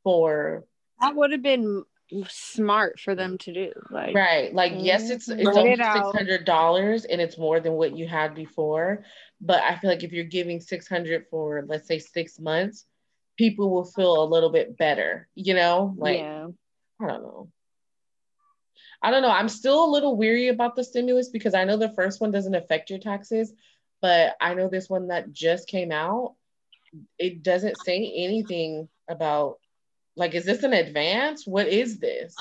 for 0.04 0.64
that 1.00 1.14
would 1.16 1.32
have 1.32 1.42
been 1.42 1.84
smart 2.28 3.00
for 3.00 3.14
them 3.14 3.38
to 3.38 3.52
do 3.52 3.72
like 3.90 4.14
right, 4.14 4.54
like 4.54 4.72
yes, 4.76 5.10
it's 5.10 5.28
Mhm. 5.28 5.40
it's 5.40 5.56
only 5.56 5.72
it 5.72 5.78
$600 5.78 7.04
and 7.04 7.20
it's 7.20 7.38
more 7.38 7.60
than 7.60 7.74
what 7.74 7.96
you 7.96 8.06
had 8.06 8.34
before, 8.34 9.04
but 9.40 9.62
I 9.62 9.76
feel 9.76 9.90
like 9.90 10.02
if 10.04 10.12
you're 10.12 10.24
giving 10.24 10.60
600 10.60 11.26
for 11.30 11.64
let's 11.66 11.88
say 11.88 11.98
6 11.98 12.38
months, 12.38 12.86
people 13.36 13.70
will 13.70 13.84
feel 13.84 14.22
a 14.22 14.26
little 14.32 14.50
bit 14.50 14.76
better, 14.76 15.28
you 15.34 15.54
know? 15.54 15.94
Like 15.96 16.18
yeah 16.18 16.48
I 17.00 17.06
don't 17.06 17.22
know. 17.22 17.50
I 19.02 19.10
don't 19.10 19.22
know. 19.22 19.30
I'm 19.30 19.48
still 19.48 19.84
a 19.84 19.90
little 19.90 20.16
weary 20.16 20.48
about 20.48 20.76
the 20.76 20.84
stimulus 20.84 21.28
because 21.28 21.54
I 21.54 21.64
know 21.64 21.76
the 21.76 21.92
first 21.94 22.20
one 22.20 22.30
doesn't 22.30 22.54
affect 22.54 22.90
your 22.90 23.00
taxes, 23.00 23.52
but 24.00 24.36
I 24.40 24.54
know 24.54 24.68
this 24.68 24.88
one 24.88 25.08
that 25.08 25.32
just 25.32 25.66
came 25.66 25.90
out, 25.90 26.34
it 27.18 27.42
doesn't 27.42 27.78
say 27.78 28.12
anything 28.16 28.88
about 29.08 29.58
like, 30.16 30.34
is 30.34 30.44
this 30.44 30.62
an 30.62 30.72
advance? 30.72 31.46
What 31.46 31.68
is 31.68 31.98
this? 31.98 32.34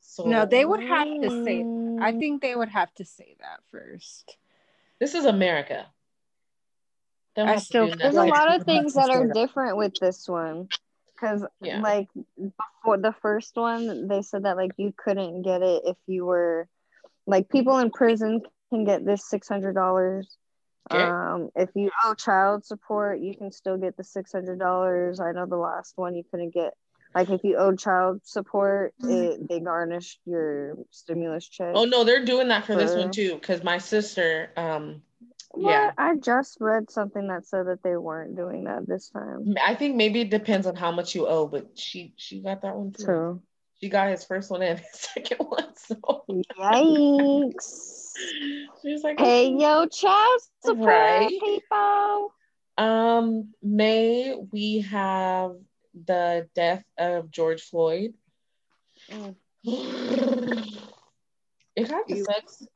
So 0.00 0.24
no 0.24 0.46
they 0.46 0.64
would 0.64 0.82
have 0.84 1.08
to 1.22 1.30
say 1.30 1.64
i 2.00 2.12
Mm. 2.12 2.18
think 2.18 2.42
they 2.42 2.54
would 2.54 2.68
have 2.68 2.92
to 2.94 3.04
say 3.04 3.36
that 3.40 3.60
first 3.70 4.36
this 5.00 5.14
is 5.14 5.24
America. 5.24 5.86
Don't 7.34 7.48
I 7.48 7.56
still 7.56 7.88
there's 7.88 8.14
a 8.16 8.24
lot 8.24 8.54
of 8.54 8.64
things 8.64 8.94
that 8.94 9.10
are 9.10 9.26
different 9.26 9.76
with 9.76 9.98
this 10.00 10.28
one 10.28 10.68
because 11.14 11.44
Yeah. 11.60 11.80
like 11.80 12.08
before 12.36 12.98
the 12.98 13.14
first 13.20 13.56
one 13.56 14.06
they 14.08 14.22
said 14.22 14.44
that 14.44 14.56
like 14.56 14.70
you 14.76 14.94
couldn't 14.96 15.42
get 15.42 15.62
it 15.62 15.82
if 15.84 15.96
you 16.06 16.24
were 16.24 16.68
like 17.26 17.48
people 17.48 17.78
in 17.78 17.90
prison 17.90 18.40
can 18.70 18.84
get 18.84 19.04
this 19.04 19.28
$600 19.28 20.24
Okay. 20.92 21.02
Um, 21.02 21.50
if 21.56 21.70
you 21.74 21.90
owe 22.04 22.14
child 22.14 22.64
support, 22.64 23.20
you 23.20 23.34
can 23.34 23.50
still 23.50 23.78
get 23.78 23.96
the 23.96 24.04
six 24.04 24.32
hundred 24.32 24.58
dollars. 24.58 25.20
I 25.20 25.32
know 25.32 25.46
the 25.46 25.56
last 25.56 25.94
one 25.96 26.14
you 26.14 26.24
couldn't 26.30 26.52
get. 26.52 26.74
Like 27.14 27.30
if 27.30 27.44
you 27.44 27.56
owed 27.56 27.78
child 27.78 28.20
support, 28.24 28.92
it, 28.98 29.48
they 29.48 29.60
garnished 29.60 30.18
your 30.26 30.76
stimulus 30.90 31.48
check. 31.48 31.70
Oh 31.74 31.84
no, 31.84 32.02
they're 32.02 32.24
doing 32.24 32.48
that 32.48 32.66
for, 32.66 32.72
for 32.72 32.78
this 32.78 32.96
one 32.96 33.12
too. 33.12 33.34
Because 33.34 33.62
my 33.62 33.78
sister, 33.78 34.50
um, 34.56 35.02
yeah, 35.56 35.92
I 35.96 36.16
just 36.16 36.58
read 36.60 36.90
something 36.90 37.28
that 37.28 37.46
said 37.46 37.68
that 37.68 37.82
they 37.84 37.96
weren't 37.96 38.36
doing 38.36 38.64
that 38.64 38.86
this 38.86 39.10
time. 39.10 39.54
I 39.64 39.76
think 39.76 39.94
maybe 39.94 40.22
it 40.22 40.30
depends 40.30 40.66
on 40.66 40.74
how 40.74 40.90
much 40.90 41.14
you 41.14 41.28
owe, 41.28 41.46
but 41.46 41.78
she 41.78 42.14
she 42.16 42.40
got 42.40 42.62
that 42.62 42.74
one 42.76 42.92
too. 42.92 43.04
True. 43.04 43.42
She 43.80 43.88
got 43.88 44.10
his 44.10 44.24
first 44.24 44.50
one 44.50 44.62
and 44.62 44.80
his 44.80 44.88
second 45.14 45.38
one. 45.38 45.76
So 45.76 46.24
yikes. 46.58 48.03
She's 48.82 49.02
like, 49.02 49.18
"Hey, 49.18 49.48
yo, 49.48 49.86
child 49.86 50.40
support, 50.64 50.88
right? 50.88 51.40
people." 51.40 52.32
Um, 52.76 53.54
May 53.62 54.34
we 54.52 54.80
have 54.80 55.56
the 55.94 56.48
death 56.54 56.84
of 56.98 57.30
George 57.30 57.62
Floyd. 57.62 58.14
Mm. 59.10 59.36
it 61.76 61.88
kind 61.88 62.04
of 62.10 62.18
sucks. 62.18 62.66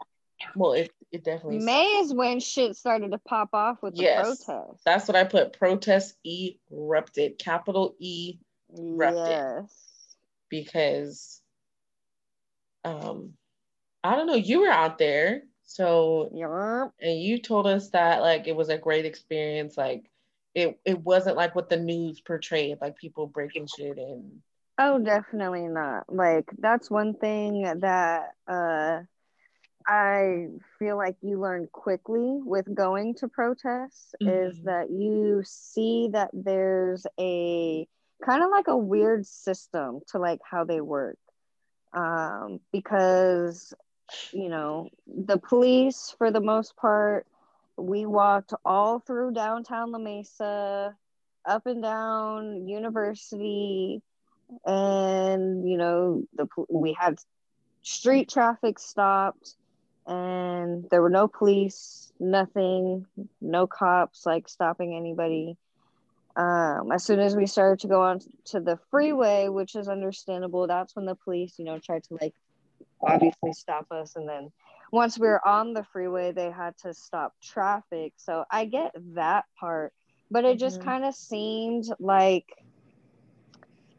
Well, 0.55 0.72
it, 0.72 0.91
it 1.11 1.24
definitely 1.24 1.59
May 1.59 1.95
sucks. 1.95 2.07
is 2.07 2.14
when 2.14 2.41
shit 2.41 2.76
started 2.76 3.11
to 3.12 3.18
pop 3.18 3.51
off 3.53 3.82
with 3.82 3.95
yes, 3.97 4.39
the 4.39 4.45
protests. 4.45 4.82
That's 4.84 5.09
what 5.09 5.16
I 5.16 5.24
put. 5.24 5.59
Protest 5.59 6.14
erupted. 6.24 7.39
Capital 7.39 7.95
E 7.99 8.39
erupted. 8.76 9.26
Yes. 9.26 10.16
Because 10.49 11.41
um 12.84 13.34
I 14.09 14.16
don't 14.16 14.26
know, 14.26 14.34
you 14.34 14.61
were 14.61 14.68
out 14.68 14.96
there. 14.96 15.42
So 15.64 16.30
yeah. 16.32 16.86
and 17.00 17.20
you 17.20 17.38
told 17.38 17.66
us 17.66 17.90
that 17.90 18.22
like 18.22 18.48
it 18.48 18.56
was 18.56 18.70
a 18.70 18.78
great 18.78 19.04
experience. 19.04 19.76
Like 19.76 20.11
it 20.54 20.80
it 20.86 20.98
wasn't 20.98 21.36
like 21.36 21.54
what 21.54 21.68
the 21.68 21.76
news 21.76 22.20
portrayed, 22.20 22.78
like 22.80 22.96
people 22.96 23.26
breaking 23.26 23.66
shit 23.66 23.98
and 23.98 24.40
Oh, 24.78 24.98
definitely 24.98 25.66
not. 25.66 26.04
Like 26.09 26.48
that's 26.56 26.90
one 26.90 27.14
thing 27.14 27.62
that 27.80 28.30
uh 28.46 29.00
I 29.86 30.46
feel 30.78 30.96
like 30.96 31.16
you 31.20 31.38
learn 31.38 31.68
quickly 31.70 32.40
with 32.42 32.74
going 32.74 33.14
to 33.16 33.28
protests 33.28 34.14
mm-hmm. 34.22 34.28
is 34.28 34.62
that 34.62 34.90
you 34.90 35.42
see 35.44 36.09
that 36.12 36.30
there's 36.32 37.06
a 37.20 37.86
kind 38.24 38.42
of 38.42 38.50
like 38.50 38.68
a 38.68 38.76
weird 38.76 39.26
system 39.26 40.00
to 40.12 40.18
like 40.18 40.40
how 40.48 40.64
they 40.64 40.80
work. 40.80 41.18
Um, 41.92 42.61
because 42.72 43.74
you 44.32 44.48
know, 44.48 44.90
the 45.06 45.38
police, 45.38 46.14
for 46.18 46.30
the 46.30 46.40
most 46.40 46.76
part, 46.76 47.26
we 47.76 48.06
walked 48.06 48.52
all 48.64 48.98
through 48.98 49.32
downtown 49.32 49.92
La 49.92 49.98
Mesa, 49.98 50.96
up 51.44 51.66
and 51.66 51.82
down 51.82 52.66
University, 52.68 54.02
and 54.64 55.68
you 55.68 55.76
know, 55.76 56.22
the 56.34 56.46
we 56.68 56.92
had 56.92 57.18
street 57.82 58.28
traffic 58.28 58.78
stopped, 58.78 59.54
and 60.06 60.88
there 60.90 61.02
were 61.02 61.11
no 61.11 61.28
police, 61.28 62.12
nothing, 62.18 63.06
no 63.40 63.66
cops 63.66 64.26
like 64.26 64.48
stopping 64.48 64.94
anybody. 64.94 65.56
Um, 66.36 66.92
as 66.92 67.04
soon 67.04 67.18
as 67.18 67.34
we 67.34 67.46
started 67.46 67.80
to 67.80 67.88
go 67.88 68.02
on 68.02 68.20
to 68.46 68.61
the 68.61 68.78
freeway, 68.90 69.48
which 69.48 69.74
is 69.74 69.88
understandable, 69.88 70.66
that's 70.68 70.94
when 70.94 71.04
the 71.04 71.16
police, 71.16 71.59
you 71.59 71.64
know, 71.64 71.78
tried 71.78 72.04
to 72.04 72.18
like 72.20 72.34
obviously 73.01 73.53
stop 73.53 73.86
us. 73.90 74.16
And 74.16 74.28
then 74.28 74.51
once 74.92 75.18
we 75.18 75.28
were 75.28 75.46
on 75.46 75.74
the 75.74 75.84
freeway, 75.84 76.32
they 76.32 76.51
had 76.51 76.76
to 76.78 76.94
stop 76.94 77.34
traffic. 77.42 78.12
So 78.16 78.44
I 78.51 78.64
get 78.64 78.94
that 79.14 79.44
part, 79.59 79.92
but 80.30 80.44
it 80.44 80.59
just 80.59 80.80
mm-hmm. 80.80 80.88
kind 80.88 81.05
of 81.05 81.14
seemed 81.14 81.84
like, 81.99 82.46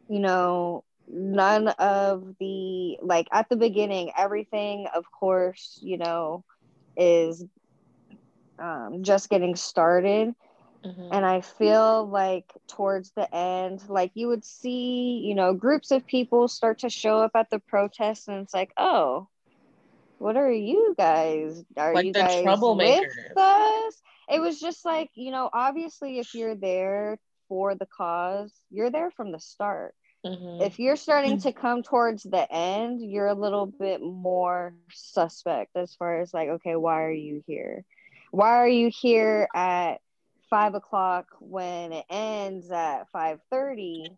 you 0.08 0.18
know, 0.18 0.84
none 1.08 1.68
of 1.68 2.34
the, 2.38 2.98
like 3.02 3.28
at 3.32 3.48
the 3.48 3.56
beginning, 3.56 4.12
everything, 4.16 4.86
of 4.94 5.04
course, 5.10 5.78
you 5.82 5.98
know, 5.98 6.44
is 6.96 7.44
um, 8.58 9.02
just 9.02 9.30
getting 9.30 9.56
started. 9.56 10.34
Mm-hmm. 10.84 11.08
And 11.12 11.26
I 11.26 11.42
feel 11.42 12.08
like 12.08 12.50
towards 12.66 13.10
the 13.10 13.34
end, 13.34 13.82
like 13.88 14.12
you 14.14 14.28
would 14.28 14.44
see, 14.44 15.22
you 15.24 15.34
know, 15.34 15.52
groups 15.52 15.90
of 15.90 16.06
people 16.06 16.48
start 16.48 16.78
to 16.80 16.88
show 16.88 17.18
up 17.18 17.32
at 17.34 17.50
the 17.50 17.58
protests, 17.58 18.28
and 18.28 18.38
it's 18.38 18.54
like, 18.54 18.72
oh, 18.76 19.28
what 20.18 20.36
are 20.36 20.50
you 20.50 20.94
guys? 20.96 21.62
Are 21.76 21.94
like 21.94 22.06
you 22.06 22.12
guys 22.12 22.44
with 22.44 23.36
us? 23.36 24.02
It 24.28 24.40
was 24.40 24.60
just 24.60 24.84
like, 24.84 25.10
you 25.14 25.32
know, 25.32 25.50
obviously, 25.52 26.18
if 26.18 26.34
you're 26.34 26.54
there 26.54 27.18
for 27.48 27.74
the 27.74 27.86
cause, 27.86 28.52
you're 28.70 28.90
there 28.90 29.10
from 29.10 29.32
the 29.32 29.40
start. 29.40 29.94
Mm-hmm. 30.24 30.62
If 30.62 30.78
you're 30.78 30.96
starting 30.96 31.40
to 31.40 31.52
come 31.52 31.82
towards 31.82 32.22
the 32.22 32.50
end, 32.50 33.00
you're 33.02 33.26
a 33.26 33.34
little 33.34 33.66
bit 33.66 34.02
more 34.02 34.74
suspect 34.92 35.76
as 35.76 35.94
far 35.94 36.20
as 36.20 36.32
like, 36.32 36.48
okay, 36.48 36.76
why 36.76 37.02
are 37.02 37.12
you 37.12 37.42
here? 37.46 37.84
Why 38.30 38.56
are 38.56 38.68
you 38.68 38.90
here 38.90 39.48
at 39.54 40.00
five 40.50 40.74
o'clock 40.74 41.26
when 41.38 41.92
it 41.92 42.04
ends 42.10 42.70
at 42.70 43.08
five 43.10 43.40
thirty, 43.50 44.10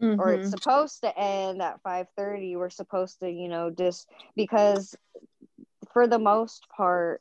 mm-hmm. 0.00 0.20
or 0.20 0.32
it's 0.32 0.48
mm-hmm. 0.48 0.50
supposed 0.50 1.00
to 1.00 1.18
end 1.18 1.60
at 1.62 1.82
five 1.82 2.06
thirty. 2.16 2.54
We're 2.54 2.70
supposed 2.70 3.20
to, 3.20 3.30
you 3.30 3.48
know, 3.48 3.70
just 3.70 4.08
because 4.36 4.94
for 5.92 6.06
the 6.06 6.18
most 6.18 6.68
part, 6.68 7.20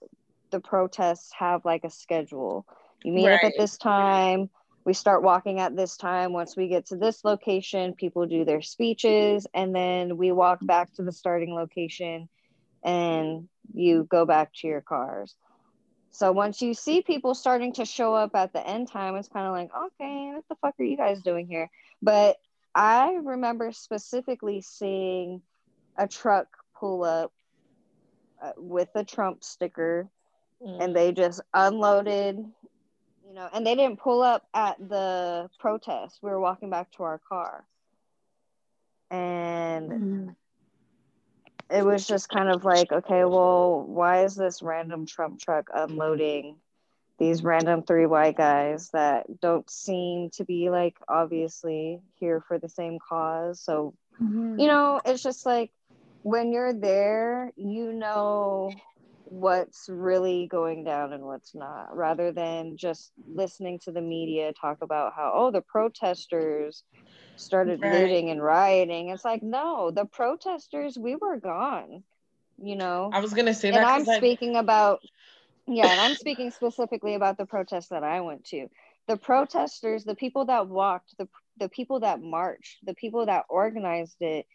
the 0.52 0.60
protests 0.60 1.32
have 1.38 1.66
like 1.66 1.84
a 1.84 1.90
schedule. 1.90 2.66
You 3.04 3.14
meet 3.14 3.28
right. 3.28 3.36
up 3.36 3.44
at 3.46 3.54
this 3.58 3.78
time. 3.78 4.50
We 4.84 4.94
start 4.94 5.24
walking 5.24 5.60
at 5.60 5.76
this 5.76 5.96
time. 5.96 6.34
Once 6.34 6.58
we 6.58 6.68
get 6.68 6.88
to 6.88 6.96
this 6.96 7.24
location, 7.24 7.94
people 7.94 8.26
do 8.26 8.46
their 8.46 8.62
speeches, 8.62 9.48
and 9.54 9.76
then 9.76 10.18
we 10.18 10.32
walk 10.32 10.60
back 10.62 10.92
to 10.94 11.04
the 11.04 11.12
starting 11.12 11.54
location, 11.54 12.28
and 12.84 13.48
you 13.74 14.08
go 14.10 14.26
back 14.26 14.54
to 14.56 14.68
your 14.68 14.82
cars. 14.82 15.36
So 16.12 16.32
once 16.32 16.62
you 16.62 16.74
see 16.74 17.02
people 17.02 17.34
starting 17.34 17.74
to 17.74 17.86
show 17.86 18.14
up 18.14 18.36
at 18.36 18.52
the 18.54 18.66
end 18.68 18.90
time, 18.90 19.16
it's 19.16 19.30
kind 19.30 19.48
of 19.48 19.54
like, 19.54 19.72
okay, 19.74 20.32
what 20.36 20.44
the 20.50 20.56
fuck 20.56 20.76
are 20.78 20.84
you 20.84 20.98
guys 20.98 21.22
doing 21.22 21.48
here? 21.48 21.70
But 22.02 22.38
I 22.76 23.14
remember 23.24 23.72
specifically 23.72 24.62
seeing 24.62 25.42
a 25.98 26.08
truck 26.08 26.48
pull 26.78 27.04
up 27.04 27.32
uh, 28.42 28.52
with 28.58 28.90
a 28.96 29.06
Trump 29.06 29.44
sticker 29.44 30.10
mm. 30.62 30.84
and 30.84 30.96
they 30.96 31.14
just 31.14 31.42
unloaded, 31.54 32.38
you 32.38 33.34
know, 33.34 33.48
and 33.54 33.66
they 33.66 33.76
didn't 33.76 34.00
pull 34.00 34.22
up 34.22 34.46
at 34.54 34.78
the 34.80 35.50
protest. 35.60 36.20
We 36.22 36.30
were 36.30 36.42
walking 36.42 36.70
back 36.70 36.92
to 36.94 37.04
our 37.04 37.22
car. 37.30 37.66
And 39.10 39.92
mm 39.92 40.36
it 41.72 41.86
was 41.86 42.06
just 42.06 42.30
kind 42.30 42.50
of 42.50 42.64
like, 42.66 42.92
okay, 42.92 43.24
well, 43.26 43.84
why 43.88 44.24
is 44.24 44.36
this 44.36 44.62
random 44.62 45.06
Trump 45.06 45.40
truck 45.40 45.70
unloading 45.74 46.58
these 47.18 47.44
random 47.44 47.84
three 47.84 48.06
white 48.06 48.36
guys 48.36 48.90
that 48.92 49.26
don't 49.42 49.70
seem 49.70 50.30
to 50.32 50.44
be 50.44 50.70
like 50.70 50.98
obviously 51.08 52.02
here 52.16 52.42
for 52.42 52.60
the 52.60 52.70
same 52.70 53.00
cause? 53.00 53.60
So, 53.62 53.94
mm-hmm. 54.22 54.60
you 54.60 54.68
know, 54.68 55.02
it's 55.06 55.24
just 55.24 55.46
like 55.46 55.72
when 56.24 56.52
you're 56.52 56.74
there, 56.74 57.52
you 57.56 57.94
know 57.94 58.72
what's 59.32 59.88
really 59.88 60.46
going 60.46 60.84
down 60.84 61.14
and 61.14 61.24
what's 61.24 61.56
not, 61.56 61.96
rather 61.96 62.34
than 62.34 62.76
just 62.76 63.14
listening 63.34 63.80
to 63.80 63.90
the 63.90 64.02
media 64.02 64.52
talk 64.52 64.80
about 64.82 65.14
how, 65.16 65.32
oh, 65.34 65.52
the 65.52 65.62
protesters 65.62 66.84
started 67.38 67.82
right. 67.82 67.94
looting 67.94 68.30
and 68.30 68.44
rioting. 68.44 69.08
It's 69.08 69.24
like, 69.24 69.42
no, 69.42 69.90
the 69.90 70.04
protesters, 70.04 70.98
we 70.98 71.16
were 71.16 71.38
gone, 71.38 72.04
you 72.62 72.76
know. 72.76 73.10
I 73.14 73.22
was 73.22 73.34
gonna 73.34 73.54
say 73.54 73.72
that. 73.72 73.78
and 73.78 73.86
I'm 73.86 74.18
speaking 74.18 74.58
about 74.58 75.00
yeah, 75.66 75.88
and 75.88 76.02
I'm 76.02 76.16
speaking 76.16 76.52
specifically 76.52 77.16
about 77.16 77.38
the 77.38 77.46
protests 77.46 77.88
that 77.88 78.04
I 78.04 78.20
went 78.20 78.44
to. 78.46 78.68
The 79.08 79.16
protesters, 79.16 80.04
the 80.04 80.16
people 80.16 80.46
that 80.46 80.68
walked, 80.68 81.18
the 81.18 81.30
the 81.58 81.70
people 81.70 82.02
that 82.02 82.22
marched, 82.22 82.80
the 82.84 82.96
people 82.96 83.28
that 83.28 83.46
organized 83.48 84.18
it, 84.20 84.46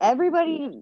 everybody 0.00 0.80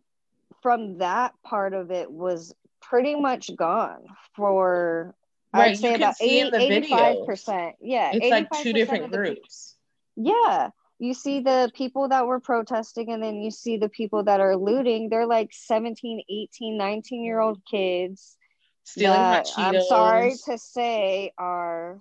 from 0.62 0.98
that 0.98 1.34
part 1.42 1.74
of 1.74 1.90
it 1.90 2.08
was 2.08 2.54
pretty 2.88 3.14
much 3.14 3.54
gone 3.56 4.04
for 4.34 5.14
right, 5.52 5.70
I'd 5.70 5.78
say 5.78 5.94
about 5.94 6.14
80, 6.20 6.50
85%. 6.50 7.72
Yeah. 7.80 8.10
It's 8.12 8.30
like 8.30 8.48
two 8.62 8.72
different 8.72 9.12
groups. 9.12 9.76
yeah 10.16 10.70
you 10.98 11.14
see 11.14 11.40
the 11.40 11.70
people 11.74 12.08
that 12.08 12.26
were 12.26 12.40
protesting 12.40 13.10
and 13.10 13.22
then 13.22 13.36
you 13.36 13.50
see 13.50 13.76
the 13.76 13.88
people 13.88 14.24
that 14.24 14.40
are 14.40 14.56
looting 14.56 15.08
they're 15.08 15.26
like 15.26 15.50
17 15.52 16.22
18 16.28 16.78
19 16.78 17.24
year 17.24 17.40
old 17.40 17.60
kids 17.68 18.36
stealing 18.84 19.16
that, 19.16 19.48
i'm 19.56 19.80
sorry 19.82 20.34
to 20.46 20.58
say 20.58 21.32
are 21.36 22.00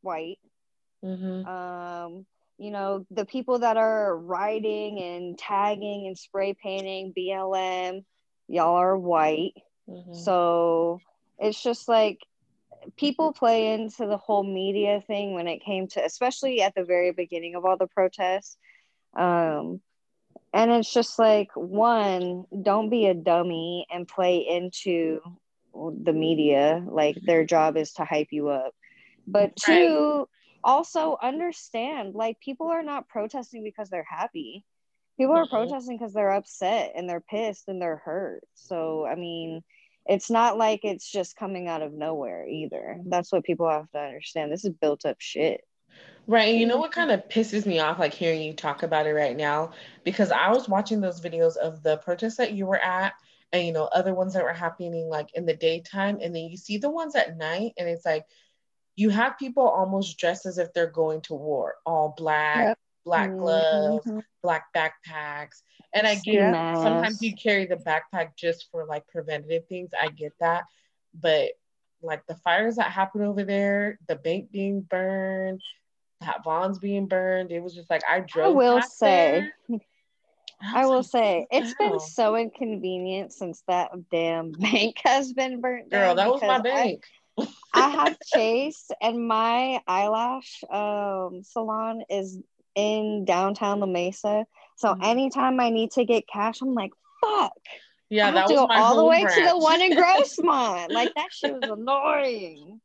white 0.00 0.38
mm-hmm. 1.04 1.46
um 1.46 2.26
you 2.58 2.70
know 2.70 3.04
the 3.10 3.24
people 3.24 3.58
that 3.58 3.76
are 3.76 4.16
writing 4.16 5.00
and 5.00 5.38
tagging 5.38 6.06
and 6.06 6.16
spray 6.16 6.54
painting 6.54 7.12
blm 7.16 8.04
y'all 8.48 8.76
are 8.76 8.96
white 8.96 9.54
mm-hmm. 9.90 10.14
so 10.14 11.00
it's 11.38 11.62
just 11.62 11.88
like 11.88 12.20
people 12.96 13.32
play 13.32 13.72
into 13.72 14.06
the 14.06 14.16
whole 14.16 14.42
media 14.42 15.02
thing 15.06 15.34
when 15.34 15.46
it 15.46 15.62
came 15.62 15.86
to 15.88 16.04
especially 16.04 16.62
at 16.62 16.74
the 16.74 16.84
very 16.84 17.12
beginning 17.12 17.54
of 17.54 17.64
all 17.64 17.76
the 17.76 17.86
protests 17.86 18.56
um 19.16 19.80
and 20.52 20.70
it's 20.70 20.92
just 20.92 21.18
like 21.18 21.50
one 21.54 22.44
don't 22.62 22.90
be 22.90 23.06
a 23.06 23.14
dummy 23.14 23.86
and 23.90 24.08
play 24.08 24.38
into 24.38 25.20
the 25.74 26.12
media 26.12 26.84
like 26.88 27.16
their 27.22 27.44
job 27.44 27.76
is 27.76 27.92
to 27.92 28.04
hype 28.04 28.28
you 28.30 28.48
up 28.48 28.74
but 29.26 29.54
two 29.56 30.18
right. 30.18 30.26
also 30.64 31.16
understand 31.22 32.14
like 32.14 32.40
people 32.40 32.68
are 32.68 32.82
not 32.82 33.08
protesting 33.08 33.62
because 33.62 33.88
they're 33.88 34.06
happy 34.08 34.64
people 35.16 35.34
are 35.34 35.44
mm-hmm. 35.44 35.56
protesting 35.56 35.96
because 35.96 36.12
they're 36.12 36.32
upset 36.32 36.92
and 36.96 37.08
they're 37.08 37.20
pissed 37.20 37.68
and 37.68 37.80
they're 37.80 38.02
hurt 38.04 38.42
so 38.54 39.06
i 39.06 39.14
mean 39.14 39.62
it's 40.06 40.30
not 40.30 40.58
like 40.58 40.80
it's 40.84 41.10
just 41.10 41.36
coming 41.36 41.68
out 41.68 41.82
of 41.82 41.92
nowhere 41.92 42.46
either 42.48 42.98
that's 43.06 43.32
what 43.32 43.44
people 43.44 43.68
have 43.68 43.90
to 43.90 43.98
understand 43.98 44.50
this 44.50 44.64
is 44.64 44.72
built 44.80 45.04
up 45.04 45.16
shit 45.20 45.62
Right. 46.26 46.50
And 46.50 46.60
you 46.60 46.66
know 46.66 46.74
mm-hmm. 46.74 46.82
what 46.82 46.92
kind 46.92 47.10
of 47.10 47.28
pisses 47.28 47.66
me 47.66 47.80
off, 47.80 47.98
like 47.98 48.14
hearing 48.14 48.42
you 48.42 48.52
talk 48.52 48.82
about 48.82 49.06
it 49.06 49.14
right 49.14 49.36
now? 49.36 49.72
Because 50.04 50.30
I 50.30 50.50
was 50.50 50.68
watching 50.68 51.00
those 51.00 51.20
videos 51.20 51.56
of 51.56 51.82
the 51.82 51.96
protests 51.98 52.36
that 52.36 52.52
you 52.52 52.66
were 52.66 52.78
at 52.78 53.14
and, 53.52 53.66
you 53.66 53.72
know, 53.72 53.84
other 53.86 54.14
ones 54.14 54.34
that 54.34 54.44
were 54.44 54.52
happening 54.52 55.08
like 55.08 55.30
in 55.34 55.44
the 55.44 55.56
daytime. 55.56 56.18
And 56.22 56.34
then 56.34 56.44
you 56.44 56.56
see 56.56 56.78
the 56.78 56.90
ones 56.90 57.16
at 57.16 57.36
night 57.36 57.72
and 57.76 57.88
it's 57.88 58.04
like, 58.04 58.26
you 58.94 59.10
have 59.10 59.38
people 59.38 59.66
almost 59.66 60.18
dressed 60.18 60.46
as 60.46 60.58
if 60.58 60.72
they're 60.72 60.86
going 60.86 61.22
to 61.22 61.34
war, 61.34 61.74
all 61.86 62.14
black, 62.16 62.58
yep. 62.58 62.78
Black 63.04 63.30
mm-hmm. 63.30 63.38
gloves, 63.38 64.06
mm-hmm. 64.06 64.18
black 64.42 64.66
backpacks. 64.74 65.62
And 65.94 66.06
I 66.06 66.14
get 66.14 66.34
yes. 66.34 66.78
sometimes 66.78 67.22
you 67.22 67.34
carry 67.34 67.66
the 67.66 67.76
backpack 67.76 68.36
just 68.36 68.68
for 68.70 68.84
like 68.84 69.06
preventative 69.08 69.66
things. 69.66 69.90
I 70.00 70.08
get 70.08 70.32
that. 70.40 70.64
But 71.14 71.50
like 72.02 72.26
the 72.26 72.36
fires 72.36 72.76
that 72.76 72.90
happened 72.90 73.24
over 73.24 73.44
there, 73.44 73.98
the 74.08 74.16
bank 74.16 74.50
being 74.50 74.82
burned, 74.82 75.60
that 76.20 76.44
Vons 76.44 76.78
being 76.78 77.06
burned, 77.06 77.50
it 77.50 77.60
was 77.60 77.74
just 77.74 77.90
like 77.90 78.02
I 78.08 78.20
drove. 78.20 78.46
I 78.54 78.56
will 78.56 78.82
say, 78.82 79.48
I, 79.70 80.82
I 80.82 80.86
will 80.86 80.98
like, 80.98 81.06
say, 81.06 81.46
it's 81.50 81.74
been 81.74 81.98
so 81.98 82.36
inconvenient 82.36 83.32
since 83.32 83.62
that 83.68 83.90
damn 84.10 84.52
bank 84.58 84.96
has 85.04 85.32
been 85.32 85.60
burnt. 85.60 85.90
Girl, 85.90 86.14
that 86.14 86.30
was 86.30 86.42
my 86.42 86.60
bank. 86.60 87.04
I, 87.38 87.46
I 87.74 87.88
have 87.88 88.18
Chase, 88.34 88.90
and 89.00 89.26
my 89.26 89.80
eyelash 89.86 90.62
um, 90.70 91.42
salon 91.42 92.02
is 92.10 92.38
in 92.74 93.24
downtown 93.24 93.80
La 93.80 93.86
Mesa. 93.86 94.44
So 94.76 94.88
mm-hmm. 94.88 95.02
anytime 95.02 95.60
I 95.60 95.70
need 95.70 95.92
to 95.92 96.04
get 96.04 96.26
cash, 96.26 96.60
I'm 96.62 96.74
like, 96.74 96.92
fuck. 97.20 97.52
Yeah, 98.08 98.28
I 98.28 98.30
that 98.32 98.42
was 98.48 98.50
to 98.50 98.56
go 98.56 98.66
all 98.66 98.96
the 98.96 99.04
way 99.04 99.22
branch. 99.22 99.36
to 99.36 99.44
the 99.44 99.58
one 99.58 99.80
in 99.80 99.92
Grossmont. 99.92 100.90
like 100.90 101.14
that 101.14 101.28
shit 101.30 101.52
was 101.52 101.70
annoying. 101.70 102.80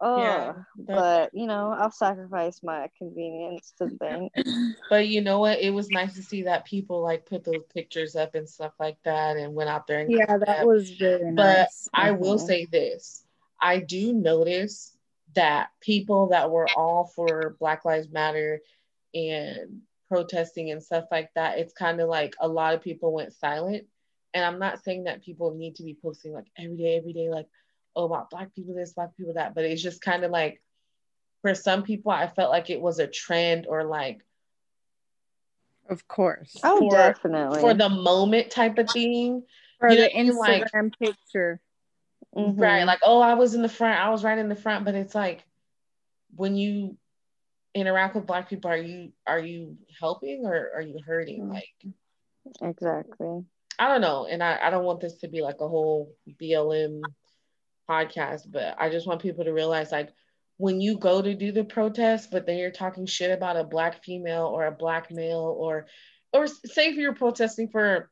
Oh, 0.00 0.22
yeah, 0.22 0.52
but 0.76 1.30
you 1.32 1.46
know, 1.46 1.74
I'll 1.76 1.90
sacrifice 1.90 2.60
my 2.62 2.88
convenience 2.98 3.72
to 3.78 3.86
the 3.86 4.74
But 4.90 5.08
you 5.08 5.22
know 5.22 5.40
what? 5.40 5.60
It 5.60 5.70
was 5.70 5.90
nice 5.90 6.14
to 6.14 6.22
see 6.22 6.42
that 6.42 6.66
people 6.66 7.02
like 7.02 7.26
put 7.26 7.44
those 7.44 7.64
pictures 7.74 8.14
up 8.14 8.36
and 8.36 8.48
stuff 8.48 8.72
like 8.78 8.96
that 9.04 9.36
and 9.36 9.54
went 9.54 9.70
out 9.70 9.88
there 9.88 10.00
and 10.00 10.10
yeah, 10.10 10.38
that 10.38 10.66
was 10.66 10.90
very 10.90 11.32
nice. 11.32 11.88
But 11.92 12.00
I 12.00 12.12
will 12.12 12.36
mm-hmm. 12.36 12.46
say 12.46 12.64
this. 12.66 13.24
I 13.60 13.80
do 13.80 14.12
notice 14.12 14.96
that 15.34 15.70
people 15.80 16.28
that 16.28 16.50
were 16.50 16.68
all 16.76 17.04
for 17.14 17.56
Black 17.58 17.84
Lives 17.84 18.08
Matter 18.08 18.60
and 19.14 19.82
protesting 20.08 20.70
and 20.70 20.82
stuff 20.82 21.04
like 21.10 21.30
that, 21.34 21.58
it's 21.58 21.72
kind 21.72 22.00
of 22.00 22.08
like 22.08 22.34
a 22.40 22.48
lot 22.48 22.74
of 22.74 22.82
people 22.82 23.12
went 23.12 23.34
silent. 23.34 23.86
And 24.34 24.44
I'm 24.44 24.58
not 24.58 24.84
saying 24.84 25.04
that 25.04 25.24
people 25.24 25.54
need 25.54 25.76
to 25.76 25.82
be 25.82 25.96
posting 26.00 26.32
like 26.32 26.46
every 26.56 26.76
day, 26.76 26.96
every 26.96 27.12
day, 27.12 27.30
like, 27.30 27.46
oh, 27.96 28.04
about 28.04 28.30
black 28.30 28.54
people 28.54 28.74
this, 28.74 28.92
black 28.92 29.16
people 29.16 29.34
that, 29.34 29.54
but 29.54 29.64
it's 29.64 29.82
just 29.82 30.00
kind 30.00 30.24
of 30.24 30.30
like 30.30 30.60
for 31.42 31.54
some 31.54 31.82
people, 31.82 32.10
I 32.10 32.28
felt 32.28 32.50
like 32.50 32.70
it 32.70 32.80
was 32.80 32.98
a 32.98 33.06
trend 33.06 33.66
or 33.66 33.84
like 33.84 34.22
of 35.88 36.06
course. 36.06 36.56
Oh, 36.62 36.78
for, 36.78 36.90
definitely. 36.90 37.60
For 37.60 37.74
the 37.74 37.88
moment 37.88 38.50
type 38.50 38.78
of 38.78 38.90
thing. 38.90 39.44
For 39.80 39.90
you 39.90 39.96
the 39.96 40.10
Instagram 40.10 40.92
like, 40.98 40.98
picture. 40.98 41.60
Mm-hmm. 42.36 42.60
Right. 42.60 42.84
Like, 42.84 43.00
oh, 43.02 43.20
I 43.20 43.34
was 43.34 43.54
in 43.54 43.62
the 43.62 43.68
front. 43.68 43.98
I 43.98 44.10
was 44.10 44.22
right 44.22 44.38
in 44.38 44.48
the 44.48 44.56
front. 44.56 44.84
But 44.84 44.94
it's 44.94 45.14
like 45.14 45.44
when 46.36 46.56
you 46.56 46.96
interact 47.74 48.14
with 48.14 48.26
black 48.26 48.48
people, 48.48 48.70
are 48.70 48.76
you 48.76 49.12
are 49.26 49.38
you 49.38 49.76
helping 49.98 50.44
or 50.44 50.70
are 50.74 50.82
you 50.82 50.98
hurting? 51.04 51.42
Mm-hmm. 51.42 51.52
Like 51.52 51.74
exactly. 52.62 53.44
I 53.78 53.88
don't 53.88 54.00
know. 54.00 54.26
And 54.26 54.42
I, 54.42 54.58
I 54.60 54.70
don't 54.70 54.84
want 54.84 55.00
this 55.00 55.18
to 55.18 55.28
be 55.28 55.40
like 55.40 55.60
a 55.60 55.68
whole 55.68 56.12
BLM 56.40 57.00
podcast, 57.88 58.50
but 58.50 58.74
I 58.78 58.90
just 58.90 59.06
want 59.06 59.22
people 59.22 59.44
to 59.44 59.52
realize 59.52 59.92
like 59.92 60.12
when 60.56 60.80
you 60.80 60.98
go 60.98 61.22
to 61.22 61.34
do 61.34 61.52
the 61.52 61.64
protest, 61.64 62.30
but 62.32 62.44
then 62.44 62.58
you're 62.58 62.72
talking 62.72 63.06
shit 63.06 63.30
about 63.30 63.56
a 63.56 63.64
black 63.64 64.04
female 64.04 64.46
or 64.46 64.66
a 64.66 64.72
black 64.72 65.10
male 65.10 65.56
or 65.58 65.86
or 66.32 66.46
say 66.46 66.88
if 66.88 66.96
you're 66.96 67.14
protesting 67.14 67.68
for 67.68 68.10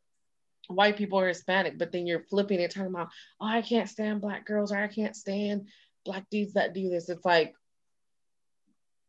white 0.68 0.96
people 0.96 1.18
or 1.18 1.28
Hispanic, 1.28 1.78
but 1.78 1.92
then 1.92 2.06
you're 2.06 2.24
flipping 2.24 2.60
it 2.60 2.70
talking 2.70 2.90
about, 2.90 3.08
oh, 3.40 3.46
I 3.46 3.62
can't 3.62 3.88
stand 3.88 4.20
black 4.20 4.46
girls 4.46 4.72
or 4.72 4.78
I 4.78 4.88
can't 4.88 5.14
stand 5.14 5.68
black 6.04 6.24
dudes 6.30 6.54
that 6.54 6.72
do 6.72 6.88
this. 6.88 7.08
It's 7.08 7.24
like 7.24 7.54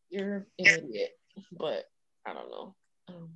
you're 0.10 0.48
an 0.60 0.66
idiot, 0.66 1.12
but 1.52 1.86
I 2.26 2.34
don't 2.34 2.50
know. 2.50 2.76
Um, 3.10 3.30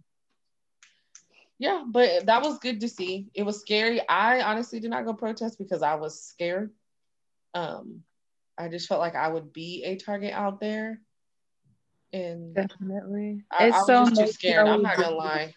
yeah, 1.59 1.83
but 1.87 2.25
that 2.25 2.41
was 2.41 2.59
good 2.59 2.81
to 2.81 2.89
see. 2.89 3.29
It 3.33 3.43
was 3.43 3.61
scary. 3.61 4.07
I 4.07 4.41
honestly 4.41 4.79
did 4.79 4.89
not 4.89 5.05
go 5.05 5.13
protest 5.13 5.57
because 5.57 5.83
I 5.83 5.95
was 5.95 6.21
scared 6.23 6.71
um, 7.53 8.03
I 8.57 8.67
just 8.67 8.87
felt 8.87 8.99
like 8.99 9.15
I 9.15 9.27
would 9.27 9.53
be 9.53 9.83
a 9.85 9.95
target 9.97 10.33
out 10.33 10.59
there. 10.59 11.01
And 12.13 12.53
definitely, 12.53 13.43
I, 13.51 13.67
it's 13.67 13.77
I 13.77 13.79
was 13.79 13.87
so 13.87 14.05
just 14.05 14.19
too 14.19 14.27
scared. 14.33 14.67
I'm 14.67 14.81
not 14.81 14.97
gonna 14.97 15.11
lie. 15.11 15.55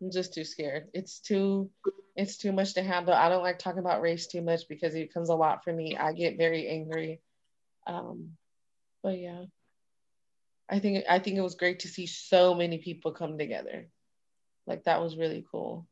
I'm 0.00 0.10
just 0.10 0.32
too 0.32 0.44
scared. 0.44 0.88
It's 0.94 1.20
too, 1.20 1.70
it's 2.16 2.38
too 2.38 2.52
much 2.52 2.74
to 2.74 2.82
handle. 2.82 3.14
I 3.14 3.28
don't 3.28 3.42
like 3.42 3.58
talking 3.58 3.80
about 3.80 4.00
race 4.00 4.26
too 4.26 4.40
much 4.40 4.62
because 4.68 4.94
it 4.94 5.08
becomes 5.08 5.28
a 5.28 5.34
lot 5.34 5.64
for 5.64 5.72
me. 5.72 5.96
I 5.96 6.12
get 6.12 6.38
very 6.38 6.68
angry. 6.68 7.20
Um, 7.86 8.30
but 9.02 9.18
yeah, 9.18 9.44
I 10.70 10.78
think 10.78 11.04
I 11.08 11.18
think 11.18 11.36
it 11.36 11.42
was 11.42 11.54
great 11.54 11.80
to 11.80 11.88
see 11.88 12.06
so 12.06 12.54
many 12.54 12.78
people 12.78 13.12
come 13.12 13.38
together. 13.38 13.88
Like 14.66 14.84
that 14.84 15.00
was 15.00 15.16
really 15.16 15.44
cool. 15.50 15.86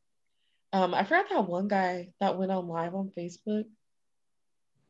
Um, 0.73 0.93
I 0.93 1.03
forgot 1.03 1.29
that 1.31 1.47
one 1.47 1.67
guy 1.67 2.09
that 2.19 2.37
went 2.37 2.51
on 2.51 2.67
live 2.67 2.93
on 2.93 3.11
Facebook 3.17 3.65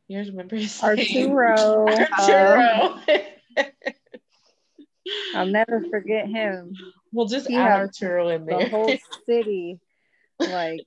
you 0.08 0.18
guys 0.18 0.30
remember 0.30 0.56
his 0.56 0.82
Arturo. 0.82 1.86
name? 1.86 2.08
Arturo. 2.18 3.02
I'll 5.36 5.46
never 5.46 5.84
forget 5.90 6.28
him. 6.28 6.74
We'll 7.12 7.28
just 7.28 7.48
he 7.48 7.56
add 7.56 7.80
Arturo 7.80 8.30
in 8.30 8.46
there. 8.46 8.60
The 8.60 8.70
whole 8.70 8.94
city, 9.26 9.80
like, 10.40 10.86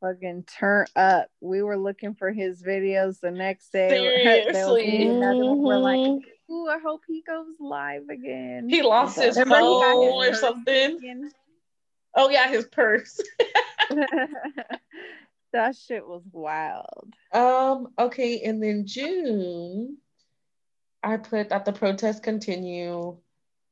fucking 0.00 0.44
turn 0.58 0.86
up. 0.96 1.28
We 1.40 1.62
were 1.62 1.78
looking 1.78 2.14
for 2.14 2.30
his 2.30 2.62
videos 2.62 3.20
the 3.20 3.30
next 3.30 3.72
day. 3.72 3.88
Seriously. 3.88 5.08
We're 5.08 5.78
like, 5.78 5.98
mm-hmm. 5.98 6.18
Ooh, 6.52 6.68
I 6.68 6.78
hope 6.78 7.02
he 7.06 7.22
goes 7.22 7.54
live 7.58 8.08
again. 8.10 8.68
He 8.68 8.82
lost 8.82 9.18
his 9.18 9.38
phone 9.38 9.82
or 9.96 10.34
something. 10.34 10.96
Again. 10.96 11.30
Oh 12.14 12.28
yeah, 12.28 12.48
his 12.48 12.66
purse. 12.66 13.20
That 15.52 15.76
shit 15.76 16.06
was 16.06 16.22
wild. 16.32 17.12
Um, 17.32 17.88
okay, 17.98 18.40
and 18.40 18.62
then 18.62 18.86
June, 18.86 19.98
I 21.02 21.18
put 21.18 21.50
that 21.50 21.66
the 21.66 21.72
protests 21.72 22.20
continue. 22.20 23.18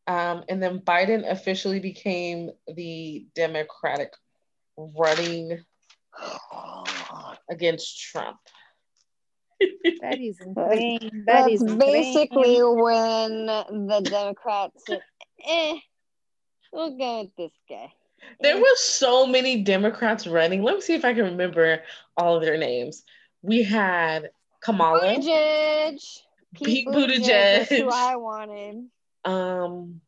Um, 0.07 0.45
and 0.49 0.63
then 0.63 0.81
Biden 0.81 1.31
officially 1.31 1.81
became 1.81 2.51
the 2.67 3.27
Democratic 3.35 4.13
running 4.77 5.65
against 7.51 7.99
Trump. 7.99 8.39
That 10.01 10.19
is 10.21 10.41
insane. 10.45 11.25
That 11.27 11.49
That's 11.49 11.63
is 11.63 11.75
basically 11.75 12.57
insane. 12.57 12.77
when 12.77 13.47
the 13.47 14.01
Democrats 14.05 14.85
said, 14.87 15.01
eh, 15.47 15.77
we'll 16.73 16.97
go 16.97 17.21
with 17.21 17.37
this 17.37 17.53
guy. 17.69 17.93
There 18.41 18.59
were 18.59 18.77
so 18.77 19.27
many 19.27 19.63
Democrats 19.63 20.27
running. 20.27 20.63
Let 20.63 20.77
me 20.77 20.81
see 20.81 20.95
if 20.95 21.05
I 21.05 21.15
can 21.15 21.25
remember 21.25 21.83
all 22.17 22.37
of 22.37 22.43
their 22.43 22.59
names. 22.59 23.03
We 23.43 23.63
had 23.63 24.31
Kamala, 24.63 25.01
Buttigieg, 25.01 26.01
Pete, 26.55 26.67
Pete 26.67 26.89
Buttigieg. 26.89 27.67
Buttigieg. 27.67 27.79
who 27.79 27.89
I 27.91 28.17
wanted. 28.17 28.89
Um, 29.25 30.01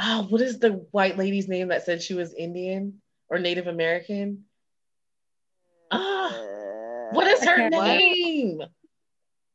oh, 0.00 0.26
what 0.28 0.40
is 0.40 0.58
the 0.58 0.86
white 0.90 1.18
lady's 1.18 1.48
name 1.48 1.68
that 1.68 1.84
said 1.84 2.02
she 2.02 2.14
was 2.14 2.32
Indian 2.34 3.00
or 3.28 3.38
Native 3.38 3.66
American? 3.66 4.44
Ah, 5.90 6.30
what 7.12 7.26
is 7.26 7.44
her 7.44 7.68
name? 7.68 8.62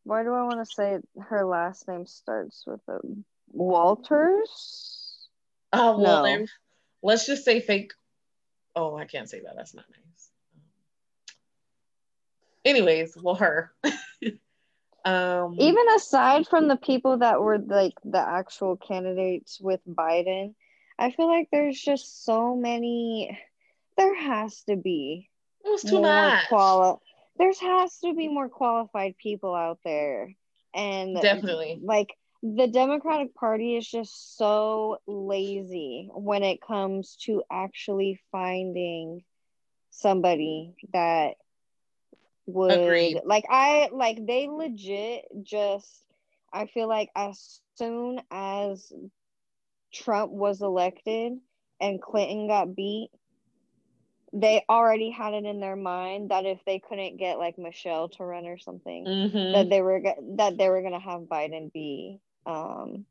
Why 0.03 0.23
do 0.23 0.33
I 0.33 0.43
want 0.43 0.59
to 0.59 0.65
say 0.65 0.99
her 1.19 1.45
last 1.45 1.87
name 1.87 2.05
starts 2.05 2.63
with 2.67 2.81
a 2.87 2.99
Walters? 3.51 5.27
Oh 5.73 5.97
well, 5.97 6.23
no 6.25 6.45
let's 7.01 7.25
just 7.25 7.45
say 7.45 7.59
fake. 7.59 7.93
Oh, 8.75 8.97
I 8.97 9.05
can't 9.05 9.29
say 9.29 9.41
that. 9.41 9.55
That's 9.55 9.73
not 9.73 9.85
nice. 9.89 10.29
Anyways, 12.65 13.15
well, 13.15 13.35
her. 13.35 13.71
Um, 15.05 15.57
Even 15.59 15.85
aside 15.95 16.47
from 16.47 16.67
the 16.67 16.77
people 16.77 17.19
that 17.19 17.39
were 17.39 17.59
like 17.59 17.93
the 18.03 18.17
actual 18.17 18.75
candidates 18.75 19.61
with 19.61 19.79
Biden, 19.87 20.55
I 20.97 21.11
feel 21.11 21.27
like 21.27 21.49
there's 21.51 21.79
just 21.79 22.25
so 22.25 22.55
many. 22.55 23.39
There 23.97 24.15
has 24.19 24.63
to 24.63 24.75
be 24.75 25.29
it 25.63 25.69
was 25.69 25.83
too 25.83 26.01
more 26.01 26.29
much. 26.29 26.47
quali- 26.47 26.97
There's 27.37 27.59
has 27.59 27.99
to 27.99 28.13
be 28.13 28.27
more 28.27 28.49
qualified 28.49 29.17
people 29.17 29.53
out 29.53 29.79
there, 29.83 30.33
and 30.73 31.15
Definitely. 31.21 31.79
like 31.83 32.15
the 32.41 32.67
Democratic 32.67 33.33
Party 33.35 33.75
is 33.75 33.87
just 33.89 34.37
so 34.37 34.99
lazy 35.07 36.09
when 36.13 36.43
it 36.43 36.61
comes 36.61 37.17
to 37.25 37.43
actually 37.51 38.19
finding 38.31 39.23
somebody 39.89 40.75
that 40.93 41.35
would 42.45 42.71
Agreed. 42.71 43.21
like 43.25 43.45
I 43.49 43.89
like 43.91 44.25
they 44.25 44.47
legit 44.47 45.25
just 45.43 45.89
I 46.53 46.67
feel 46.67 46.87
like 46.87 47.09
as 47.15 47.59
soon 47.77 48.21
as 48.29 48.91
Trump 49.93 50.31
was 50.31 50.61
elected 50.61 51.33
and 51.81 52.01
Clinton 52.01 52.47
got 52.47 52.75
beat 52.75 53.09
they 54.35 54.65
already 54.69 55.11
had 55.11 55.33
it 55.33 55.45
in 55.45 55.61
their 55.61 55.77
mind 55.77 56.31
that 56.31 56.45
if 56.45 56.59
they 56.65 56.79
couldn't 56.79 57.17
get 57.17 57.39
like 57.39 57.57
Michelle 57.59 58.09
to 58.09 58.25
run 58.25 58.47
or 58.47 58.57
something 58.59 59.09
Mhm. 59.09 59.53
that 59.53 59.69
they 59.69 59.81
were 59.81 60.01
that 60.37 60.57
they 60.57 60.69
were 60.69 60.83
gonna 60.83 60.99
have 60.99 61.23
Biden 61.23 61.71
be 61.73 62.21
um 62.47 63.05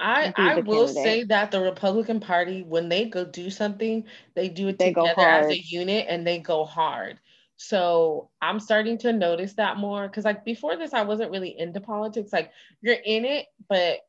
I 0.00 0.32
I 0.36 0.56
will 0.56 0.86
candidate. 0.86 0.88
say 0.88 1.24
that 1.24 1.50
the 1.52 1.60
Republican 1.60 2.20
Party, 2.20 2.62
when 2.62 2.88
they 2.88 3.06
go 3.08 3.24
do 3.24 3.50
something, 3.50 4.04
they 4.34 4.48
do 4.48 4.68
it 4.68 4.78
They 4.78 4.90
go 4.90 5.08
together 5.08 5.28
as 5.28 5.50
a 5.50 5.58
unit 5.60 6.06
and 6.08 6.26
they 6.26 6.38
go 6.38 6.64
hard. 6.64 7.20
So 7.56 8.30
I'm 8.42 8.58
starting 8.60 8.98
to 8.98 9.12
notice 9.12 9.54
that 9.54 9.76
more 9.76 10.08
because 10.08 10.24
like 10.24 10.44
before 10.44 10.76
this, 10.76 10.94
I 10.94 11.02
wasn't 11.04 11.30
really 11.30 11.56
into 11.58 11.80
politics. 11.80 12.32
Like 12.32 12.52
you're 12.80 12.96
in 13.04 13.24
it, 13.24 13.46
but 13.68 14.00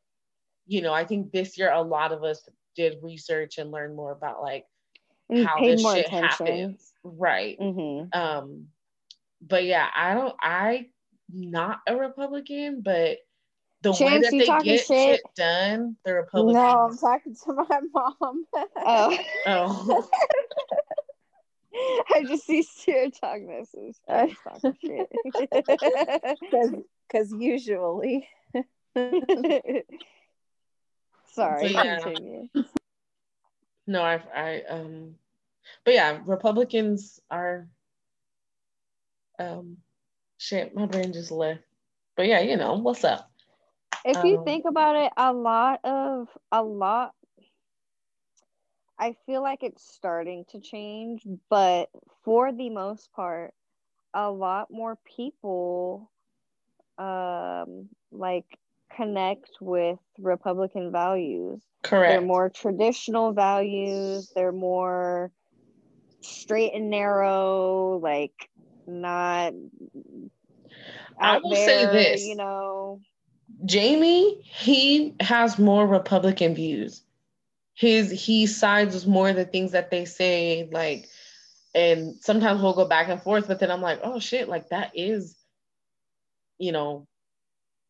you 0.66 0.82
know, 0.82 0.92
I 0.94 1.04
think 1.04 1.32
this 1.32 1.58
year 1.58 1.72
a 1.72 1.82
lot 1.82 2.12
of 2.12 2.24
us 2.24 2.48
did 2.76 2.98
research 3.02 3.58
and 3.58 3.70
learn 3.72 3.94
more 3.96 4.12
about 4.12 4.42
like 4.42 4.66
how 5.30 5.60
this 5.60 5.82
more 5.82 5.94
shit 5.94 6.06
attention. 6.06 6.46
happens. 6.46 6.92
Right. 7.02 7.56
hmm 7.60 8.04
Um, 8.12 8.68
but 9.40 9.64
yeah, 9.64 9.88
I 9.94 10.14
don't 10.14 10.34
I 10.40 10.86
not 11.32 11.80
a 11.86 11.96
Republican, 11.96 12.80
but 12.82 13.18
the 13.82 13.92
way 13.92 14.18
that 14.18 14.30
they 14.30 14.46
get 14.46 14.64
shit? 14.64 14.86
shit 14.86 15.20
done, 15.36 15.96
the 16.04 16.14
Republicans. 16.14 16.54
No, 16.54 16.88
I'm 16.88 16.96
talking 16.98 17.34
to 17.44 17.52
my 17.52 17.80
mom. 17.92 18.44
Oh, 18.76 19.18
Oh. 19.46 20.08
I 22.14 22.24
just 22.24 22.46
see 22.46 22.62
Sierra 22.62 23.10
talking 23.10 23.48
this. 23.48 23.74
is 23.74 23.98
Chance 24.08 24.34
talking 24.44 24.76
shit. 24.80 25.10
Because 27.06 27.32
usually. 27.32 28.28
Sorry, 31.34 31.60
So, 31.60 31.66
yeah. 31.66 31.98
continue. 32.00 32.48
No, 33.86 34.02
I, 34.02 34.22
I, 34.34 34.62
um, 34.68 35.16
but 35.84 35.94
yeah, 35.94 36.20
Republicans 36.26 37.20
are, 37.30 37.68
um, 39.38 39.78
shit, 40.38 40.74
my 40.74 40.86
brain 40.86 41.12
just 41.12 41.30
left. 41.30 41.62
But 42.16 42.26
yeah, 42.26 42.40
you 42.40 42.56
know, 42.56 42.74
what's 42.74 43.04
up? 43.04 43.30
If 44.04 44.24
you 44.24 44.38
Um, 44.38 44.44
think 44.44 44.64
about 44.66 44.96
it, 44.96 45.12
a 45.16 45.32
lot 45.32 45.80
of 45.84 46.28
a 46.52 46.62
lot 46.62 47.14
I 48.98 49.14
feel 49.26 49.42
like 49.42 49.62
it's 49.62 49.82
starting 49.84 50.44
to 50.50 50.60
change, 50.60 51.26
but 51.50 51.90
for 52.24 52.52
the 52.52 52.70
most 52.70 53.12
part, 53.12 53.54
a 54.14 54.30
lot 54.30 54.70
more 54.70 54.96
people 55.04 56.10
um 56.98 57.88
like 58.12 58.58
connect 58.96 59.50
with 59.60 59.98
Republican 60.18 60.92
values. 60.92 61.62
Correct. 61.82 62.12
They're 62.12 62.26
more 62.26 62.50
traditional 62.50 63.32
values, 63.32 64.30
they're 64.34 64.52
more 64.52 65.30
straight 66.22 66.74
and 66.74 66.90
narrow, 66.90 67.98
like 68.02 68.32
not 68.86 69.52
I 71.20 71.38
will 71.38 71.54
say 71.54 71.86
this. 71.86 72.26
you 72.26 72.36
know. 72.36 73.00
Jamie, 73.64 74.42
he 74.42 75.14
has 75.20 75.58
more 75.58 75.86
Republican 75.86 76.54
views. 76.54 77.02
His 77.74 78.10
he 78.10 78.46
sides 78.46 78.94
with 78.94 79.06
more 79.06 79.30
of 79.30 79.36
the 79.36 79.44
things 79.44 79.72
that 79.72 79.90
they 79.90 80.04
say, 80.04 80.68
like, 80.72 81.08
and 81.74 82.14
sometimes 82.20 82.62
we'll 82.62 82.74
go 82.74 82.86
back 82.86 83.08
and 83.08 83.20
forth, 83.20 83.48
but 83.48 83.58
then 83.58 83.70
I'm 83.70 83.82
like, 83.82 84.00
oh 84.02 84.20
shit, 84.20 84.48
like 84.48 84.68
that 84.68 84.92
is, 84.94 85.36
you 86.58 86.72
know, 86.72 87.06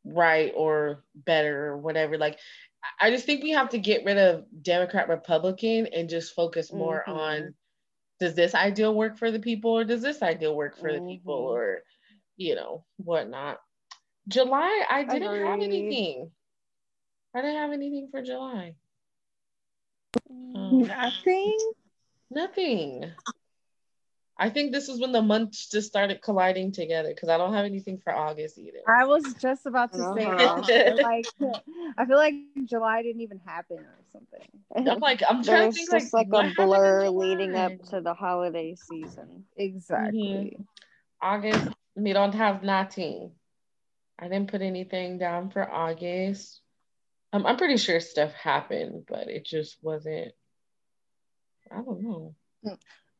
right 0.04 0.52
or 0.54 1.02
better 1.14 1.66
or 1.66 1.78
whatever. 1.78 2.18
Like, 2.18 2.38
I 3.00 3.10
just 3.10 3.24
think 3.24 3.42
we 3.42 3.50
have 3.50 3.70
to 3.70 3.78
get 3.78 4.04
rid 4.04 4.18
of 4.18 4.44
Democrat 4.62 5.08
Republican 5.08 5.86
and 5.86 6.08
just 6.08 6.34
focus 6.34 6.72
more 6.72 7.02
Mhm. 7.06 7.12
on 7.12 7.54
does 8.20 8.34
this 8.34 8.54
ideal 8.54 8.94
work 8.94 9.16
for 9.18 9.30
the 9.30 9.40
people 9.40 9.72
or 9.72 9.84
does 9.84 10.02
this 10.02 10.22
ideal 10.22 10.54
work 10.54 10.76
for 10.76 10.92
the 10.92 11.00
people 11.00 11.40
Mhm. 11.40 11.50
or 11.50 11.84
you 12.36 12.54
know 12.54 12.84
whatnot. 12.96 13.60
July, 14.28 14.86
I 14.88 15.04
didn't 15.04 15.46
have 15.46 15.60
anything. 15.60 16.30
I 17.34 17.42
didn't 17.42 17.56
have 17.56 17.72
anything 17.72 18.08
for 18.10 18.22
July. 18.22 18.76
Mm. 20.30 20.56
Um, 20.56 20.80
Nothing. 20.86 21.72
nothing. 22.30 23.12
I 24.36 24.50
think 24.50 24.72
this 24.72 24.88
is 24.88 25.00
when 25.00 25.12
the 25.12 25.22
months 25.22 25.68
just 25.70 25.86
started 25.86 26.20
colliding 26.20 26.72
together 26.72 27.10
because 27.10 27.28
I 27.28 27.38
don't 27.38 27.54
have 27.54 27.64
anything 27.64 27.98
for 27.98 28.12
August 28.12 28.58
either. 28.58 28.78
I 28.86 29.04
was 29.04 29.34
just 29.40 29.64
about 29.66 29.92
to 29.92 29.98
say 29.98 30.26
Uh-huh. 30.26 30.96
like 31.02 31.26
I 31.98 32.04
feel 32.04 32.16
like 32.16 32.34
July 32.64 33.02
didn't 33.02 33.22
even 33.22 33.40
happen 33.46 33.78
or 33.78 33.98
something. 34.12 34.90
I'm 34.90 34.98
like, 34.98 35.22
I'm 35.28 35.44
trying 35.44 35.70
to 35.70 35.72
think 35.72 35.90
just 35.90 36.12
like, 36.12 36.26
what 36.28 36.46
a 36.46 36.52
blur 36.56 37.08
leading 37.08 37.54
up 37.54 37.72
to 37.90 38.00
the 38.00 38.14
holiday 38.14 38.74
season. 38.74 39.44
Exactly. 39.56 40.58
August. 41.22 41.68
We 41.94 42.12
don't 42.12 42.34
have 42.34 42.64
nothing. 42.64 43.30
I 44.18 44.28
didn't 44.28 44.50
put 44.50 44.62
anything 44.62 45.18
down 45.18 45.50
for 45.50 45.68
August. 45.68 46.60
Um, 47.32 47.46
I'm 47.46 47.56
pretty 47.56 47.76
sure 47.76 48.00
stuff 48.00 48.32
happened, 48.32 49.04
but 49.08 49.28
it 49.28 49.44
just 49.44 49.76
wasn't. 49.80 50.32
I 51.70 51.76
don't 51.76 52.02
know. 52.02 52.34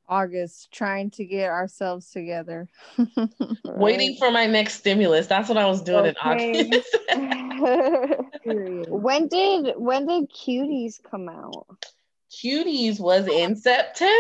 August, 0.09 0.71
trying 0.73 1.11
to 1.13 1.25
get 1.25 1.49
ourselves 1.51 2.11
together. 2.11 2.69
Waiting 3.65 4.17
for 4.17 4.31
my 4.31 4.47
next 4.47 4.75
stimulus. 4.75 5.27
That's 5.27 5.49
what 5.49 5.59
I 5.59 5.67
was 5.67 5.83
doing 5.83 6.15
Okay. 6.27 6.61
in 6.61 6.73
August. 6.73 6.97
When 8.47 9.29
did 9.29 9.75
when 9.77 10.07
did 10.07 10.31
cuties 10.31 11.01
come 11.03 11.29
out? 11.29 11.67
Cuties 12.31 13.01
was 13.01 13.27
in 13.27 13.57
September. 13.57 14.13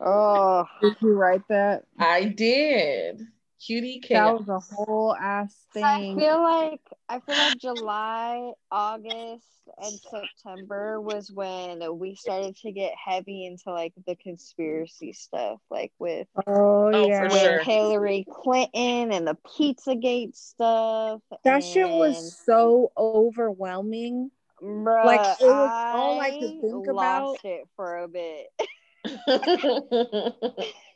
Oh, 0.00 0.64
Did 0.82 0.96
you 1.00 1.12
write 1.14 1.46
that? 1.48 1.84
I 1.98 2.24
did. 2.24 3.22
Cutie 3.64 4.02
That 4.10 4.34
was 4.34 4.48
a 4.48 4.58
whole 4.58 5.14
ass 5.14 5.54
thing. 5.72 5.84
I 5.84 6.14
feel 6.16 6.42
like 6.42 6.80
I 7.08 7.20
feel 7.20 7.36
like 7.36 7.56
July, 7.58 8.52
August, 8.70 9.46
and 9.78 10.00
September 10.00 11.00
was 11.00 11.30
when 11.30 11.98
we 11.98 12.14
started 12.16 12.56
to 12.56 12.72
get 12.72 12.92
heavy 12.96 13.46
into 13.46 13.70
like 13.72 13.92
the 14.06 14.16
conspiracy 14.16 15.12
stuff, 15.12 15.60
like 15.70 15.92
with 15.98 16.26
Oh, 16.46 16.72
Oh, 16.94 17.02
for 17.04 17.08
yeah. 17.08 17.32
with 17.32 17.40
sure. 17.42 17.58
Hillary 17.58 18.26
Clinton 18.30 19.12
and 19.12 19.26
the 19.26 19.36
Pizzagate 19.46 20.36
stuff. 20.36 21.20
That 21.44 21.64
shit 21.64 21.88
was 21.88 22.36
so 22.44 22.92
overwhelming. 22.96 24.30
Bruh, 24.62 25.04
Like, 25.04 25.40
it 25.40 25.44
was 25.44 25.70
all 25.92 26.20
I 26.20 26.30
could 26.30 26.60
think 26.60 26.86
lost 26.86 27.40
about. 27.40 27.50
it 27.50 27.68
for 27.76 27.98
a 27.98 28.08
bit. 28.08 28.48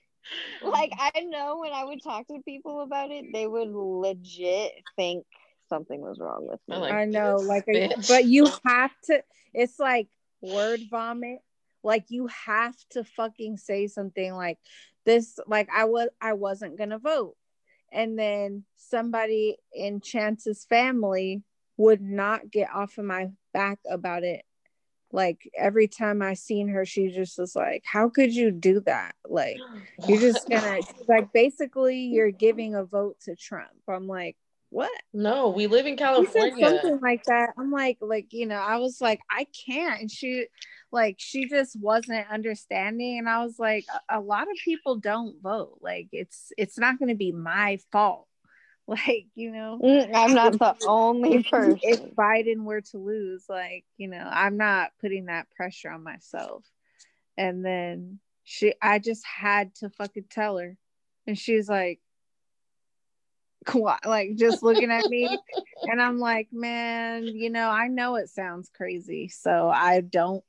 like 0.62 0.92
I 0.98 1.20
know 1.20 1.58
when 1.58 1.72
I 1.72 1.84
would 1.84 2.02
talk 2.02 2.26
to 2.28 2.40
people 2.44 2.82
about 2.82 3.10
it, 3.10 3.26
they 3.32 3.46
would 3.46 3.70
legit 3.70 4.72
think 4.96 5.24
something 5.68 6.00
was 6.00 6.18
wrong 6.20 6.46
with 6.48 6.60
me. 6.68 6.76
I'm 6.76 6.80
like, 6.80 6.92
I 6.92 7.04
know, 7.04 7.36
like, 7.36 7.64
a, 7.68 7.92
but 8.08 8.24
you 8.24 8.48
have 8.64 8.92
to. 9.04 9.22
It's 9.54 9.78
like 9.78 10.08
word 10.40 10.80
vomit. 10.90 11.38
Like 11.82 12.06
you 12.08 12.28
have 12.46 12.76
to 12.90 13.04
fucking 13.04 13.58
say 13.58 13.86
something 13.86 14.34
like 14.34 14.58
this. 15.04 15.38
Like 15.46 15.68
I 15.74 15.84
was, 15.84 16.08
I 16.20 16.32
wasn't 16.32 16.78
gonna 16.78 16.98
vote, 16.98 17.36
and 17.92 18.18
then 18.18 18.64
somebody 18.76 19.56
in 19.72 20.00
Chance's 20.00 20.64
family 20.68 21.42
would 21.76 22.00
not 22.00 22.50
get 22.50 22.68
off 22.74 22.98
of 22.98 23.04
my 23.04 23.28
back 23.52 23.78
about 23.88 24.24
it. 24.24 24.44
Like 25.12 25.48
every 25.56 25.88
time 25.88 26.22
I 26.22 26.34
seen 26.34 26.68
her, 26.68 26.84
she 26.84 27.08
just 27.08 27.38
was 27.38 27.54
like, 27.54 27.84
"How 27.84 28.08
could 28.08 28.34
you 28.34 28.50
do 28.50 28.80
that? 28.80 29.14
Like 29.28 29.60
you're 30.06 30.20
just 30.20 30.48
gonna 30.48 30.80
like 31.08 31.32
basically 31.32 31.98
you're 31.98 32.30
giving 32.30 32.74
a 32.74 32.84
vote 32.84 33.16
to 33.22 33.36
Trump." 33.36 33.70
I'm 33.88 34.06
like, 34.06 34.36
"What?" 34.70 34.90
no, 35.12 35.48
we 35.48 35.66
live 35.66 35.86
in 35.86 35.94
He 35.94 35.98
said 35.98 36.06
California. 36.06 36.68
something 36.68 37.00
like 37.00 37.24
that. 37.24 37.50
I'm 37.58 37.70
like, 37.70 37.98
like 38.00 38.32
you 38.32 38.46
know, 38.46 38.56
I 38.56 38.76
was 38.76 39.00
like, 39.00 39.20
I 39.30 39.46
can't. 39.66 40.00
And 40.00 40.10
she, 40.10 40.46
like, 40.90 41.16
she 41.18 41.48
just 41.48 41.78
wasn't 41.80 42.26
understanding. 42.30 43.18
And 43.18 43.28
I 43.28 43.44
was 43.44 43.58
like, 43.58 43.84
a, 44.10 44.18
a 44.18 44.20
lot 44.20 44.42
of 44.42 44.56
people 44.64 44.96
don't 44.96 45.40
vote. 45.42 45.78
Like, 45.80 46.08
it's 46.12 46.52
it's 46.58 46.78
not 46.78 46.98
going 46.98 47.10
to 47.10 47.14
be 47.14 47.32
my 47.32 47.78
fault. 47.92 48.26
Like, 48.88 49.26
you 49.34 49.50
know, 49.50 49.80
Mm, 49.82 50.10
I'm 50.14 50.32
not 50.34 50.58
the 50.60 50.76
only 50.86 51.42
person. 51.42 51.80
if 51.82 52.00
Biden 52.14 52.62
were 52.62 52.82
to 52.82 52.98
lose, 52.98 53.44
like, 53.48 53.84
you 53.96 54.06
know, 54.06 54.24
I'm 54.30 54.56
not 54.56 54.92
putting 55.00 55.26
that 55.26 55.50
pressure 55.50 55.90
on 55.90 56.04
myself. 56.04 56.64
And 57.36 57.64
then 57.64 58.20
she, 58.44 58.74
I 58.80 59.00
just 59.00 59.24
had 59.26 59.74
to 59.76 59.90
fucking 59.90 60.26
tell 60.30 60.58
her. 60.58 60.76
And 61.26 61.36
she's 61.36 61.68
like, 61.68 61.98
like 64.04 64.36
just 64.36 64.62
looking 64.62 64.90
at 64.90 65.08
me. 65.08 65.28
And 65.88 66.00
I'm 66.02 66.18
like, 66.18 66.48
man, 66.52 67.26
you 67.26 67.50
know, 67.50 67.68
I 67.68 67.86
know 67.88 68.16
it 68.16 68.28
sounds 68.30 68.68
crazy. 68.74 69.28
So 69.28 69.68
I 69.68 70.00
don't, 70.00 70.42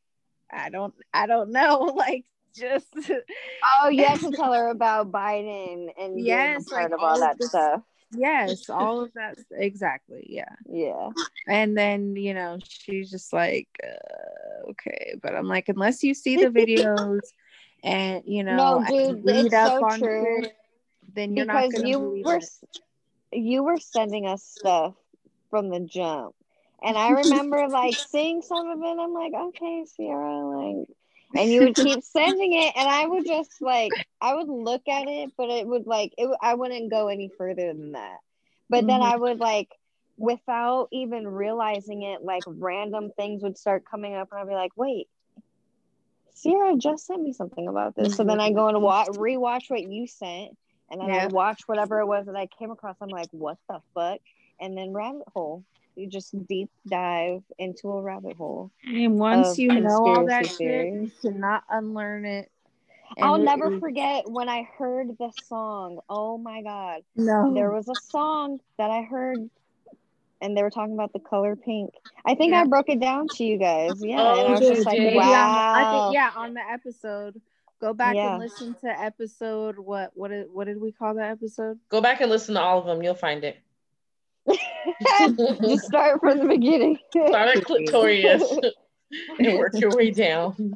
I 0.52 0.70
don't, 0.70 0.94
I 1.14 1.28
don't 1.28 1.52
know. 1.52 1.80
Like, 1.96 2.26
just, 2.56 2.88
Oh, 3.84 3.90
you 3.90 4.04
had 4.06 4.20
to 4.22 4.32
tell 4.32 4.54
her 4.54 4.70
about 4.70 5.12
Biden 5.12 5.90
and 6.00 6.20
Yes, 6.20 6.72
like 6.72 6.88
of 6.92 7.00
all 7.00 7.10
all 7.10 7.20
that 7.20 7.38
this- 7.40 7.50
stuff. 7.50 7.82
Yes, 8.12 8.70
all 8.70 9.02
of 9.02 9.14
that. 9.14 9.38
Exactly. 9.52 10.26
Yeah. 10.30 10.56
Yeah. 10.70 11.10
And 11.48 11.78
then, 11.78 12.16
you 12.16 12.34
know, 12.34 12.58
she's 12.62 13.10
just 13.10 13.34
like, 13.34 13.68
uh, 13.84 14.70
okay. 14.72 15.16
But 15.22 15.36
I'm 15.36 15.48
like, 15.48 15.70
unless 15.70 16.04
you 16.04 16.14
see 16.14 16.38
the 16.38 16.48
videos 16.50 17.22
and, 17.84 18.24
you 18.26 18.44
know, 18.44 18.58
No, 18.58 18.84
dude, 18.88 19.24
read 19.26 19.46
it's 19.46 19.56
up 19.56 19.74
so 19.80 19.84
on 19.84 20.00
true. 20.00 20.42
shit, 20.44 20.54
then 21.14 21.36
you're 21.36 21.46
not 21.46 21.70
Because 21.70 21.72
going 21.72 21.84
to 21.84 21.90
you 21.90 22.00
were 22.24 22.40
it. 22.40 22.50
you 23.32 23.64
were 23.64 23.78
sending 23.78 24.26
us 24.28 24.44
stuff 24.44 24.96
from 25.50 25.70
the 25.70 25.80
jump. 25.80 26.36
And 26.84 26.98
I 26.98 27.10
remember 27.22 27.68
like 27.70 27.96
seeing 27.98 28.42
some 28.42 28.70
of 28.70 28.80
it. 28.82 29.00
I'm 29.00 29.14
like, 29.14 29.34
okay, 29.34 29.86
Sierra, 29.86 30.46
like 30.46 30.88
and 31.36 31.52
you 31.52 31.62
would 31.62 31.76
keep 31.84 32.04
sending 32.04 32.54
it 32.54 32.74
and 32.76 32.88
i 32.88 33.06
would 33.06 33.26
just 33.26 33.62
like 33.62 33.92
i 34.22 34.34
would 34.34 34.48
look 34.50 34.88
at 34.88 35.08
it 35.08 35.32
but 35.38 35.50
it 35.50 35.68
would 35.68 35.86
like 35.86 36.14
it 36.18 36.30
i 36.42 36.54
wouldn't 36.54 36.90
go 36.92 37.08
any 37.08 37.30
further 37.38 37.68
than 37.74 37.92
that. 37.94 38.18
But 38.70 38.88
then 38.88 39.02
Mhm. 39.02 39.12
i 39.12 39.16
would 39.16 39.40
like 39.40 39.70
without 40.18 40.88
even 40.92 41.28
realizing 41.28 42.02
it 42.04 42.24
like 42.24 42.44
random 42.48 43.12
things 43.16 43.44
would 43.44 43.58
start 43.58 43.84
coming 43.90 44.16
up 44.16 44.30
and 44.32 44.42
i'd 44.42 44.48
be 44.48 44.54
like 44.54 44.72
wait 44.76 45.08
sierra 46.34 46.76
just 46.78 47.06
sent 47.08 47.22
me 47.22 47.34
something 47.34 47.68
about 47.68 47.96
this. 47.96 48.16
So 48.16 48.24
then 48.24 48.40
i 48.40 48.52
go 48.52 48.68
and 48.68 48.82
watch 48.82 49.08
rewatch 49.10 49.70
what 49.70 49.82
you 49.82 50.08
sent 50.08 50.58
and 50.90 51.02
then 51.02 51.10
Yeah. 51.10 51.24
i 51.24 51.28
watch 51.28 51.62
whatever 51.68 52.00
it 52.00 52.06
was 52.08 52.26
that 52.28 52.36
i 52.36 52.48
came 52.48 52.72
across. 52.72 52.96
I'm 53.02 53.10
like 53.10 53.30
what 53.32 53.58
the 53.70 53.82
fuck? 53.94 54.20
And 54.60 54.78
then 54.78 54.92
rabbit 54.94 55.28
hole 55.34 55.64
you 55.98 56.08
just 56.08 56.34
deep 56.48 56.70
dive 56.88 57.42
into 57.58 57.90
a 57.90 58.02
rabbit 58.02 58.38
hole 58.38 58.72
And 58.86 59.20
once 59.20 59.58
you 59.58 59.70
know 59.82 60.06
all 60.08 60.26
that 60.28 60.44
conspiracy 60.44 60.64
shit, 60.64 60.86
you 60.86 60.92
theories. 60.94 61.12
cannot 61.22 61.64
unlearn 61.70 62.26
it. 62.26 62.52
And 63.16 63.26
I'll 63.26 63.38
never 63.38 63.74
is- 63.74 63.80
forget 63.80 64.30
when 64.30 64.50
I 64.50 64.64
heard 64.78 65.18
the 65.18 65.32
song. 65.46 66.00
Oh 66.10 66.38
my 66.38 66.62
god. 66.62 67.02
No. 67.16 67.54
There 67.54 67.72
was 67.72 67.88
a 67.88 67.96
song 68.10 68.60
that 68.78 68.92
I 68.92 69.02
heard 69.04 69.50
and 70.40 70.56
they 70.56 70.62
were 70.62 70.70
talking 70.70 70.94
about 70.94 71.14
the 71.14 71.20
color 71.20 71.56
pink. 71.56 71.92
I 72.26 72.36
think 72.36 72.52
Yeah. 72.52 72.62
I 72.62 72.66
broke 72.66 72.90
it 72.90 73.00
down 73.00 73.28
to 73.36 73.44
you 73.44 73.58
guys. 73.58 73.94
Yeah. 74.04 74.22
Oh, 74.22 74.40
and 74.40 74.48
I 74.48 74.52
was 74.52 74.62
you 74.62 74.70
just 74.76 74.86
like, 74.86 74.98
did. 74.98 75.06
Maybe 75.06 75.18
on 75.20 75.26
wow. 75.28 75.74
I 75.76 76.04
think 76.06 76.14
yeah, 76.14 76.32
on 76.36 76.54
the 76.54 76.62
episode. 76.70 77.42
Go 77.80 77.94
back 77.94 78.16
Yeah. 78.16 78.34
and 78.36 78.44
listen 78.44 78.76
to 78.82 78.88
episode 78.88 79.78
what 79.80 80.12
what 80.16 80.30
did, 80.30 80.48
what 80.52 80.66
did 80.66 80.82
we 80.82 80.92
call 80.92 81.14
that 81.16 81.30
episode? 81.32 81.80
Go 81.90 82.02
back 82.02 82.22
and 82.22 82.30
listen 82.30 82.56
to 82.56 82.62
all 82.62 82.80
of 82.80 82.86
them. 82.86 83.02
You'll 83.04 83.14
find 83.16 83.44
it. 83.44 83.58
just 85.62 85.86
start 85.86 86.20
from 86.20 86.40
the 86.40 86.46
beginning. 86.48 86.98
Start 87.12 87.58
at 87.58 87.64
clitorius 87.64 88.42
and 89.40 89.58
work 89.58 89.74
your 89.80 89.96
way 89.96 90.12
down. 90.12 90.74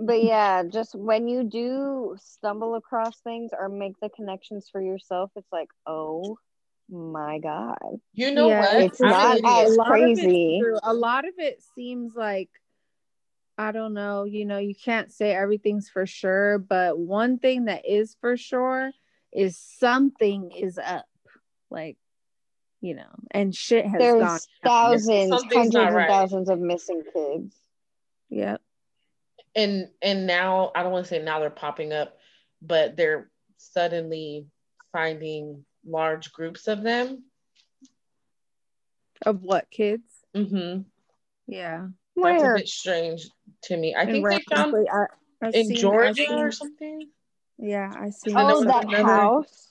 but 0.00 0.22
yeah, 0.22 0.62
just 0.70 0.94
when 0.94 1.28
you 1.28 1.44
do 1.44 2.16
stumble 2.20 2.74
across 2.74 3.20
things 3.20 3.50
or 3.58 3.68
make 3.68 3.94
the 4.00 4.08
connections 4.10 4.68
for 4.70 4.80
yourself, 4.80 5.30
it's 5.36 5.52
like, 5.52 5.68
oh 5.86 6.36
my 6.90 7.38
god. 7.38 7.78
You 8.12 8.30
know 8.32 8.48
Yeah, 8.48 8.60
what? 8.60 8.82
it's 8.82 9.00
I'm 9.00 9.10
not 9.10 9.38
an 9.38 9.44
idiot. 9.44 9.66
as 9.66 9.72
a 9.72 9.76
lot 9.76 10.02
of 10.02 10.08
it's 10.08 10.20
crazy. 10.20 10.62
A 10.82 10.94
lot 10.94 11.24
of 11.26 11.34
it 11.38 11.62
seems 11.74 12.14
like 12.14 12.50
I 13.56 13.70
don't 13.70 13.94
know, 13.94 14.24
you 14.24 14.44
know, 14.46 14.58
you 14.58 14.74
can't 14.74 15.12
say 15.12 15.32
everything's 15.32 15.88
for 15.88 16.06
sure, 16.06 16.58
but 16.58 16.98
one 16.98 17.38
thing 17.38 17.66
that 17.66 17.86
is 17.88 18.16
for 18.20 18.36
sure 18.36 18.90
is 19.32 19.56
something 19.56 20.50
is 20.50 20.76
up. 20.76 21.06
Like, 21.70 21.96
you 22.84 22.94
know, 22.94 23.08
and 23.30 23.56
shit 23.56 23.86
has 23.86 23.98
There's 23.98 24.22
gone. 24.22 24.38
thousands, 24.62 25.30
hundreds 25.30 25.72
not 25.72 25.92
and 25.94 26.06
thousands 26.06 26.50
of 26.50 26.58
missing 26.58 27.02
kids. 27.14 27.56
Yep. 28.28 28.60
and 29.56 29.88
and 30.02 30.26
now 30.26 30.70
I 30.74 30.82
don't 30.82 30.92
want 30.92 31.06
to 31.06 31.08
say 31.08 31.22
now 31.22 31.38
they're 31.40 31.48
popping 31.48 31.94
up, 31.94 32.18
but 32.60 32.94
they're 32.94 33.30
suddenly 33.56 34.48
finding 34.92 35.64
large 35.86 36.30
groups 36.32 36.68
of 36.68 36.82
them. 36.82 37.24
Of 39.24 39.42
what 39.42 39.70
kids? 39.70 40.04
Mm-hmm. 40.36 40.82
Yeah. 41.46 41.86
That's 42.16 42.42
a 42.42 42.54
bit 42.56 42.68
strange 42.68 43.30
to 43.62 43.76
me. 43.78 43.94
I 43.94 44.02
And 44.02 44.10
think 44.10 44.28
they 44.28 44.40
found 44.54 44.74
I, 44.92 45.50
in 45.54 45.74
Georgia 45.74 46.36
or 46.36 46.52
something. 46.52 47.08
Yeah, 47.56 47.90
I 47.96 48.10
see. 48.10 48.34
Oh, 48.36 48.62
that 48.64 48.90
house. 48.90 49.68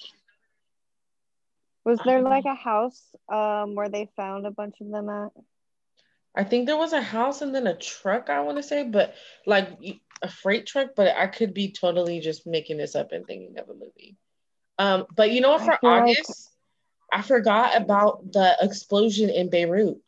Was 1.85 1.99
there 2.05 2.19
Um, 2.19 2.23
like 2.25 2.45
a 2.45 2.55
house 2.55 3.01
um 3.31 3.75
where 3.75 3.89
they 3.89 4.09
found 4.15 4.45
a 4.45 4.51
bunch 4.51 4.79
of 4.81 4.89
them 4.89 5.09
at? 5.09 5.31
I 6.35 6.43
think 6.43 6.65
there 6.65 6.77
was 6.77 6.93
a 6.93 7.01
house 7.01 7.41
and 7.41 7.53
then 7.53 7.67
a 7.67 7.75
truck, 7.77 8.29
I 8.29 8.39
want 8.41 8.57
to 8.57 8.63
say, 8.63 8.83
but 8.83 9.13
like 9.45 9.69
a 10.21 10.27
freight 10.29 10.65
truck, 10.65 10.95
but 10.95 11.15
I 11.15 11.27
could 11.27 11.53
be 11.53 11.71
totally 11.71 12.21
just 12.21 12.47
making 12.47 12.77
this 12.77 12.95
up 12.95 13.11
and 13.11 13.25
thinking 13.27 13.59
of 13.59 13.69
a 13.69 13.73
movie. 13.73 14.15
Um, 14.79 15.05
but 15.15 15.29
you 15.31 15.41
know 15.41 15.51
what, 15.51 15.61
for 15.61 15.77
feel 15.79 15.89
like- 15.91 16.01
August, 16.17 16.49
I 17.11 17.21
forgot 17.21 17.79
about 17.79 18.31
the 18.31 18.57
explosion 18.61 19.29
in 19.29 19.49
Beirut. 19.51 20.01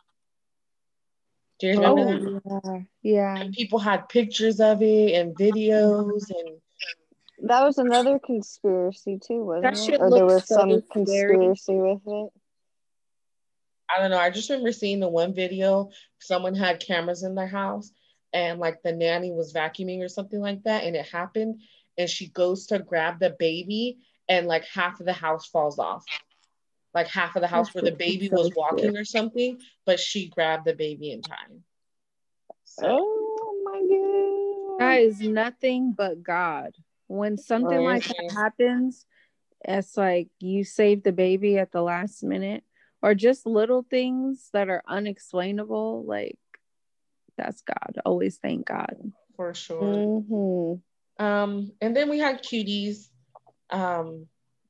Do 1.60 1.68
you 1.68 1.74
remember 1.80 2.06
that? 2.06 2.42
Oh, 2.50 2.62
yeah. 2.74 2.82
Yeah. 3.04 3.38
And 3.38 3.54
people 3.54 3.78
had 3.78 4.10
pictures 4.10 4.60
of 4.60 4.82
it 4.82 5.14
and 5.14 5.38
videos 5.38 6.24
and 6.30 6.60
That 7.44 7.64
was 7.64 7.78
another 7.78 8.20
conspiracy 8.20 9.20
too, 9.20 9.44
wasn't 9.46 9.76
That 9.76 9.94
it? 9.94 10.02
Or 10.02 10.10
there 10.10 10.26
was 10.26 10.46
so 10.48 10.56
some 10.56 10.70
scary. 10.70 10.82
conspiracy 10.92 11.76
with 11.76 12.02
it. 12.06 12.30
I 13.94 14.02
don't 14.02 14.10
know. 14.10 14.18
I 14.18 14.30
just 14.30 14.50
remember 14.50 14.72
seeing 14.72 15.00
the 15.00 15.10
one 15.10 15.34
video. 15.34 15.90
Someone 16.20 16.56
had 16.56 16.80
cameras 16.80 17.24
in 17.24 17.36
their 17.36 17.48
house, 17.48 17.92
and 18.34 18.60
like 18.60 18.82
the 18.82 18.92
nanny 18.94 19.32
was 19.32 19.54
vacuuming 19.54 20.04
or 20.04 20.08
something 20.08 20.40
like 20.40 20.64
that, 20.64 20.84
and 20.84 20.96
it 20.96 21.06
happened. 21.06 21.62
And 21.98 22.10
she 22.10 22.28
goes 22.28 22.68
to 22.68 22.80
grab 22.80 23.20
the 23.20 23.36
baby, 23.38 24.00
and 24.28 24.48
like 24.48 24.66
half 24.66 25.00
of 25.00 25.06
the 25.06 25.14
house 25.14 25.46
falls 25.46 25.78
off. 25.80 26.06
Like 26.94 27.08
half 27.08 27.36
of 27.36 27.42
the 27.42 27.48
house 27.48 27.74
where 27.74 27.84
the 27.84 27.92
baby 27.92 28.30
was 28.30 28.52
walking 28.56 28.98
or 28.98 29.04
something, 29.06 29.60
but 29.86 30.00
she 30.00 30.30
grabbed 30.30 30.66
the 30.66 30.74
baby 30.74 31.12
in 31.12 31.22
time. 31.22 31.64
So 32.64 32.88
Oh 32.88 33.62
my 33.64 34.80
god. 34.80 34.80
That 34.80 35.02
is 35.02 35.20
nothing 35.22 35.94
but 35.94 36.24
God. 36.24 36.74
When 37.08 37.38
something 37.38 37.78
Right. 37.84 38.04
like 38.04 38.08
that 38.08 38.32
happens, 38.36 39.06
it's 39.64 39.96
like 39.98 40.30
you 40.40 40.64
save 40.64 41.04
the 41.04 41.12
baby 41.12 41.58
at 41.58 41.72
the 41.72 41.82
last 41.82 42.24
minute, 42.24 42.64
or 43.02 43.14
just 43.16 43.46
little 43.46 43.84
things 43.84 44.50
that 44.54 44.70
are 44.70 44.84
unexplainable. 44.88 46.04
Like 46.06 46.40
that's 47.38 47.62
God. 47.62 48.00
Always 48.06 48.38
thank 48.38 48.66
God. 48.68 48.96
for 49.36 49.54
sure. 49.54 49.82
Mm-hmm. 49.82 51.24
Um, 51.24 51.72
and 51.82 51.96
then 51.96 52.10
we 52.10 52.20
had 52.20 52.44
cuties. 52.44 53.10
Um, 53.70 54.28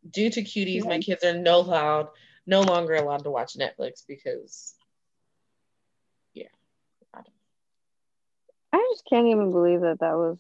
due 0.10 0.30
to 0.30 0.42
cuties, 0.42 0.86
my 0.86 1.00
kids 1.00 1.24
are 1.24 1.38
no 1.38 1.60
allowed, 1.62 2.10
no 2.46 2.62
longer 2.62 2.96
allowed 2.96 3.24
to 3.24 3.32
watch 3.32 3.56
Netflix 3.56 4.04
because, 4.08 4.76
yeah, 6.34 6.48
I 7.14 7.22
I 8.74 8.88
just 8.92 9.06
can't 9.10 9.28
even 9.28 9.52
believe 9.52 9.82
that 9.82 10.00
that 10.00 10.16
was 10.16 10.40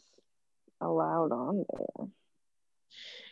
allowed 0.86 1.32
on 1.32 1.66
there. 1.70 2.08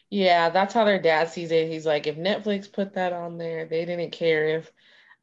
yeah, 0.10 0.50
that's 0.50 0.74
how 0.74 0.86
their 0.86 1.02
dad 1.02 1.30
sees 1.30 1.52
it. 1.52 1.72
He's 1.72 1.86
like, 1.86 2.08
if 2.08 2.18
Netflix 2.18 2.72
put 2.72 2.94
that 2.96 3.14
on 3.14 3.38
there, 3.38 3.66
they 3.66 3.86
didn't 3.86 4.12
care 4.12 4.58
if 4.58 4.72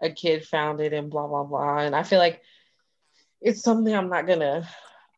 a 0.01 0.11
kid 0.11 0.47
found 0.47 0.81
it 0.81 0.93
and 0.93 1.11
blah 1.11 1.26
blah 1.26 1.45
blah. 1.45 1.78
And 1.78 1.95
I 1.95 2.03
feel 2.03 2.18
like 2.18 2.43
it's 3.41 3.62
something 3.62 3.95
I'm 3.95 4.09
not 4.09 4.26
gonna 4.26 4.68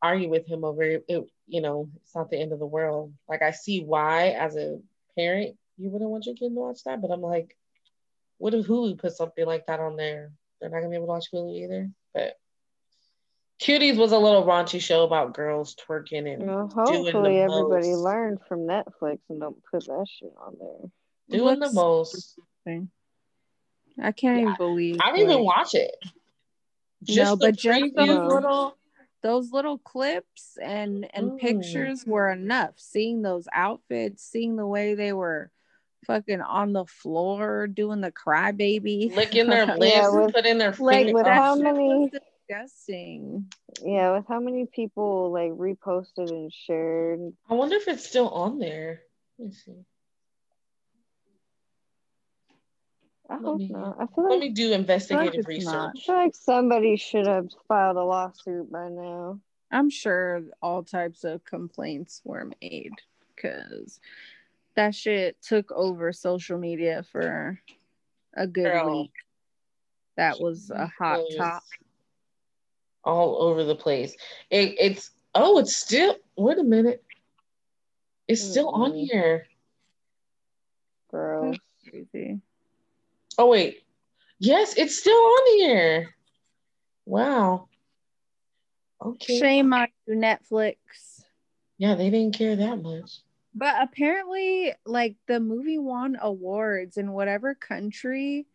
argue 0.00 0.28
with 0.28 0.46
him 0.46 0.64
over. 0.64 0.82
It, 0.82 1.04
you 1.46 1.60
know, 1.60 1.88
it's 2.02 2.14
not 2.14 2.30
the 2.30 2.40
end 2.40 2.52
of 2.52 2.58
the 2.58 2.66
world. 2.66 3.12
Like 3.28 3.42
I 3.42 3.52
see 3.52 3.82
why, 3.84 4.30
as 4.30 4.56
a 4.56 4.78
parent, 5.16 5.56
you 5.78 5.90
wouldn't 5.90 6.10
want 6.10 6.26
your 6.26 6.34
kid 6.34 6.48
to 6.50 6.54
watch 6.54 6.84
that, 6.84 7.00
but 7.00 7.10
I'm 7.10 7.22
like, 7.22 7.56
what 8.38 8.54
if 8.54 8.66
Hulu 8.66 8.98
put 8.98 9.12
something 9.12 9.46
like 9.46 9.66
that 9.66 9.80
on 9.80 9.96
there? 9.96 10.32
They're 10.60 10.70
not 10.70 10.78
gonna 10.78 10.90
be 10.90 10.96
able 10.96 11.06
to 11.06 11.12
watch 11.12 11.32
Hulu 11.32 11.56
either. 11.56 11.90
But 12.14 12.38
Cuties 13.62 13.96
was 13.96 14.12
a 14.12 14.18
little 14.18 14.44
raunchy 14.44 14.80
show 14.80 15.04
about 15.04 15.34
girls 15.34 15.76
twerking 15.76 16.32
and 16.32 16.46
Well, 16.46 16.66
doing 16.66 17.04
the 17.04 17.12
hopefully 17.12 17.38
everybody 17.38 17.90
most. 17.92 18.00
learned 18.02 18.38
from 18.48 18.60
Netflix 18.60 19.18
and 19.28 19.40
don't 19.40 19.62
put 19.70 19.84
that 19.86 20.06
shit 20.08 20.32
on 20.44 20.56
there. 20.58 20.90
doing 21.38 21.60
the 21.60 21.66
Looks- 21.70 21.74
most. 21.74 22.38
I 22.66 24.10
can't 24.12 24.38
Yeah, 24.38 24.42
even 24.42 24.54
believe. 24.56 24.98
I 25.02 25.12
didn't 25.12 25.30
even 25.30 25.44
watch 25.44 25.74
it. 25.74 25.94
no, 27.08 27.36
but 27.36 27.54
just 27.56 27.94
those 27.94 28.06
preview- 28.08 28.28
little 28.28 28.76
those 29.22 29.52
little 29.52 29.78
clips 29.78 30.58
and 30.60 31.08
and 31.14 31.32
Mm. 31.32 31.38
pictures 31.38 32.04
were 32.04 32.28
enough. 32.30 32.74
Seeing 32.76 33.22
those 33.22 33.46
outfits, 33.52 34.24
seeing 34.24 34.56
the 34.56 34.66
way 34.66 34.94
they 34.94 35.12
were 35.12 35.50
fucking 36.06 36.40
on 36.40 36.72
the 36.72 36.84
floor 36.86 37.68
doing 37.68 38.00
the 38.00 38.10
crybaby. 38.10 39.14
Licking 39.14 39.46
their 39.48 39.66
lips, 39.78 39.94
Yeah, 39.94 40.08
with- 40.10 40.34
putting 40.34 40.58
their 40.58 40.74
like 40.80 41.06
finger. 41.06 41.12
with 41.14 41.26
how 41.28 41.54
many- 41.54 42.08
was 42.10 42.20
disgusting. 42.52 43.46
Yeah, 43.84 44.12
with 44.16 44.26
how 44.28 44.40
many 44.40 44.66
people 44.66 45.32
like 45.32 45.52
reposted 45.52 46.30
and 46.30 46.52
shared. 46.52 47.32
I 47.48 47.54
wonder 47.54 47.76
if 47.76 47.88
it's 47.88 48.06
still 48.06 48.28
on 48.28 48.58
there. 48.58 49.02
Let 49.38 49.48
me 49.48 49.54
see. 49.54 49.72
I 53.30 53.34
Let 53.34 53.42
hope 53.42 53.58
me- 53.60 53.68
not. 53.70 53.96
I 54.00 54.06
feel 54.06 54.24
Let 54.24 54.30
like 54.30 54.40
me 54.40 54.48
do 54.50 54.72
investigative 54.72 55.46
it's 55.48 55.64
not. 55.64 55.74
I 55.74 55.92
research. 55.92 56.04
feel 56.06 56.14
like 56.16 56.34
somebody 56.34 56.96
should 56.96 57.26
have 57.26 57.48
filed 57.66 57.96
a 57.96 58.04
lawsuit 58.04 58.70
by 58.70 58.88
now. 58.88 59.40
I'm 59.70 59.88
sure 59.88 60.42
all 60.60 60.82
types 60.82 61.24
of 61.24 61.44
complaints 61.44 62.20
were 62.24 62.50
made 62.60 62.92
because 63.34 64.00
that 64.74 64.94
shit 64.94 65.40
took 65.40 65.72
over 65.72 66.12
social 66.12 66.58
media 66.58 67.04
for 67.10 67.58
a 68.34 68.46
good 68.46 68.64
Girl. 68.64 69.02
week. 69.02 69.12
That 70.18 70.40
was 70.40 70.70
a 70.70 70.88
hot 70.98 71.20
Was 71.20 71.34
top. 71.36 71.62
All 73.04 73.42
over 73.42 73.64
the 73.64 73.74
place. 73.74 74.14
It, 74.50 74.76
it's 74.78 75.10
oh, 75.34 75.58
it's 75.58 75.76
still. 75.76 76.16
Wait 76.36 76.58
a 76.58 76.64
minute. 76.64 77.04
It's 78.28 78.42
still 78.42 78.68
on 78.68 78.92
Mm-mm. 78.92 79.06
here. 79.06 79.46
Gross. 81.10 81.56
Crazy. 81.88 82.40
Oh 83.38 83.48
wait. 83.48 83.82
Yes, 84.38 84.74
it's 84.76 84.98
still 84.98 85.16
on 85.16 85.58
here. 85.58 86.14
Wow. 87.04 87.68
Okay. 89.04 89.38
Shame 89.38 89.72
on 89.72 89.88
you, 90.06 90.14
Netflix. 90.14 90.76
Yeah, 91.78 91.96
they 91.96 92.10
didn't 92.10 92.34
care 92.34 92.54
that 92.56 92.82
much. 92.82 93.18
But 93.54 93.74
apparently, 93.82 94.72
like 94.86 95.16
the 95.26 95.40
movie 95.40 95.78
won 95.78 96.16
awards 96.20 96.96
in 96.96 97.12
whatever 97.12 97.54
country 97.54 98.46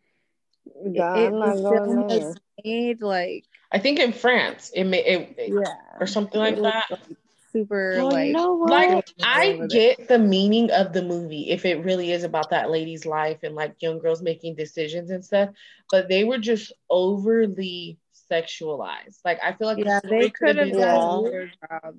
God, 0.96 1.16
it 1.16 1.32
I'm 1.32 1.38
not 1.38 1.56
was 1.56 1.60
going 1.60 1.96
film 1.96 2.08
there. 2.08 2.18
was 2.18 2.36
made. 2.64 3.02
Like, 3.02 3.44
I 3.70 3.78
think 3.78 3.98
in 3.98 4.12
France, 4.12 4.70
it 4.74 4.84
may 4.84 5.04
it, 5.04 5.34
it- 5.38 5.52
yeah, 5.52 5.74
or 6.00 6.06
something 6.06 6.40
like 6.40 6.56
that. 6.62 6.86
super 7.52 7.94
oh, 7.96 7.98
Well, 7.98 8.12
like 8.12 8.26
you 8.28 8.32
know? 8.34 8.54
Like 8.54 9.04
I 9.22 9.48
Over 9.52 9.68
there. 9.68 9.94
get 9.96 10.08
the 10.08 10.18
meaning 10.18 10.70
of 10.70 10.92
the 10.92 11.02
movie 11.02 11.50
if 11.50 11.64
it 11.64 11.84
really 11.84 12.12
is 12.12 12.24
about 12.24 12.50
that 12.50 12.70
lady's 12.70 13.04
life 13.06 13.38
and 13.42 13.54
like 13.54 13.80
young 13.80 13.98
girls 13.98 14.22
making 14.22 14.54
decisions 14.54 15.10
and 15.10 15.24
stuff, 15.24 15.50
but 15.90 16.08
they 16.08 16.24
were 16.24 16.38
just 16.38 16.72
overly 16.90 17.98
sexualized. 18.30 19.20
Like 19.24 19.38
I 19.42 19.52
feel 19.52 19.66
like 19.66 19.78
yeah, 19.84 19.98
story 19.98 20.20
they 20.20 20.30
could 20.30 20.56
have 20.56 20.72
done 20.72 21.00
told. 21.00 21.26
a 21.26 21.30
better 21.30 21.50
job. 21.70 21.96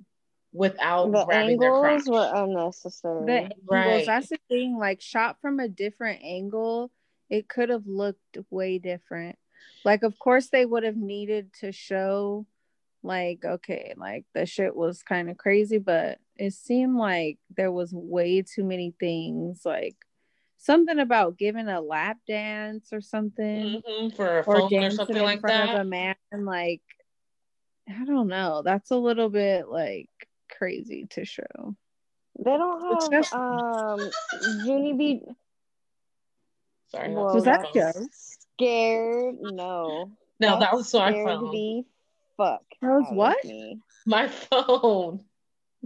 without 0.54 1.12
The 1.12 1.26
grabbing 1.26 1.60
their 1.60 1.86
angles 1.86 2.08
were 2.10 2.32
unnecessary. 2.34 3.26
The 3.26 3.34
angles, 3.34 3.58
Right. 3.68 4.06
that's 4.06 4.30
the 4.30 4.40
thing. 4.50 4.78
Like 4.78 5.02
shot 5.02 5.38
from 5.42 5.60
a 5.60 5.68
different 5.68 6.22
angle, 6.24 6.92
it 7.30 7.48
could 7.48 7.70
have 7.70 7.86
looked 7.88 8.38
way 8.50 8.78
different. 8.80 9.38
Like, 9.86 10.04
of 10.04 10.18
course, 10.20 10.48
they 10.48 10.66
would 10.66 10.84
have 10.84 10.98
needed 10.98 11.54
to 11.62 11.72
show, 11.72 12.46
like, 13.04 13.46
okay, 13.46 13.94
like 13.98 14.26
the 14.34 14.46
shit 14.46 14.76
was 14.76 15.04
kind 15.04 15.30
of 15.30 15.38
crazy, 15.38 15.78
but 15.78 16.20
it 16.36 16.54
seemed 16.54 16.98
like 16.98 17.38
there 17.56 17.72
was 17.72 17.94
way 17.94 18.42
too 18.42 18.64
many 18.64 18.94
things, 19.00 19.62
like 19.66 19.96
something 20.58 21.00
about 21.00 21.38
giving 21.38 21.68
a 21.70 21.80
lap 21.80 22.18
dance 22.28 22.90
or 22.92 23.00
something, 23.02 23.82
Mhm, 23.88 24.16
for 24.16 24.40
a 24.40 24.42
or 24.42 24.44
phone 24.44 24.62
or 24.66 24.70
dancing 24.70 24.98
something 24.98 25.16
in 25.18 25.24
like 25.24 25.40
front 25.42 25.68
that. 25.72 25.76
of 25.76 25.82
a 25.82 25.84
man. 25.86 26.16
Like, 26.34 26.82
I 27.90 28.04
don't 28.06 28.28
know. 28.28 28.62
That's 28.64 28.92
a 28.92 28.98
little 28.98 29.30
bit 29.30 29.68
like 29.70 30.10
crazy 30.50 31.08
to 31.12 31.24
show. 31.26 31.76
They 32.38 32.52
don't 32.58 32.82
have 32.82 32.98
Especially- 33.02 33.40
um 33.40 34.12
Junie 34.66 34.94
B. 34.94 35.22
Sorry, 36.90 37.14
Whoa, 37.14 37.34
Was 37.34 37.44
that 37.46 37.68
that's 37.74 37.98
Joe? 37.98 38.08
Scared? 38.60 39.36
No. 39.40 40.12
No, 40.40 40.60
that 40.60 40.74
was 40.74 40.94
my 40.94 41.12
scared 41.12 41.26
phone. 41.28 41.52
the 41.52 41.84
fuck. 42.38 42.64
That 42.82 42.88
was 42.90 43.06
what? 43.12 43.44
me. 43.46 43.80
My 44.06 44.28
phone. 44.28 45.24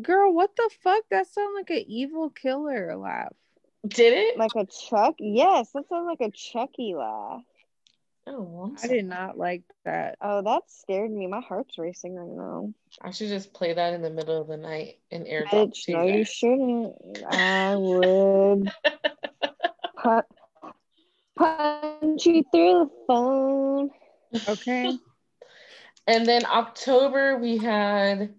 Girl, 0.02 0.34
what 0.34 0.56
the 0.56 0.70
fuck? 0.84 1.04
That 1.12 1.28
sounds 1.28 1.54
like 1.56 1.70
an 1.70 1.86
evil 1.88 2.30
killer 2.32 2.96
laugh. 2.98 3.34
Did 3.88 4.14
it? 4.14 4.38
Like 4.40 4.56
a 4.56 4.66
Chuck? 4.66 5.16
Yes, 5.20 5.72
that 5.74 5.88
sounds 5.88 6.08
like 6.08 6.22
a 6.28 6.32
Chucky 6.32 6.96
laugh. 6.96 7.42
oh, 8.26 8.62
I'm 8.64 8.74
I 8.78 8.80
sorry. 8.80 8.94
did 8.96 9.06
not 9.06 9.38
like 9.38 9.64
that. 9.86 10.18
Oh, 10.22 10.42
that 10.42 10.64
scared 10.68 11.12
me. 11.12 11.28
My 11.28 11.42
heart's 11.42 11.78
racing 11.78 12.16
right 12.16 12.28
now. 12.36 12.74
I 13.02 13.12
should 13.12 13.28
just 13.30 13.54
play 13.54 13.74
that 13.74 13.94
in 13.94 14.02
the 14.02 14.10
middle 14.10 14.40
of 14.42 14.48
the 14.48 14.58
night 14.58 15.00
and 15.12 15.26
airdrop 15.28 15.50
Bitch, 15.74 15.86
to 15.86 15.92
no, 15.92 16.04
you 16.06 16.14
you 16.20 16.26
shouldn't. 16.26 16.96
I 17.30 17.76
would 17.76 18.72
pu- 19.98 20.22
punch 21.36 22.26
you 22.26 22.44
through 22.52 22.86
the 22.86 22.90
phone. 23.08 23.90
Okay. 24.48 24.98
And 26.06 26.26
then 26.26 26.46
October 26.46 27.38
we 27.38 27.58
had 27.58 28.36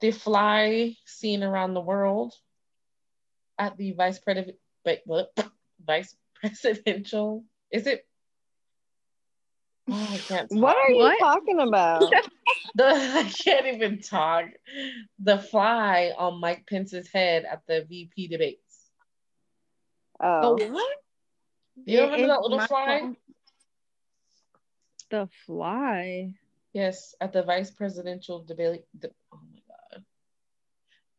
the 0.00 0.10
fly 0.10 0.96
seen 1.04 1.44
around 1.44 1.74
the 1.74 1.80
world 1.80 2.34
at 3.58 3.76
the 3.76 3.92
vice 3.92 4.18
president 4.18 4.56
wait, 4.84 5.02
what? 5.04 5.30
vice 5.86 6.16
presidential. 6.34 7.44
Is 7.70 7.86
it? 7.86 8.06
Oh, 9.88 10.08
I 10.10 10.16
can't 10.18 10.48
talk. 10.48 10.58
What 10.58 10.76
are 10.76 10.90
you 10.90 10.96
What? 10.96 11.18
talking 11.18 11.60
about? 11.60 12.12
The, 12.74 12.84
I 12.84 13.22
can't 13.22 13.66
even 13.66 14.00
talk. 14.00 14.46
The 15.18 15.38
fly 15.38 16.12
on 16.16 16.40
Mike 16.40 16.66
Pence's 16.68 17.08
head 17.08 17.46
at 17.50 17.62
the 17.66 17.86
VP 17.88 18.28
debates. 18.28 18.60
Oh, 20.20 20.56
what? 20.56 20.96
You 21.84 22.00
remember 22.02 22.26
that 22.28 22.40
little 22.42 22.60
fly? 22.60 23.00
phone- 23.00 23.16
The 25.10 25.28
fly. 25.46 26.34
Yes, 26.72 27.14
at 27.20 27.32
the 27.32 27.42
vice 27.42 27.70
presidential 27.70 28.42
debate. 28.44 28.84
De- 28.98 29.10
oh 29.32 29.40
my 29.52 29.60
god. 29.68 30.04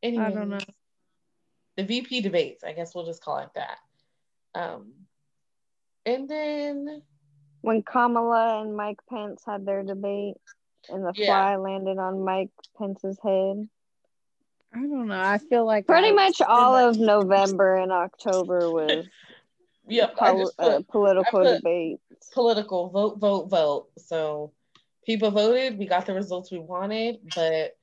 Anyway, 0.04 0.24
I 0.26 0.32
don't 0.32 0.50
know. 0.50 0.60
The 1.78 1.84
VP 1.84 2.22
debates. 2.22 2.64
I 2.64 2.74
guess 2.74 2.94
we'll 2.94 3.06
just 3.06 3.24
call 3.24 3.40
it 3.40 3.50
that. 3.56 3.78
Um, 4.56 4.94
and 6.06 6.28
then 6.30 7.02
when 7.62 7.84
Kamala 7.84 8.62
and 8.62 8.76
Mike 8.76 9.00
Pence 9.10 9.44
had 9.46 9.66
their 9.66 9.84
debate 9.84 10.36
and 10.90 11.04
the 11.04 11.14
Yeah. 11.16 11.26
fly 11.28 11.56
landed 11.58 11.98
on 11.98 12.24
Mike 12.24 12.52
Pence's 12.78 13.20
head. 13.24 13.68
I 14.74 14.80
don't 14.80 15.08
know. 15.08 15.20
I 15.20 15.38
feel 15.38 15.66
like 15.66 15.88
Pretty 15.88 16.12
much 16.12 16.42
all 16.42 16.76
of 16.76 16.98
November 17.00 17.76
and 17.78 17.92
October 17.92 18.70
was 18.72 19.06
yep, 19.88 20.16
I 20.20 20.32
pol- 20.32 20.52
put 20.58 20.66
uh, 20.66 20.80
political 20.90 21.44
debate. 21.44 22.00
political 22.34 22.90
vote, 22.90 23.20
vote, 23.20 23.50
vote. 23.50 23.88
So 23.98 24.52
people 25.06 25.32
voted. 25.32 25.78
We 25.78 25.86
got 25.86 26.06
the 26.06 26.14
results 26.14 26.52
we 26.52 26.60
wanted, 26.60 27.20
but 27.36 27.78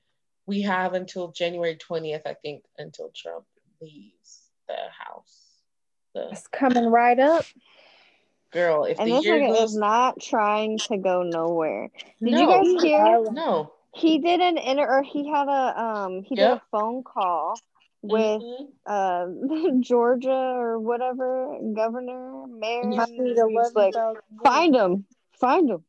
we 0.47 0.63
have 0.63 0.95
until 0.95 1.33
January 1.33 1.77
twentieth, 1.77 2.23
I 2.27 2.35
think, 2.35 2.65
until 2.79 3.11
Trump 3.15 3.45
leaves 3.81 4.51
the 4.69 4.77
house. 4.99 5.41
The 6.15 6.29
It's 6.33 6.47
coming 6.49 6.87
right 6.87 7.19
up. 7.19 7.45
girl, 8.53 8.85
if 8.85 9.01
And 9.01 9.11
the 9.11 9.17
this 9.17 9.25
year 9.25 9.41
nigga 9.41 9.49
goes, 9.57 9.71
is 9.71 9.77
not 9.77 10.21
trying 10.21 10.79
to 10.79 10.97
go 10.97 11.23
nowhere. 11.23 11.91
Did 12.23 12.33
no, 12.33 12.41
you 12.41 12.47
guys 12.47 12.83
hear? 12.83 13.31
no. 13.33 13.73
He 13.95 14.19
did 14.19 14.41
an 14.41 14.59
inter 14.59 14.87
or 14.87 15.03
he 15.03 15.29
had 15.29 15.49
a 15.49 15.81
um 15.81 16.23
he 16.25 16.35
did 16.35 16.45
a 16.51 16.63
phone 16.71 17.05
call 17.05 17.59
with 18.05 18.43
Mhm. 18.43 18.73
uh 18.87 19.27
Georgia 19.81 20.31
or 20.57 20.79
whatever 20.79 21.59
governor, 21.75 22.47
mayor. 22.49 22.83
And 22.83 22.93
and 22.93 23.07
he 23.07 23.35
he 23.35 23.71
like, 23.75 23.95
find 24.43 24.75
him, 24.75 25.07
find 25.33 25.71
him. 25.71 25.85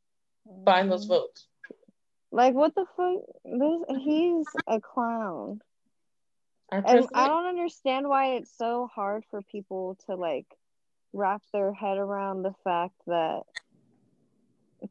Find 0.65 0.91
those 0.91 1.05
votes. 1.05 1.47
Like 2.31 2.53
what 2.53 2.75
the 2.75 2.85
fuck? 2.95 3.21
This 3.45 4.03
he's 4.03 4.55
a 4.67 4.79
clown. 4.81 5.61
And 6.85 7.07
I 7.13 7.27
don't 7.27 7.45
understand 7.45 8.07
why 8.07 8.35
it's 8.35 8.51
so 8.57 8.87
hard 8.87 9.25
for 9.29 9.41
people 9.41 9.95
to 10.07 10.15
like 10.15 10.47
wrap 11.13 11.41
their 11.51 11.73
head 11.73 11.97
around 11.97 12.43
the 12.43 12.53
fact 12.63 12.95
that 13.07 13.43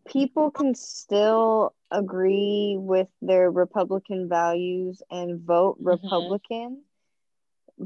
people 0.07 0.51
can 0.51 0.75
still 0.75 1.75
agree 1.91 2.77
with 2.79 3.09
their 3.21 3.51
Republican 3.51 4.29
values 4.29 5.03
and 5.11 5.41
vote 5.41 5.77
Mhm. 5.85 5.85
Republican, 5.85 6.83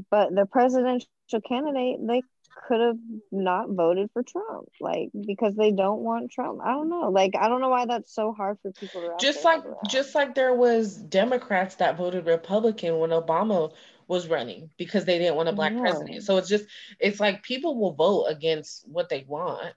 but 0.09 0.33
the 0.33 0.45
presidential 0.45 1.07
candidate 1.47 1.99
they 2.05 2.21
could 2.67 2.81
have 2.81 2.97
not 3.31 3.69
voted 3.69 4.09
for 4.13 4.23
Trump, 4.23 4.67
like 4.79 5.09
because 5.25 5.55
they 5.55 5.71
don't 5.71 6.01
want 6.01 6.31
Trump. 6.31 6.59
I 6.63 6.71
don't 6.71 6.89
know. 6.89 7.09
Like 7.09 7.35
I 7.39 7.47
don't 7.47 7.61
know 7.61 7.69
why 7.69 7.85
that's 7.85 8.13
so 8.13 8.33
hard 8.33 8.57
for 8.61 8.71
people 8.73 9.01
to 9.01 9.15
just 9.19 9.43
like 9.45 9.63
just 9.87 10.15
like 10.15 10.35
there 10.35 10.53
was 10.53 10.95
Democrats 10.95 11.75
that 11.75 11.97
voted 11.97 12.25
Republican 12.25 12.99
when 12.99 13.11
Obama 13.11 13.71
was 14.07 14.27
running 14.27 14.69
because 14.77 15.05
they 15.05 15.19
didn't 15.19 15.35
want 15.35 15.49
a 15.49 15.53
black 15.53 15.75
Yeah. 15.75 15.81
president. 15.81 16.23
So 16.23 16.37
it's 16.37 16.49
just 16.49 16.65
it's 16.99 17.19
like 17.19 17.43
people 17.43 17.79
will 17.79 17.93
vote 17.93 18.25
against 18.25 18.87
what 18.87 19.09
they 19.09 19.25
want 19.27 19.73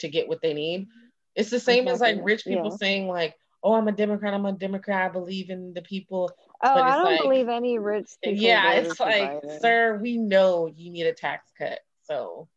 to 0.00 0.08
get 0.08 0.28
what 0.28 0.40
they 0.42 0.54
need. 0.54 0.88
It's 1.34 1.50
the 1.50 1.60
same 1.60 1.88
as 1.88 2.00
like 2.00 2.18
rich 2.22 2.44
people 2.44 2.70
Yeah. 2.70 2.76
saying 2.76 3.08
like, 3.08 3.34
"Oh, 3.62 3.74
I'm 3.74 3.88
a 3.88 3.92
Democrat. 3.92 4.34
I'm 4.34 4.46
a 4.46 4.52
Democrat. 4.52 5.10
I 5.10 5.12
believe 5.12 5.50
in 5.50 5.74
the 5.74 5.82
people." 5.82 6.30
Oh, 6.62 6.80
I 6.82 6.96
don't 6.96 7.04
like- 7.04 7.22
believe 7.22 7.48
any 7.48 7.78
rich 7.78 8.10
people. 8.22 8.42
yeah, 8.42 8.72
it's 8.72 8.98
like, 8.98 9.42
Biden. 9.42 9.60
sir, 9.60 9.98
we 10.00 10.16
know 10.16 10.66
you 10.66 10.90
need 10.90 11.06
a 11.06 11.12
tax 11.12 11.50
cut. 11.58 11.80
So 12.02 12.48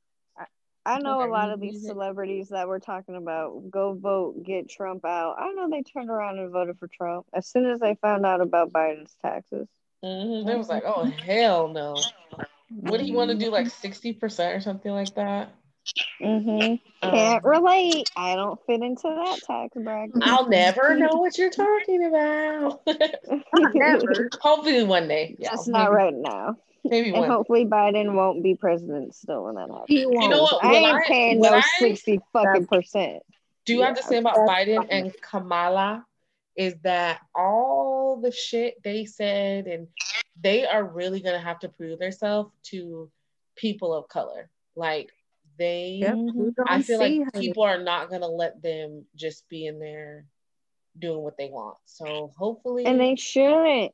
I 0.85 0.99
know 0.99 1.23
a 1.23 1.29
lot 1.29 1.51
of 1.51 1.59
these 1.59 1.85
celebrities 1.85 2.49
that 2.49 2.67
we're 2.67 2.79
talking 2.79 3.15
about 3.15 3.69
go 3.69 3.93
vote, 3.93 4.43
get 4.43 4.69
Trump 4.69 5.05
out. 5.05 5.35
I 5.37 5.51
know 5.53 5.69
they 5.69 5.83
turned 5.83 6.09
around 6.09 6.39
and 6.39 6.51
voted 6.51 6.79
for 6.79 6.87
Trump 6.87 7.27
as 7.33 7.47
soon 7.47 7.69
as 7.69 7.79
they 7.79 7.95
found 7.95 8.25
out 8.25 8.41
about 8.41 8.71
Biden's 8.71 9.15
taxes. 9.21 9.67
mhm, 10.03 10.45
they 10.45 10.55
was 10.55 10.69
like, 10.69 10.83
oh 10.85 11.03
hell 11.03 11.67
no. 11.67 11.95
What 12.69 12.99
do 12.99 13.05
you 13.05 13.13
want 13.13 13.31
to 13.31 13.37
do? 13.37 13.51
Like 13.51 13.67
60% 13.67 14.55
or 14.55 14.61
something 14.61 14.91
like 14.91 15.13
that? 15.15 15.51
Mm-hmm. 16.21 16.75
Um, 17.01 17.11
Can't 17.11 17.43
relate. 17.43 18.09
I 18.15 18.35
don't 18.35 18.59
fit 18.65 18.81
into 18.81 19.03
that 19.03 19.39
tax 19.45 19.73
bracket. 19.75 20.15
I'll 20.21 20.47
never 20.49 20.95
know 20.97 21.13
what 21.13 21.37
you're 21.37 21.49
talking 21.49 22.05
about. 22.05 22.81
Never. 23.73 24.29
Hopefully 24.41 24.83
one 24.83 25.07
day. 25.07 25.35
Yeah, 25.39 25.51
Just 25.51 25.67
not 25.67 25.91
maybe, 25.91 25.95
right 25.95 26.13
now. 26.15 26.55
Maybe 26.83 27.09
And 27.09 27.19
one. 27.19 27.29
hopefully 27.29 27.65
Biden 27.65 28.13
won't 28.13 28.43
be 28.43 28.55
president 28.55 29.15
still 29.15 29.45
when 29.45 29.55
that 29.55 29.69
happens. 29.69 29.85
He 29.87 30.05
won't. 30.05 30.23
You 30.23 30.29
know 30.29 30.43
what? 30.43 30.63
I 30.63 30.67
What 30.67 30.75
ain't 30.75 30.97
I- 30.97 31.07
paying 31.07 31.39
what 31.39 31.51
no 31.51 31.57
I- 31.57 31.63
sixty 31.79 32.19
fucking 32.33 32.67
percent. 32.67 33.23
do 33.65 33.73
you 33.73 33.81
have 33.83 33.95
to 33.97 34.03
say 34.03 34.17
about 34.17 34.35
Biden 34.37 34.77
fine. 34.77 34.87
and 34.89 35.21
Kamala 35.21 36.05
is 36.55 36.75
that 36.83 37.21
all 37.35 38.19
the 38.21 38.31
shit 38.31 38.81
they 38.83 39.05
said 39.05 39.67
and 39.67 39.87
they 40.41 40.65
are 40.65 40.83
really 40.83 41.21
gonna 41.21 41.39
have 41.39 41.59
to 41.59 41.69
prove 41.69 41.99
themselves 41.99 42.51
to 42.63 43.09
people 43.55 43.93
of 43.93 44.07
color. 44.07 44.49
Like 44.75 45.11
they 45.59 45.99
Yep. 46.01 46.17
I 46.67 46.81
feel 46.81 46.99
see, 46.99 47.19
like 47.19 47.33
honey. 47.33 47.47
people 47.47 47.63
are 47.63 47.83
not 47.83 48.09
gonna 48.09 48.27
let 48.27 48.61
them 48.63 49.05
just 49.15 49.47
be 49.49 49.67
in 49.67 49.77
there 49.79 50.25
doing 50.97 51.19
what 51.21 51.37
they 51.37 51.49
want. 51.49 51.77
So 51.85 52.31
hopefully 52.37 52.85
And 52.85 52.99
they 52.99 53.15
shouldn't. 53.15 53.93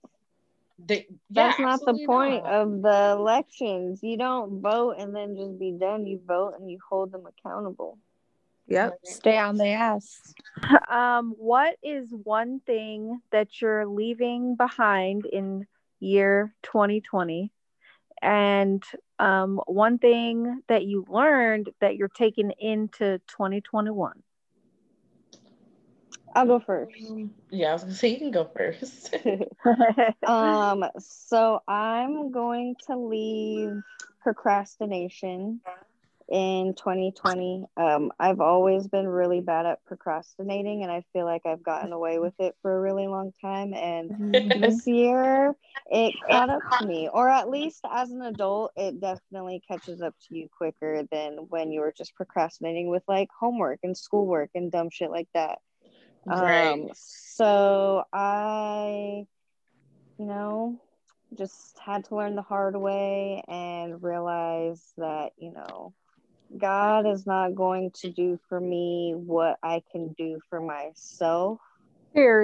they, 0.80 1.08
yeah, 1.30 1.50
That's 1.50 1.60
not 1.60 1.80
the 1.82 2.06
point 2.06 2.44
not. 2.44 2.54
of 2.54 2.82
the 2.82 3.16
elections. 3.18 4.02
You 4.04 4.18
don't 4.18 4.62
vote 4.62 4.96
and 5.00 5.14
then 5.14 5.36
just 5.36 5.60
be 5.60 5.72
done. 5.72 6.06
You 6.06 6.22
vote 6.26 6.54
and 6.60 6.70
you 6.70 6.80
hold 6.88 7.12
them 7.12 7.26
accountable. 7.26 7.98
Yep. 8.68 8.90
Right. 8.92 9.00
Stay 9.04 9.38
on 9.38 9.58
the 9.58 9.68
ass. 9.68 10.34
Um, 10.90 11.36
what 11.38 11.78
is 11.84 12.10
one 12.12 12.60
thing 12.62 13.22
that 13.32 13.62
you're 13.62 13.86
leaving 13.86 14.56
behind 14.56 15.26
in 15.26 15.68
year 16.00 16.54
2020? 16.64 17.52
And 18.22 18.84
um, 19.20 19.62
one 19.68 19.98
thing 19.98 20.62
that 20.68 20.86
you 20.86 21.06
learned 21.08 21.70
that 21.80 21.96
you're 21.96 22.08
taking 22.10 22.52
into 22.60 23.20
2021. 23.28 24.22
I'll 26.36 26.46
go 26.46 26.60
first. 26.60 26.96
Yeah, 27.50 27.70
I 27.70 27.74
was 27.74 27.84
gonna 27.84 27.96
say 27.96 28.10
you 28.10 28.18
can 28.18 28.32
go 28.32 28.50
first. 28.56 29.16
um, 30.28 30.86
so 31.00 31.62
I'm 31.68 32.32
going 32.32 32.76
to 32.88 32.98
leave 32.98 33.82
procrastination 34.22 35.62
in 36.30 36.74
2020. 36.76 37.66
Um, 37.78 38.12
I've 38.20 38.40
always 38.40 38.88
been 38.88 39.08
really 39.08 39.42
bad 39.42 39.66
at 39.66 39.84
procrastinating, 39.86 40.84
and 40.84 40.92
I 40.92 41.04
feel 41.14 41.26
like 41.26 41.46
I've 41.46 41.64
gotten 41.64 41.92
away 41.92 42.20
with 42.20 42.34
it 42.40 42.56
for 42.62 42.76
a 42.76 42.82
really 42.82 43.08
long 43.08 43.32
time. 43.42 43.74
And 43.74 44.44
this 44.56 44.88
year, 44.88 45.56
it 45.88 46.14
caught 46.30 46.50
up 46.50 46.62
to 46.80 46.88
me, 46.88 47.10
or 47.12 47.30
at 47.30 47.50
least 47.50 47.82
as 47.90 48.12
an 48.12 48.22
adult, 48.22 48.72
it 48.76 49.00
definitely 49.00 49.62
catches 49.68 50.02
up 50.02 50.16
to 50.28 50.36
you 50.36 50.48
quicker 50.56 51.04
than 51.12 51.38
when 51.50 51.72
you 51.72 51.82
were 51.82 51.94
just 51.96 52.16
procrastinating 52.16 52.90
with 52.90 53.04
like 53.08 53.30
homework 53.40 53.80
and 53.84 53.98
schoolwork 53.98 54.50
and 54.56 54.72
dumb 54.72 54.90
shit 54.90 55.12
like 55.12 55.28
that. 55.34 55.60
Right. 56.26 56.74
Um, 56.74 56.90
so 56.96 58.04
I, 58.12 59.28
you 60.18 60.26
know, 60.26 60.80
just 61.38 61.78
had 61.84 62.06
to 62.06 62.16
learn 62.16 62.36
the 62.36 62.42
hard 62.42 62.76
way 62.76 63.44
and 63.48 64.02
realize 64.02 64.94
that, 64.98 65.34
you 65.38 65.52
know, 65.52 65.94
God 66.58 67.06
is 67.08 67.26
not 67.26 67.56
going 67.56 67.92
to 68.02 68.12
do 68.12 68.40
for 68.50 68.60
me 68.60 69.14
what 69.16 69.58
I 69.64 69.82
can 69.92 70.14
do 70.14 70.40
for 70.50 70.62
myself. 70.62 71.60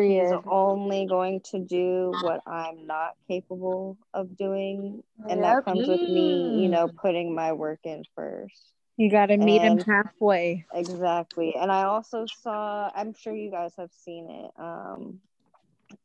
He's 0.06 0.32
Period. 0.32 0.42
only 0.48 1.08
going 1.08 1.42
to 1.52 1.60
do 1.60 2.16
what 2.20 2.42
I'm 2.48 2.88
not 2.88 3.16
capable 3.28 3.98
of 4.14 4.36
doing. 4.38 5.04
And 5.30 5.44
Yep. 5.44 5.46
that 5.46 5.64
comes 5.64 5.88
with 5.88 6.08
me, 6.08 6.62
you 6.62 6.70
know, 6.70 6.88
Mm. 6.88 6.96
putting 7.02 7.36
my 7.36 7.54
work 7.54 7.80
in 7.84 8.06
first. 8.16 8.74
You 8.98 9.10
got 9.10 9.28
to 9.28 9.38
meet 9.38 9.62
him 9.64 9.78
halfway. 9.78 10.66
Exactly. 10.74 11.56
And 11.56 11.72
I 11.72 11.84
also 11.84 12.26
saw, 12.26 12.90
I'm 12.94 13.14
sure 13.14 13.34
you 13.36 13.52
guys 13.52 13.74
have 13.78 13.92
seen 13.94 14.30
it. 14.30 14.52
Um, 14.60 15.20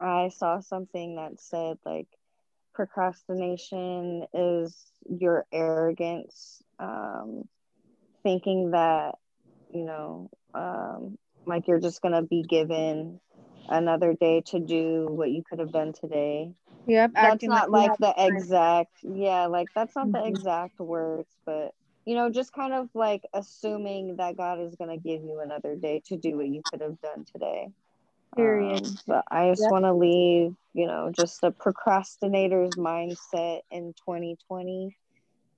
I 0.00 0.28
saw 0.28 0.60
something 0.60 1.16
that 1.16 1.40
said 1.40 1.78
like 1.84 2.08
procrastination 2.74 4.26
is 4.34 4.76
your 5.08 5.46
arrogance, 5.52 6.62
um, 6.78 7.44
thinking 8.26 8.72
that, 8.72 9.16
you 9.70 9.84
know, 9.84 10.30
um, 10.54 11.18
like 11.46 11.68
you're 11.68 11.80
just 11.80 12.02
going 12.02 12.14
to 12.14 12.22
be 12.22 12.42
given 12.42 13.20
another 13.68 14.14
day 14.14 14.42
to 14.46 14.60
do 14.60 15.06
what 15.10 15.30
you 15.30 15.42
could 15.48 15.60
have 15.60 15.72
done 15.72 15.92
today 15.92 16.52
Yep. 16.86 17.12
that's 17.12 17.46
not 17.46 17.70
like 17.70 17.92
the 17.98 18.14
exact 18.18 18.92
yeah 19.02 19.46
like 19.46 19.68
that's 19.74 19.96
not 19.96 20.12
the 20.12 20.18
Mhm. 20.18 20.26
exact 20.26 20.78
words 20.80 21.28
but 21.46 21.72
you 22.06 22.14
know 22.14 22.30
just 22.30 22.52
kind 22.52 22.74
of 22.74 22.88
like 22.94 23.22
assuming 23.34 24.16
that 24.16 24.36
god 24.36 24.60
is 24.60 24.76
going 24.76 24.90
to 24.90 24.96
give 25.08 25.22
you 25.22 25.40
another 25.42 25.76
day 25.76 26.02
to 26.06 26.16
do 26.16 26.36
what 26.36 26.48
you 26.48 26.62
could 26.70 26.80
have 26.82 27.00
done 27.00 27.24
today 27.32 27.68
Period. 28.36 28.84
Um, 28.84 28.98
but 29.06 29.24
i 29.30 29.50
just 29.50 29.62
Yep. 29.62 29.70
want 29.70 29.84
to 29.84 29.94
leave 29.94 30.54
you 30.74 30.86
know 30.86 31.10
just 31.14 31.42
a 31.44 31.52
procrastinator's 31.52 32.76
mindset 32.76 33.60
in 33.70 33.94
2020 34.06 34.94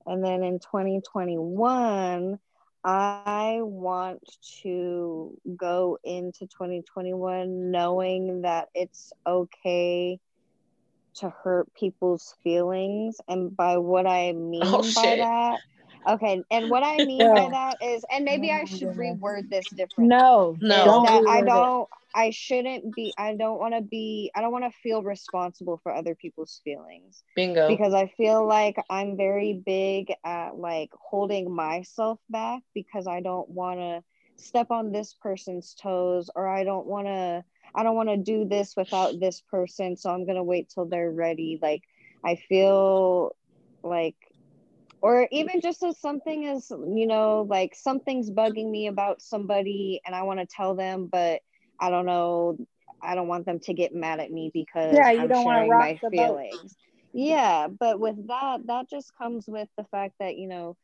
and 0.06 0.24
then 0.24 0.42
in 0.44 0.60
2021 0.60 2.38
I 2.88 3.58
want 3.60 4.22
to 4.62 5.36
go 5.56 5.98
into 6.04 6.46
2021 6.46 7.70
knowing 7.70 8.42
that 8.42 8.68
it's 8.74 9.12
okay 9.26 10.18
to 11.16 11.28
hurt 11.44 11.68
people's 11.74 12.34
feelings. 12.42 13.18
And 13.28 13.54
by 13.54 13.76
what 13.76 14.06
I 14.06 14.32
oh, 14.32 14.32
mean 14.32 14.64
Oh, 14.64 14.82
by 14.82 14.90
shit. 15.02 15.18
that, 15.18 15.58
okay, 16.08 16.42
and 16.50 16.70
what 16.70 16.82
I 16.82 17.00
mean 17.04 17.30
by 17.30 17.48
that 17.50 17.76
is, 17.82 18.06
and 18.10 18.24
maybe 18.24 18.50
I 18.50 18.62
oh, 18.62 18.66
should 18.66 18.88
reword 18.88 19.50
this 19.50 19.68
differently 19.68 20.16
No. 20.16 20.56
No. 20.62 20.76
is 20.78 20.84
Don't 20.86 21.04
that 21.04 21.22
I 21.28 21.40
reword 21.42 21.64
it. 21.84 21.88
I 22.18 22.30
shouldn't 22.30 22.96
be 22.96 23.14
I 23.16 23.36
don't 23.36 23.60
want 23.60 23.74
to 23.74 23.80
be 23.80 24.32
I 24.34 24.40
don't 24.40 24.50
want 24.50 24.64
to 24.64 24.76
feel 24.82 25.04
responsible 25.04 25.78
for 25.84 25.94
other 25.94 26.16
people's 26.16 26.60
feelings. 26.64 27.22
Bingo. 27.36 27.68
because 27.68 27.94
I 27.94 28.08
feel 28.16 28.44
like 28.44 28.76
I'm 28.90 29.16
very 29.16 29.62
big 29.64 30.12
at 30.24 30.56
like 30.56 30.90
holding 30.92 31.54
myself 31.54 32.18
back 32.28 32.62
because 32.74 33.06
I 33.06 33.20
don't 33.20 33.48
want 33.48 33.78
to 33.78 34.02
step 34.34 34.72
on 34.72 34.90
this 34.90 35.14
person's 35.14 35.74
toes 35.74 36.28
or 36.34 36.48
I 36.48 36.64
don't 36.64 36.86
want 36.86 37.06
to 37.06 37.44
I 37.72 37.84
don't 37.84 37.94
want 37.94 38.08
to 38.08 38.16
do 38.16 38.44
this 38.48 38.74
without 38.76 39.20
this 39.20 39.40
person 39.48 39.96
so 39.96 40.10
I'm 40.10 40.24
going 40.24 40.36
to 40.36 40.42
wait 40.42 40.70
till 40.70 40.86
they're 40.86 41.12
ready. 41.12 41.60
Like 41.62 41.84
I 42.24 42.34
feel 42.34 43.36
like 43.84 44.16
or 45.00 45.28
even 45.30 45.60
just 45.60 45.84
as 45.84 46.00
something 46.00 46.46
as 46.46 46.68
you 46.70 47.06
know 47.06 47.46
like 47.48 47.76
something's 47.76 48.28
bugging 48.28 48.72
me 48.72 48.88
about 48.88 49.22
somebody 49.22 50.00
and 50.04 50.16
I 50.16 50.22
want 50.22 50.40
to 50.40 50.46
tell 50.46 50.74
them 50.74 51.06
but 51.06 51.42
I 51.80 51.90
don't 51.90 52.06
know 52.06 52.58
I 53.02 53.14
don't 53.14 53.28
want 53.28 53.46
them 53.46 53.60
to 53.60 53.74
get 53.74 53.94
mad 53.94 54.20
at 54.20 54.30
me 54.30 54.50
because 54.52 54.96
Yeah, 54.96 55.10
you 55.10 55.28
I'm 55.28 55.28
don't 55.28 55.44
sharing 55.44 55.68
rock 55.68 55.90
my 55.90 56.00
the 56.02 56.10
boat. 56.10 56.40
feelings 56.42 56.76
yeah 57.12 57.68
but 57.68 57.98
with 58.00 58.16
that 58.28 58.60
that 58.66 58.88
just 58.90 59.12
comes 59.16 59.46
with 59.48 59.68
the 59.76 59.84
fact 59.90 60.14
that 60.20 60.36
you 60.36 60.48
know 60.48 60.76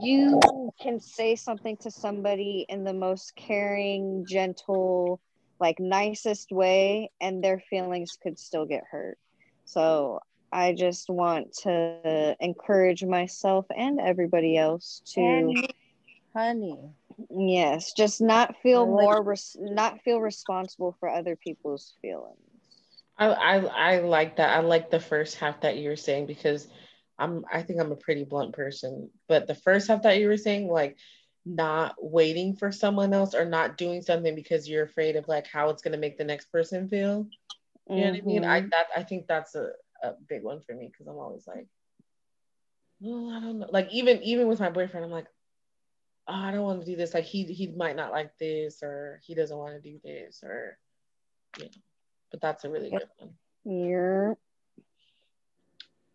you 0.00 0.72
can 0.80 1.00
say 1.00 1.34
something 1.36 1.76
to 1.80 1.90
somebody 1.90 2.64
in 2.68 2.84
the 2.84 2.92
most 2.94 3.34
caring 3.36 4.24
gentle 4.26 5.20
like 5.60 5.78
nicest 5.78 6.50
way 6.52 7.10
and 7.20 7.42
their 7.42 7.60
feelings 7.70 8.18
could 8.22 8.38
still 8.38 8.66
get 8.66 8.82
hurt 8.90 9.18
so 9.64 10.20
i 10.52 10.72
just 10.72 11.08
want 11.08 11.52
to 11.52 12.36
encourage 12.40 13.04
myself 13.04 13.44
and 13.54 14.00
everybody 14.00 14.56
else 14.56 15.02
to 15.14 15.52
And 15.52 15.56
honey. 16.34 16.94
Yes 17.30 17.92
just 17.92 18.20
not 18.20 18.56
feel 18.62 18.86
like- 18.86 19.04
more 19.04 19.22
res- 19.22 19.56
not 19.60 20.00
feel 20.02 20.20
responsible 20.20 20.92
for 20.98 21.08
other 21.08 21.36
people's 21.36 21.94
feelings 22.00 22.38
I, 23.16 23.26
I 23.26 23.56
I 23.56 23.98
like 24.00 24.36
that. 24.36 24.56
I 24.56 24.60
like 24.60 24.90
the 24.90 24.98
first 25.00 25.36
half 25.36 25.60
that 25.60 25.76
you 25.76 25.88
were 25.88 25.96
saying 25.96 26.26
because 26.26 26.66
I'm 27.18 27.44
I 27.52 27.62
think 27.62 27.80
I'm 27.80 27.92
a 27.92 27.96
pretty 27.96 28.24
blunt 28.24 28.54
person. 28.54 29.10
But 29.28 29.46
the 29.46 29.54
first 29.54 29.88
half 29.88 30.02
that 30.02 30.18
you 30.18 30.28
were 30.28 30.36
saying, 30.36 30.68
like 30.68 30.96
not 31.44 31.94
waiting 32.00 32.56
for 32.56 32.72
someone 32.72 33.12
else 33.14 33.34
or 33.34 33.44
not 33.44 33.76
doing 33.76 34.02
something 34.02 34.34
because 34.34 34.68
you're 34.68 34.84
afraid 34.84 35.16
of 35.16 35.28
like 35.28 35.46
how 35.46 35.68
it's 35.70 35.82
gonna 35.82 35.96
make 35.98 36.18
the 36.18 36.24
next 36.24 36.46
person 36.50 36.88
feel. 36.88 37.28
You 37.88 38.04
know 38.06 38.10
what 38.12 38.18
I 38.18 38.22
mean? 38.22 38.44
I 38.44 38.60
Mhm. 38.62 38.70
that 38.70 38.86
I 38.96 39.02
think 39.04 39.26
that's 39.28 39.54
a, 39.54 39.70
a 40.02 40.14
big 40.28 40.42
one 40.42 40.60
for 40.60 40.74
me 40.74 40.88
because 40.90 41.06
I'm 41.06 41.18
always 41.18 41.46
like, 41.46 41.68
well, 43.00 43.30
I 43.30 43.40
don't 43.40 43.58
know. 43.60 43.68
Like 43.70 43.92
even 43.92 44.22
even 44.22 44.48
with 44.48 44.60
my 44.60 44.70
boyfriend, 44.70 45.04
I'm 45.04 45.12
like, 45.12 45.28
oh, 46.26 46.34
I 46.34 46.50
don't 46.50 46.62
want 46.62 46.80
to 46.80 46.86
do 46.86 46.96
this. 46.96 47.14
Like 47.14 47.24
he 47.24 47.44
he 47.44 47.68
might 47.68 47.96
not 47.96 48.12
like 48.12 48.36
this 48.38 48.82
or 48.82 49.20
he 49.24 49.34
doesn't 49.34 49.56
want 49.56 49.74
to 49.74 49.80
do 49.80 49.98
this 50.02 50.42
or 50.42 50.78
you 51.58 51.64
know. 51.64 51.70
But 52.30 52.40
that's 52.40 52.64
a 52.64 52.70
really 52.70 52.90
good 52.90 53.08
one. 53.18 53.34
Yeah. 53.64 54.34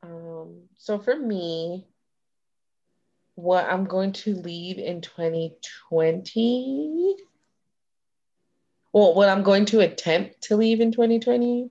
Um, 0.04 0.62
so 0.78 1.00
for 1.00 1.16
me, 1.16 1.88
what 3.36 3.66
I'm 3.70 3.86
going 3.86 4.12
to 4.14 4.36
leave 4.36 4.78
in 4.78 5.02
2020, 5.02 7.16
well, 8.92 9.14
what 9.14 9.30
I'm 9.30 9.44
going 9.44 9.66
to 9.66 9.82
attempt 9.82 10.42
to 10.44 10.58
leave 10.58 10.82
in 10.82 10.92
2020 10.92 11.70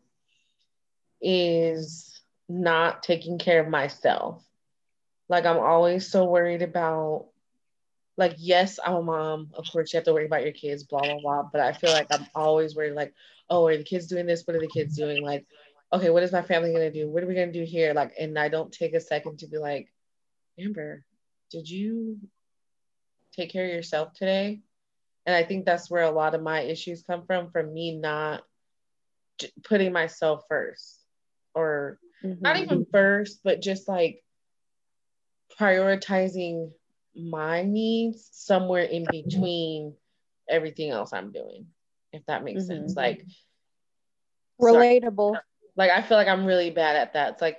is 1.20 2.22
not 2.49 3.03
taking 3.03 3.39
care 3.39 3.61
of 3.61 3.68
myself. 3.68 4.43
Like 5.28 5.45
I'm 5.45 5.59
always 5.59 6.11
so 6.11 6.24
worried 6.24 6.62
about 6.62 7.26
like 8.19 8.35
yes, 8.37 8.79
I'm 8.85 8.95
a 8.97 9.03
mom. 9.03 9.51
Of 9.55 9.64
course, 9.73 9.93
you 9.93 9.97
have 9.97 10.05
to 10.05 10.12
worry 10.12 10.27
about 10.27 10.43
your 10.43 10.53
kids, 10.53 10.83
blah 10.83 11.01
blah 11.01 11.21
blah. 11.21 11.43
But 11.45 11.61
I 11.61 11.73
feel 11.73 11.93
like 11.93 12.09
I'm 12.11 12.27
always 12.35 12.75
worried, 12.75 12.95
like, 12.95 13.14
oh, 13.49 13.66
are 13.69 13.77
the 13.77 13.85
kids 13.85 14.09
doing 14.09 14.27
this? 14.27 14.45
What 14.45 14.57
are 14.57 14.61
the 14.61 14.66
kids 14.66 14.97
doing? 14.97 15.23
Like, 15.23 15.47
okay, 15.93 16.11
what 16.11 16.25
is 16.25 16.33
my 16.33 16.43
family 16.43 16.73
gonna 16.73 16.91
do? 16.91 17.09
What 17.09 17.23
are 17.23 17.27
we 17.27 17.35
gonna 17.35 17.53
do 17.53 17.62
here? 17.62 17.95
Like, 17.95 18.12
and 18.19 18.37
I 18.37 18.49
don't 18.49 18.73
take 18.73 18.93
a 18.93 19.01
second 19.01 19.39
to 19.39 19.47
be 19.47 19.57
like, 19.57 19.91
Amber, 20.59 21.05
did 21.51 21.71
you 21.71 22.19
take 23.33 23.51
care 23.53 23.64
of 23.64 23.73
yourself 23.73 24.12
today? 24.14 24.61
And 25.25 25.37
I 25.37 25.45
think 25.45 25.64
that's 25.64 25.91
where 25.91 26.03
a 26.03 26.11
lot 26.11 26.35
of 26.35 26.43
my 26.43 26.61
issues 26.61 27.03
come 27.03 27.25
from, 27.25 27.51
from 27.51 27.73
me 27.73 27.97
not 27.97 28.43
putting 29.62 29.93
myself 29.93 30.43
first 30.49 31.05
or 31.55 32.01
mm-hmm. 32.25 32.41
not 32.41 32.57
even 32.57 32.87
first, 32.91 33.41
but 33.45 33.61
just 33.61 33.87
like 33.87 34.25
prioritizing 35.61 36.73
my 37.19 37.62
needs 37.62 38.29
somewhere 38.33 38.85
in 38.85 39.07
between 39.11 39.95
everything 40.49 40.91
else 40.91 41.12
I'm 41.12 41.33
doing, 41.33 41.66
if 42.12 42.25
that 42.27 42.45
makes 42.45 42.62
mm-hmm. 42.62 42.87
sense. 42.87 42.97
Like 42.97 43.25
relatable. 44.61 45.39
like 45.77 45.91
I 45.91 46.03
feel 46.03 46.16
like 46.16 46.29
I'm 46.29 46.47
really 46.47 46.71
bad 46.71 46.97
at 46.97 47.14
that. 47.14 47.35
It's 47.35 47.43
like 47.43 47.59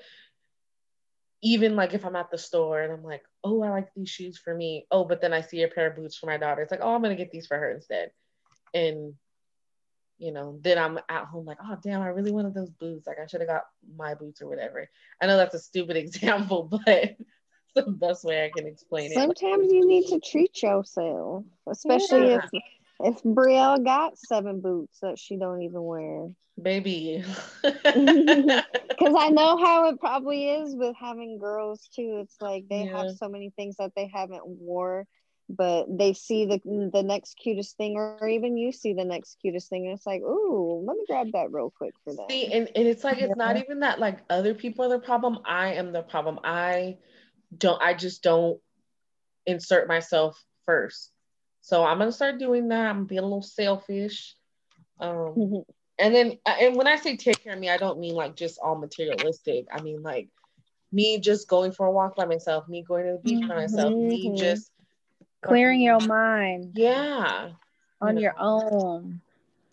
even 1.41 1.75
like 1.75 1.93
if 1.93 2.05
I'm 2.05 2.15
at 2.15 2.31
the 2.31 2.37
store 2.37 2.81
and 2.81 2.91
I'm 2.91 3.03
like, 3.03 3.23
oh, 3.43 3.61
I 3.63 3.69
like 3.69 3.93
these 3.95 4.09
shoes 4.09 4.37
for 4.37 4.53
me. 4.53 4.85
Oh, 4.91 5.05
but 5.05 5.21
then 5.21 5.33
I 5.33 5.41
see 5.41 5.63
a 5.63 5.67
pair 5.67 5.87
of 5.87 5.95
boots 5.95 6.17
for 6.17 6.25
my 6.25 6.37
daughter. 6.37 6.61
It's 6.61 6.71
like, 6.71 6.81
oh, 6.83 6.93
I'm 6.93 7.01
gonna 7.01 7.15
get 7.15 7.31
these 7.31 7.47
for 7.47 7.57
her 7.57 7.71
instead. 7.71 8.11
And 8.73 9.13
you 10.17 10.33
know, 10.33 10.59
then 10.61 10.77
I'm 10.77 10.99
at 11.07 11.25
home 11.25 11.45
like, 11.45 11.59
oh 11.63 11.77
damn, 11.81 12.01
I 12.01 12.07
really 12.07 12.31
wanted 12.31 12.53
those 12.53 12.69
boots. 12.69 13.07
Like 13.07 13.19
I 13.23 13.25
should 13.25 13.39
have 13.39 13.47
got 13.47 13.63
my 13.95 14.15
boots 14.15 14.41
or 14.41 14.49
whatever. 14.49 14.89
I 15.21 15.27
know 15.27 15.37
that's 15.37 15.55
a 15.55 15.59
stupid 15.59 15.95
example, 15.97 16.63
but 16.85 17.15
the 17.85 17.91
best 17.91 18.23
way 18.23 18.45
I 18.45 18.51
can 18.55 18.67
explain 18.67 19.11
Sometimes 19.11 19.31
it. 19.31 19.39
Sometimes 19.39 19.73
you 19.73 19.87
need 19.87 20.07
to 20.07 20.19
treat 20.19 20.61
yourself, 20.61 21.45
especially 21.67 22.29
yeah. 22.29 22.41
if 22.53 22.63
if 23.01 23.23
Brielle 23.23 23.83
got 23.83 24.17
seven 24.17 24.59
boots 24.59 24.99
that 25.01 25.17
she 25.17 25.37
don't 25.37 25.61
even 25.61 25.83
wear. 25.83 26.29
Baby. 26.61 27.23
Because 28.99 29.15
I 29.17 29.29
know 29.29 29.55
how 29.65 29.87
it 29.87 29.99
probably 29.99 30.49
is 30.49 30.75
with 30.75 30.93
having 30.99 31.37
girls 31.39 31.87
too. 31.95 32.19
It's 32.21 32.35
like 32.41 32.65
they 32.69 32.83
yeah. 32.83 33.05
have 33.05 33.15
so 33.15 33.29
many 33.29 33.49
things 33.51 33.77
that 33.77 33.93
they 33.95 34.11
haven't 34.13 34.45
wore 34.45 35.07
but 35.49 35.85
they 35.89 36.13
see 36.13 36.45
the 36.45 36.61
the 36.93 37.01
next 37.01 37.33
cutest 37.41 37.75
thing 37.75 37.95
or 37.97 38.27
even 38.27 38.55
you 38.55 38.71
see 38.71 38.93
the 38.93 39.03
next 39.03 39.37
cutest 39.41 39.67
thing 39.67 39.87
and 39.87 39.95
it's 39.95 40.05
like 40.05 40.21
ooh 40.21 40.83
let 40.85 40.95
me 40.95 41.03
grab 41.07 41.27
that 41.33 41.51
real 41.51 41.71
quick 41.75 41.93
for 42.03 42.13
them 42.13 42.25
see 42.29 42.53
and, 42.53 42.69
and 42.75 42.87
it's 42.87 43.03
like 43.03 43.17
it's 43.17 43.35
not 43.35 43.57
even 43.57 43.79
that 43.79 43.99
like 43.99 44.19
other 44.29 44.53
people 44.53 44.85
are 44.85 44.89
the 44.89 44.99
problem 44.99 45.39
i 45.45 45.73
am 45.73 45.91
the 45.91 46.03
problem 46.03 46.39
i 46.43 46.95
don't 47.57 47.81
i 47.81 47.93
just 47.93 48.23
don't 48.23 48.59
insert 49.45 49.87
myself 49.87 50.43
first 50.65 51.11
so 51.61 51.83
i'm 51.83 51.97
gonna 51.97 52.11
start 52.11 52.39
doing 52.39 52.69
that 52.69 52.87
i'm 52.87 53.05
being 53.05 53.19
a 53.19 53.23
little 53.23 53.41
selfish 53.41 54.35
um 54.99 55.09
mm-hmm. 55.09 55.59
and 55.99 56.15
then 56.15 56.37
uh, 56.45 56.55
and 56.61 56.75
when 56.75 56.87
i 56.87 56.95
say 56.95 57.17
take 57.17 57.43
care 57.43 57.53
of 57.53 57.59
me 57.59 57.69
i 57.69 57.77
don't 57.77 57.99
mean 57.99 58.13
like 58.13 58.35
just 58.35 58.59
all 58.63 58.75
materialistic 58.75 59.65
i 59.71 59.81
mean 59.81 60.01
like 60.01 60.29
me 60.91 61.19
just 61.19 61.47
going 61.47 61.71
for 61.71 61.87
a 61.87 61.91
walk 61.91 62.15
by 62.15 62.25
myself 62.25 62.67
me 62.67 62.83
going 62.83 63.05
to 63.05 63.13
the 63.13 63.19
beach 63.19 63.47
by 63.47 63.55
myself 63.55 63.93
mm-hmm. 63.93 64.07
me 64.07 64.35
just 64.35 64.71
clearing 65.41 65.81
your 65.81 65.99
mind. 65.99 66.73
Yeah. 66.75 67.49
On 68.01 68.17
your 68.17 68.35
own. 68.39 69.21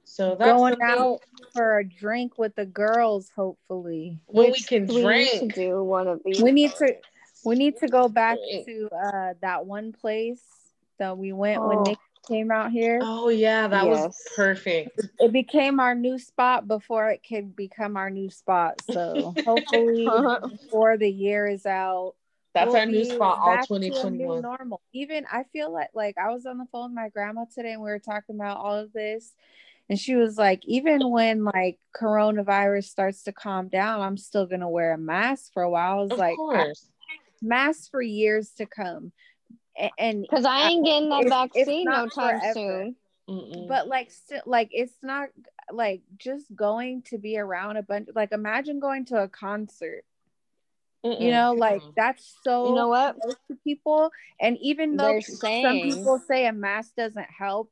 So 0.04 0.36
that's 0.38 0.50
going 0.50 0.76
out 0.82 1.20
for 1.52 1.78
a 1.78 1.84
drink 1.84 2.38
with 2.38 2.54
the 2.54 2.66
girls, 2.66 3.30
hopefully. 3.34 4.18
When 4.26 4.52
we 4.52 4.60
can 4.60 4.86
drink. 4.86 5.04
we 5.04 5.38
drink. 5.38 5.54
do 5.54 5.82
one 5.82 6.06
of 6.06 6.20
these. 6.24 6.40
We 6.42 6.52
need 6.52 6.72
to 6.76 6.96
we 7.46 7.54
need 7.54 7.78
to 7.78 7.86
go 7.86 8.08
back 8.08 8.38
to 8.66 8.88
uh 8.92 9.34
that 9.40 9.64
one 9.64 9.92
place 9.92 10.42
that 10.98 11.16
we 11.16 11.32
went 11.32 11.60
oh. 11.60 11.68
when 11.68 11.82
Nick 11.84 11.98
came 12.26 12.50
out 12.50 12.72
here. 12.72 12.98
Oh 13.00 13.28
yeah, 13.28 13.68
that 13.68 13.84
yes. 13.84 14.04
was 14.06 14.22
perfect. 14.34 15.00
It 15.20 15.32
became 15.32 15.78
our 15.78 15.94
new 15.94 16.18
spot 16.18 16.66
before 16.66 17.08
it 17.10 17.20
could 17.26 17.54
become 17.54 17.96
our 17.96 18.10
new 18.10 18.30
spot. 18.30 18.82
So 18.90 19.32
hopefully 19.46 20.08
before 20.50 20.98
the 20.98 21.08
year 21.08 21.46
is 21.46 21.66
out, 21.66 22.14
that's 22.52 22.74
our 22.74 22.84
new 22.84 23.04
spot 23.04 23.38
all 23.38 23.56
2021. 23.58 24.42
Normal. 24.42 24.80
Even 24.92 25.24
I 25.30 25.44
feel 25.52 25.72
like 25.72 25.90
like 25.94 26.18
I 26.18 26.32
was 26.32 26.46
on 26.46 26.58
the 26.58 26.66
phone 26.72 26.90
with 26.90 26.96
my 26.96 27.10
grandma 27.10 27.44
today 27.54 27.74
and 27.74 27.82
we 27.82 27.90
were 27.90 28.00
talking 28.00 28.34
about 28.34 28.56
all 28.56 28.74
of 28.74 28.92
this. 28.92 29.32
And 29.88 29.96
she 29.96 30.16
was 30.16 30.36
like, 30.36 30.62
even 30.64 31.10
when 31.10 31.44
like 31.44 31.78
coronavirus 31.96 32.86
starts 32.86 33.22
to 33.24 33.32
calm 33.32 33.68
down, 33.68 34.00
I'm 34.00 34.16
still 34.16 34.46
gonna 34.46 34.68
wear 34.68 34.94
a 34.94 34.98
mask 34.98 35.52
for 35.52 35.62
a 35.62 35.70
while. 35.70 35.92
I 35.92 36.02
was 36.02 36.10
of 36.10 36.18
like, 36.18 36.36
mask 37.42 37.90
for 37.90 38.02
years 38.02 38.50
to 38.58 38.66
come. 38.66 39.12
And 39.98 40.22
because 40.22 40.44
I 40.44 40.68
ain't 40.68 40.86
uh, 40.86 40.90
getting 40.90 41.08
that 41.10 41.28
vaccine 41.28 41.84
no 41.84 42.08
time 42.08 42.40
forever. 42.40 42.54
soon. 42.54 42.96
Mm-mm. 43.28 43.68
But 43.68 43.88
like 43.88 44.10
still 44.10 44.42
like 44.46 44.68
it's 44.70 44.94
not 45.02 45.28
like 45.70 46.02
just 46.16 46.46
going 46.54 47.02
to 47.02 47.18
be 47.18 47.38
around 47.38 47.76
a 47.76 47.82
bunch 47.82 48.08
like 48.14 48.32
imagine 48.32 48.78
going 48.78 49.04
to 49.06 49.22
a 49.22 49.28
concert 49.28 50.04
Mm-mm. 51.06 51.20
You 51.20 51.30
know, 51.30 51.52
like 51.52 51.82
that's 51.96 52.36
so 52.42 52.68
you 52.68 52.74
know 52.74 52.88
what 52.88 53.16
to 53.48 53.56
people. 53.62 54.10
And 54.40 54.58
even 54.60 54.96
though 54.96 55.20
saying, 55.20 55.64
some 55.64 55.98
people 55.98 56.18
say 56.26 56.46
a 56.46 56.52
mask 56.52 56.96
doesn't 56.96 57.30
help, 57.30 57.70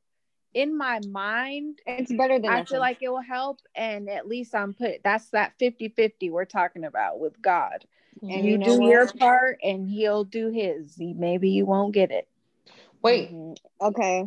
in 0.53 0.77
my 0.77 1.01
mind, 1.09 1.79
it's 1.85 2.13
better 2.13 2.39
than 2.39 2.49
I 2.49 2.59
nothing. 2.59 2.65
feel 2.67 2.79
like 2.79 2.99
it 3.01 3.09
will 3.09 3.21
help. 3.21 3.59
And 3.75 4.09
at 4.09 4.27
least 4.27 4.55
I'm 4.55 4.73
put 4.73 5.03
that's 5.03 5.29
that 5.31 5.53
50-50 5.61 6.31
we're 6.31 6.45
talking 6.45 6.85
about 6.85 7.19
with 7.19 7.41
God. 7.41 7.85
And 8.21 8.45
you, 8.45 8.51
you 8.51 8.57
know 8.57 8.65
do 8.65 8.81
what? 8.81 8.89
your 8.89 9.07
part 9.13 9.59
and 9.63 9.87
he'll 9.87 10.23
do 10.23 10.49
his. 10.49 10.95
Maybe 10.97 11.49
you 11.49 11.65
won't 11.65 11.93
get 11.93 12.11
it. 12.11 12.27
Wait. 13.01 13.31
Mm-hmm. 13.31 13.85
Okay. 13.85 14.25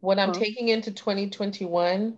What 0.00 0.18
I'm 0.18 0.28
huh? 0.28 0.40
taking 0.40 0.68
into 0.68 0.92
2021, 0.92 2.16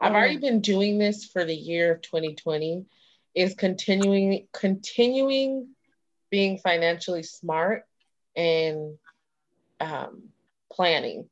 I've 0.00 0.12
already 0.12 0.34
mm-hmm. 0.34 0.40
been 0.42 0.60
doing 0.60 0.98
this 0.98 1.24
for 1.24 1.44
the 1.44 1.54
year 1.54 1.92
of 1.92 2.02
2020 2.02 2.86
is 3.34 3.54
continuing 3.54 4.48
continuing 4.52 5.68
being 6.30 6.58
financially 6.58 7.22
smart 7.22 7.84
and 8.34 8.96
um, 9.80 10.30
planning. 10.72 11.28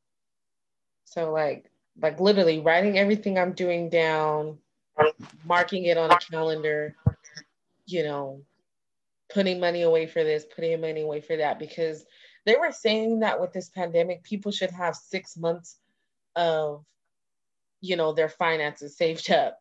So 1.05 1.31
like 1.31 1.69
like 2.01 2.19
literally 2.19 2.59
writing 2.59 2.97
everything 2.97 3.39
I'm 3.39 3.53
doing 3.53 3.89
down, 3.89 4.57
marking 5.45 5.85
it 5.85 5.97
on 5.97 6.11
a 6.11 6.19
calendar, 6.19 6.95
you 7.85 8.03
know, 8.03 8.41
putting 9.35 9.59
money 9.59 9.81
away 9.81 10.07
for 10.07 10.23
this, 10.23 10.45
putting 10.45 10.79
money 10.79 11.01
away 11.01 11.19
for 11.19 11.35
that, 11.35 11.59
because 11.59 12.05
they 12.45 12.55
were 12.55 12.71
saying 12.71 13.19
that 13.19 13.39
with 13.41 13.51
this 13.51 13.69
pandemic, 13.69 14.23
people 14.23 14.51
should 14.51 14.71
have 14.71 14.95
six 14.95 15.35
months 15.35 15.77
of, 16.37 16.85
you 17.81 17.97
know, 17.97 18.13
their 18.13 18.29
finances 18.29 18.97
saved 18.97 19.29
up. 19.29 19.59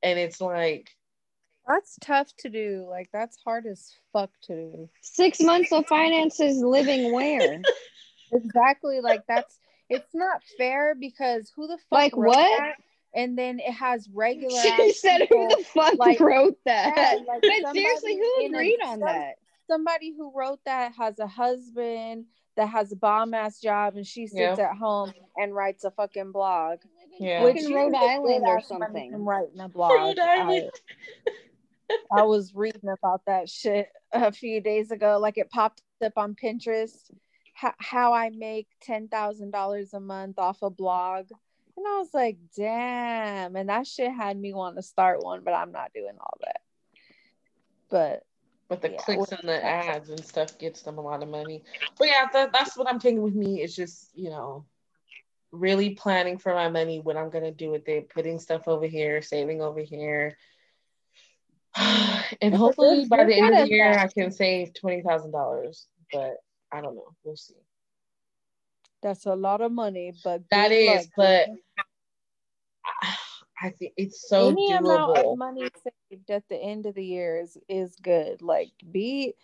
And 0.00 0.16
it's 0.16 0.40
like, 0.40 0.90
that's 1.66 1.98
tough 2.00 2.28
to 2.38 2.48
do. 2.48 2.86
Like 2.88 3.10
that's 3.12 3.36
hard 3.44 3.66
as 3.66 3.92
fuck 4.12 4.30
to 4.44 4.54
do. 4.54 4.88
Six 5.02 5.42
months 5.42 5.72
of 5.72 5.86
finances 5.86 6.62
living 6.62 7.12
where? 7.12 7.60
exactly. 8.32 9.00
Like 9.02 9.22
that's 9.28 9.58
it's 9.90 10.14
not 10.14 10.40
fair 10.56 10.94
because 10.94 11.52
who 11.54 11.66
the 11.66 11.76
fuck 11.76 11.92
like 11.92 12.16
what? 12.16 12.36
That? 12.36 12.76
And 13.14 13.38
then 13.38 13.58
it 13.58 13.72
has 13.72 14.08
regular. 14.12 14.60
She 14.60 14.92
said, 14.92 15.20
people, 15.20 15.48
"Who 15.48 15.56
the 15.56 15.64
fuck 15.64 15.94
like, 15.98 16.20
wrote 16.20 16.58
that?" 16.66 16.94
Yeah, 16.96 17.24
like 17.26 17.42
but 17.62 17.72
seriously, 17.72 18.16
who 18.16 18.46
agreed 18.46 18.80
on 18.84 19.00
that? 19.00 19.34
Somebody 19.70 20.14
who 20.16 20.32
wrote 20.34 20.60
that 20.66 20.94
has 20.96 21.18
a 21.18 21.26
husband 21.26 22.26
that 22.56 22.68
has 22.68 22.92
a 22.92 22.96
bomb 22.96 23.34
ass 23.34 23.60
job, 23.60 23.96
and 23.96 24.06
she 24.06 24.26
sits 24.26 24.58
at 24.58 24.76
home 24.76 25.12
and 25.36 25.54
writes 25.54 25.84
a 25.84 25.90
fucking 25.90 26.32
blog. 26.32 26.80
Yeah, 27.18 27.42
which 27.44 27.64
in 27.64 27.72
Rhode 27.72 27.94
Island 27.94 28.44
or 28.46 28.60
something. 28.60 29.12
I'm 29.14 29.28
writing 29.28 29.60
a 29.60 29.68
blog. 29.68 29.92
Rhode 29.92 30.18
Island. 30.18 30.70
I 32.12 32.22
was 32.22 32.54
reading 32.54 32.88
about 33.02 33.22
that 33.26 33.48
shit 33.48 33.88
a 34.12 34.32
few 34.32 34.60
days 34.60 34.90
ago. 34.90 35.18
Like 35.20 35.38
it 35.38 35.50
popped 35.50 35.82
up 36.04 36.12
on 36.16 36.34
Pinterest. 36.34 37.10
How, 37.54 37.74
how 37.78 38.12
I 38.12 38.30
make 38.30 38.68
ten 38.80 39.08
thousand 39.08 39.50
dollars 39.50 39.94
a 39.94 40.00
month 40.00 40.38
off 40.38 40.62
a 40.62 40.70
blog, 40.70 41.26
and 41.78 41.86
I 41.86 41.98
was 41.98 42.12
like, 42.12 42.38
damn. 42.56 43.56
And 43.56 43.68
that 43.68 43.86
shit 43.86 44.12
had 44.12 44.38
me 44.38 44.52
want 44.52 44.76
to 44.76 44.82
start 44.82 45.22
one, 45.22 45.42
but 45.44 45.54
I'm 45.54 45.72
not 45.72 45.92
doing 45.94 46.16
all 46.20 46.38
that. 46.42 46.60
But 47.90 48.22
but 48.68 48.82
the 48.82 48.92
yeah, 48.92 48.98
clicks 48.98 49.32
and 49.32 49.48
the 49.48 49.64
ads 49.64 50.10
and 50.10 50.22
stuff 50.22 50.58
gets 50.58 50.82
them 50.82 50.98
a 50.98 51.00
lot 51.00 51.22
of 51.22 51.28
money. 51.30 51.62
But 51.98 52.08
yeah, 52.08 52.26
that, 52.32 52.52
that's 52.52 52.76
what 52.76 52.88
I'm 52.88 52.98
taking 52.98 53.22
with 53.22 53.34
me. 53.34 53.62
Is 53.62 53.74
just 53.74 54.10
you 54.14 54.28
know, 54.28 54.66
really 55.52 55.90
planning 55.90 56.36
for 56.36 56.52
my 56.52 56.68
money, 56.68 57.00
what 57.00 57.16
I'm 57.16 57.30
gonna 57.30 57.50
do 57.50 57.70
with 57.70 57.88
it, 57.88 58.10
putting 58.10 58.38
stuff 58.38 58.68
over 58.68 58.86
here, 58.86 59.22
saving 59.22 59.62
over 59.62 59.80
here 59.80 60.36
and 62.42 62.54
hopefully 62.54 63.06
by 63.06 63.24
the 63.24 63.34
end 63.34 63.54
of 63.54 63.68
the 63.68 63.74
year, 63.74 63.92
I 63.92 64.08
can 64.08 64.30
save 64.30 64.74
twenty 64.74 65.02
thousand 65.02 65.32
dollars. 65.32 65.86
But 66.12 66.36
I 66.72 66.80
don't 66.80 66.94
know. 66.94 67.14
We'll 67.24 67.36
see. 67.36 67.54
That's 69.02 69.26
a 69.26 69.34
lot 69.34 69.60
of 69.60 69.72
money, 69.72 70.12
but 70.24 70.42
that 70.50 70.72
is. 70.72 70.88
Luck. 70.88 71.06
But 71.16 71.48
I 73.60 73.70
think 73.70 73.92
it's 73.96 74.28
so 74.28 74.50
any 74.50 74.72
doable. 74.72 74.78
amount 74.78 75.18
of 75.18 75.38
money 75.38 75.68
saved 76.10 76.30
at 76.30 76.48
the 76.48 76.56
end 76.56 76.86
of 76.86 76.94
the 76.94 77.04
year 77.04 77.40
is 77.40 77.56
is 77.68 77.96
good. 78.02 78.42
Like, 78.42 78.70
be 78.90 79.34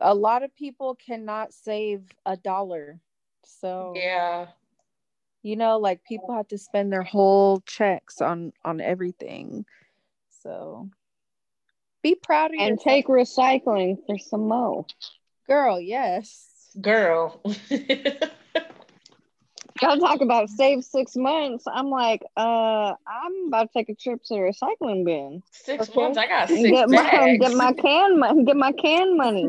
a 0.00 0.14
lot 0.14 0.42
of 0.42 0.54
people 0.54 0.94
cannot 0.94 1.52
save 1.52 2.02
a 2.26 2.36
dollar, 2.36 3.00
so 3.44 3.94
yeah, 3.96 4.46
you 5.42 5.56
know, 5.56 5.78
like 5.78 6.04
people 6.04 6.34
have 6.34 6.48
to 6.48 6.58
spend 6.58 6.92
their 6.92 7.02
whole 7.02 7.60
checks 7.60 8.20
on 8.20 8.52
on 8.64 8.80
everything. 8.80 9.64
So 10.42 10.88
be 12.02 12.14
proud 12.14 12.52
of 12.52 12.60
and 12.60 12.70
yourself. 12.70 12.84
take 12.84 13.06
recycling 13.06 13.98
for 14.06 14.18
some 14.18 14.48
mo. 14.48 14.86
Girl, 15.46 15.80
yes. 15.80 16.76
Girl. 16.80 17.40
Y'all 19.82 19.98
talk 19.98 20.20
about 20.20 20.50
save 20.50 20.84
six 20.84 21.16
months. 21.16 21.64
I'm 21.66 21.88
like, 21.88 22.22
uh, 22.36 22.94
I'm 23.06 23.46
about 23.46 23.72
to 23.72 23.72
take 23.72 23.88
a 23.88 23.94
trip 23.94 24.22
to 24.24 24.34
the 24.34 24.40
recycling 24.40 25.04
bin. 25.04 25.42
Six 25.52 25.88
okay? 25.88 26.00
months. 26.00 26.18
I 26.18 26.26
got 26.26 26.48
six 26.48 26.62
get 26.62 26.88
my 26.90 27.36
get 27.38 27.54
my 27.54 27.72
can 27.72 28.18
money. 28.18 28.44
Get 28.44 28.56
my 28.56 28.72
can 28.72 29.16
money. 29.16 29.48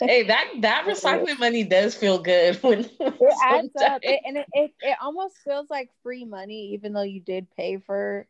hey, 0.00 0.22
that 0.24 0.48
that 0.60 0.86
recycling 0.86 1.38
money 1.38 1.64
does 1.64 1.94
feel 1.94 2.18
good 2.18 2.56
when 2.62 2.80
it 2.80 3.34
adds 3.44 3.70
up, 3.80 4.00
it, 4.02 4.20
and 4.24 4.38
it, 4.38 4.46
it 4.52 4.70
it 4.80 4.96
almost 5.02 5.36
feels 5.44 5.68
like 5.68 5.90
free 6.02 6.24
money, 6.24 6.72
even 6.72 6.92
though 6.92 7.02
you 7.02 7.20
did 7.20 7.46
pay 7.56 7.76
for, 7.78 8.26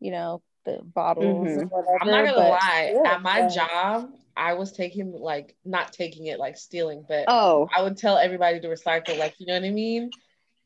you 0.00 0.10
know, 0.10 0.42
the 0.64 0.80
bottles 0.82 1.48
mm-hmm. 1.48 1.66
whatever, 1.68 1.98
I'm 2.02 2.08
not 2.08 2.34
gonna 2.34 2.48
lie. 2.48 2.94
Yeah, 2.94 3.12
At 3.12 3.22
my 3.22 3.48
job, 3.48 4.10
I 4.36 4.54
was 4.54 4.72
taking 4.72 5.12
like 5.12 5.56
not 5.64 5.92
taking 5.92 6.26
it 6.26 6.38
like 6.38 6.56
stealing, 6.56 7.04
but 7.08 7.24
oh, 7.28 7.68
I 7.74 7.82
would 7.82 7.96
tell 7.96 8.18
everybody 8.18 8.60
to 8.60 8.68
recycle. 8.68 9.18
Like 9.18 9.34
you 9.38 9.46
know 9.46 9.54
what 9.54 9.64
I 9.64 9.70
mean? 9.70 10.10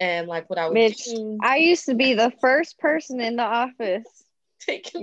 And 0.01 0.27
like 0.27 0.51
what 0.51 0.59
I 0.59 0.69
would 0.69 0.74
Mitch, 0.74 1.05
do. 1.05 1.39
I 1.43 1.56
used 1.56 1.86
to 1.86 1.94
be 1.94 2.14
the 2.14 2.32
first 2.40 2.78
person 2.78 3.20
in 3.20 3.36
the 3.36 3.44
office. 3.44 4.05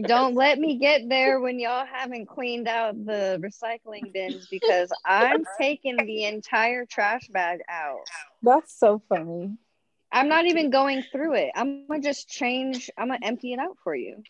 Don't 0.03 0.35
let 0.35 0.57
me 0.57 0.77
get 0.77 1.09
there 1.09 1.39
when 1.39 1.59
y'all 1.59 1.85
haven't 1.85 2.27
cleaned 2.27 2.67
out 2.67 2.95
the 3.05 3.41
recycling 3.43 4.13
bins 4.13 4.47
because 4.49 4.91
I'm 5.05 5.43
taking 5.59 5.97
the 5.97 6.25
entire 6.25 6.85
trash 6.85 7.27
bag 7.27 7.59
out. 7.69 7.99
That's 8.41 8.77
so 8.77 9.01
funny. 9.09 9.57
I'm 10.11 10.29
not 10.29 10.45
even 10.45 10.69
going 10.69 11.03
through 11.11 11.35
it. 11.35 11.51
I'm 11.55 11.87
gonna 11.87 12.01
just 12.01 12.29
change. 12.29 12.89
I'm 12.97 13.09
gonna 13.09 13.19
empty 13.21 13.53
it 13.53 13.59
out 13.59 13.77
for 13.83 13.95
you. 13.95 14.23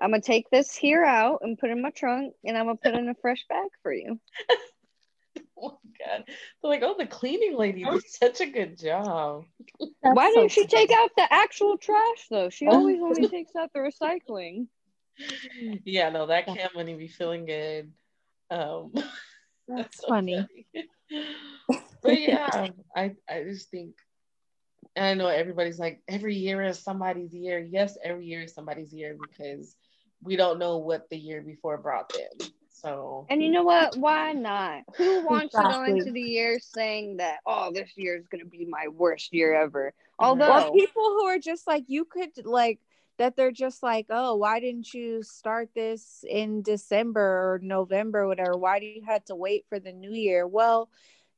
I'm 0.00 0.10
gonna 0.10 0.22
take 0.22 0.48
this 0.50 0.74
here 0.74 1.04
out 1.04 1.40
and 1.42 1.58
put 1.58 1.70
in 1.70 1.82
my 1.82 1.90
trunk, 1.90 2.34
and 2.44 2.56
I'm 2.56 2.66
gonna 2.66 2.76
put 2.76 2.94
in 2.94 3.08
a 3.08 3.14
fresh 3.14 3.44
bag 3.48 3.68
for 3.82 3.92
you. 3.92 4.20
oh 5.62 5.78
god! 5.98 6.24
They're 6.26 6.70
like, 6.70 6.82
oh, 6.82 6.94
the 6.98 7.06
cleaning 7.06 7.56
lady 7.56 7.84
did 7.84 8.08
such 8.08 8.40
a 8.40 8.46
good 8.46 8.78
job. 8.78 9.44
That's 10.02 10.16
Why 10.16 10.30
so 10.32 10.40
didn't 10.40 10.52
she 10.52 10.66
take 10.66 10.90
out 10.90 11.10
the 11.16 11.32
actual 11.32 11.76
trash 11.78 12.26
though? 12.30 12.50
She 12.50 12.66
always 12.66 12.98
only 13.02 13.28
takes 13.28 13.52
out 13.56 13.70
the 13.72 13.80
recycling. 13.80 14.68
Yeah, 15.84 16.10
no, 16.10 16.26
that 16.26 16.46
can't 16.46 16.74
money 16.74 16.94
be 16.94 17.08
feeling 17.08 17.44
good. 17.44 17.92
Um, 18.50 18.92
that's, 18.94 19.08
that's 19.68 20.00
so 20.00 20.08
funny. 20.08 20.46
funny. 20.72 20.86
but 22.02 22.20
yeah, 22.20 22.68
I 22.94 23.14
I 23.28 23.42
just 23.44 23.70
think 23.70 23.94
and 24.98 25.06
I 25.06 25.14
know 25.14 25.28
everybody's 25.28 25.78
like, 25.78 26.02
every 26.08 26.34
year 26.34 26.60
is 26.62 26.80
somebody's 26.80 27.32
year. 27.32 27.60
Yes, 27.60 27.96
every 28.02 28.26
year 28.26 28.42
is 28.42 28.54
somebody's 28.54 28.92
year 28.92 29.16
because 29.18 29.76
we 30.22 30.34
don't 30.34 30.58
know 30.58 30.78
what 30.78 31.08
the 31.08 31.16
year 31.16 31.40
before 31.40 31.78
brought 31.78 32.12
them. 32.12 32.48
So 32.80 33.26
And 33.28 33.42
you 33.42 33.50
know 33.50 33.64
what? 33.64 33.96
Why 33.96 34.32
not? 34.32 34.82
Who 34.96 35.24
wants 35.24 35.54
exactly. 35.54 35.72
to 35.72 35.92
go 35.92 35.98
into 35.98 36.12
the 36.12 36.20
year 36.20 36.58
saying 36.60 37.16
that, 37.16 37.38
oh, 37.46 37.72
this 37.72 37.90
year 37.96 38.16
is 38.16 38.26
gonna 38.28 38.44
be 38.44 38.66
my 38.66 38.88
worst 38.88 39.32
year 39.32 39.54
ever? 39.54 39.92
Although 40.18 40.48
well, 40.48 40.72
people 40.72 41.02
who 41.02 41.26
are 41.26 41.38
just 41.38 41.66
like 41.66 41.84
you 41.88 42.04
could 42.04 42.30
like 42.44 42.80
that 43.18 43.34
they're 43.36 43.50
just 43.50 43.82
like, 43.82 44.06
oh, 44.10 44.36
why 44.36 44.60
didn't 44.60 44.94
you 44.94 45.22
start 45.24 45.70
this 45.74 46.24
in 46.28 46.62
December 46.62 47.20
or 47.20 47.60
November 47.60 48.20
or 48.20 48.28
whatever? 48.28 48.56
Why 48.56 48.78
do 48.78 48.86
you 48.86 49.02
have 49.06 49.24
to 49.24 49.34
wait 49.34 49.66
for 49.68 49.80
the 49.80 49.92
new 49.92 50.12
year? 50.12 50.46
Well, 50.46 50.88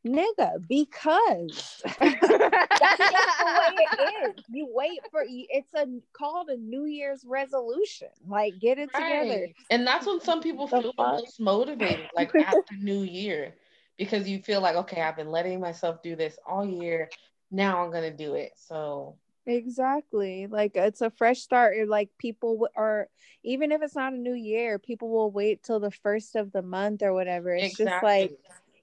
nigga 0.06 0.66
because 0.66 1.82
that's 2.01 3.36
the 3.39 3.48
way 3.59 3.89
it 3.93 4.01
is 4.01 4.44
you 4.51 4.66
wait 4.72 5.01
for 5.10 5.24
it's 5.28 5.74
a 5.74 5.86
called 6.12 6.48
a 6.48 6.56
new 6.56 6.85
year's 6.86 7.24
resolution 7.27 8.09
like 8.27 8.59
get 8.59 8.78
it 8.78 8.89
right. 8.94 9.02
together 9.02 9.48
and 9.70 9.86
that's 9.86 10.06
when 10.06 10.20
some 10.20 10.40
people 10.40 10.66
the 10.66 10.81
feel 10.81 10.93
fuck? 10.97 11.16
most 11.18 11.39
motivated 11.39 12.09
like 12.16 12.32
after 12.47 12.74
new 12.81 13.02
year 13.02 13.55
because 13.98 14.28
you 14.28 14.40
feel 14.43 14.62
like 14.62 14.77
okay 14.77 15.02
i've 15.02 15.16
been 15.16 15.31
letting 15.31 15.60
myself 15.60 16.02
do 16.02 16.16
this 16.16 16.39
all 16.47 16.64
year 16.64 17.10
now 17.51 17.85
i'm 17.85 17.90
gonna 17.90 18.10
do 18.14 18.35
it 18.35 18.52
so 18.56 19.16
exactly 19.47 20.47
like 20.47 20.72
it's 20.77 21.01
a 21.01 21.10
fresh 21.10 21.40
start 21.40 21.77
like 21.89 22.09
people 22.18 22.68
are 22.77 23.09
even 23.43 23.72
if 23.72 23.82
it's 23.82 23.97
not 23.97 24.12
a 24.12 24.16
new 24.16 24.35
year 24.35 24.78
people 24.78 25.09
will 25.09 25.31
wait 25.31 25.62
till 25.62 25.81
the 25.81 25.90
first 25.90 26.36
of 26.36 26.52
the 26.52 26.62
month 26.62 27.02
or 27.02 27.12
whatever 27.12 27.52
it's 27.52 27.81
exactly. 27.81 27.85
just 27.85 28.02
like 28.02 28.31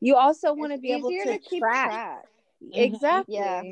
you 0.01 0.15
also 0.15 0.53
want 0.53 0.71
to 0.71 0.77
be 0.77 0.91
able 0.91 1.11
to, 1.11 1.23
to 1.23 1.39
keep 1.39 1.61
track. 1.61 1.89
track. 1.89 2.25
Mm-hmm. 2.63 2.79
Exactly. 2.79 3.35
Yeah. 3.35 3.63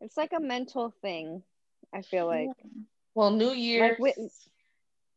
It's 0.00 0.16
like 0.16 0.32
a 0.36 0.40
mental 0.40 0.92
thing, 1.02 1.42
I 1.94 2.02
feel 2.02 2.26
like. 2.26 2.50
Well, 3.14 3.30
New 3.30 3.52
Year, 3.52 3.96
like 3.98 4.16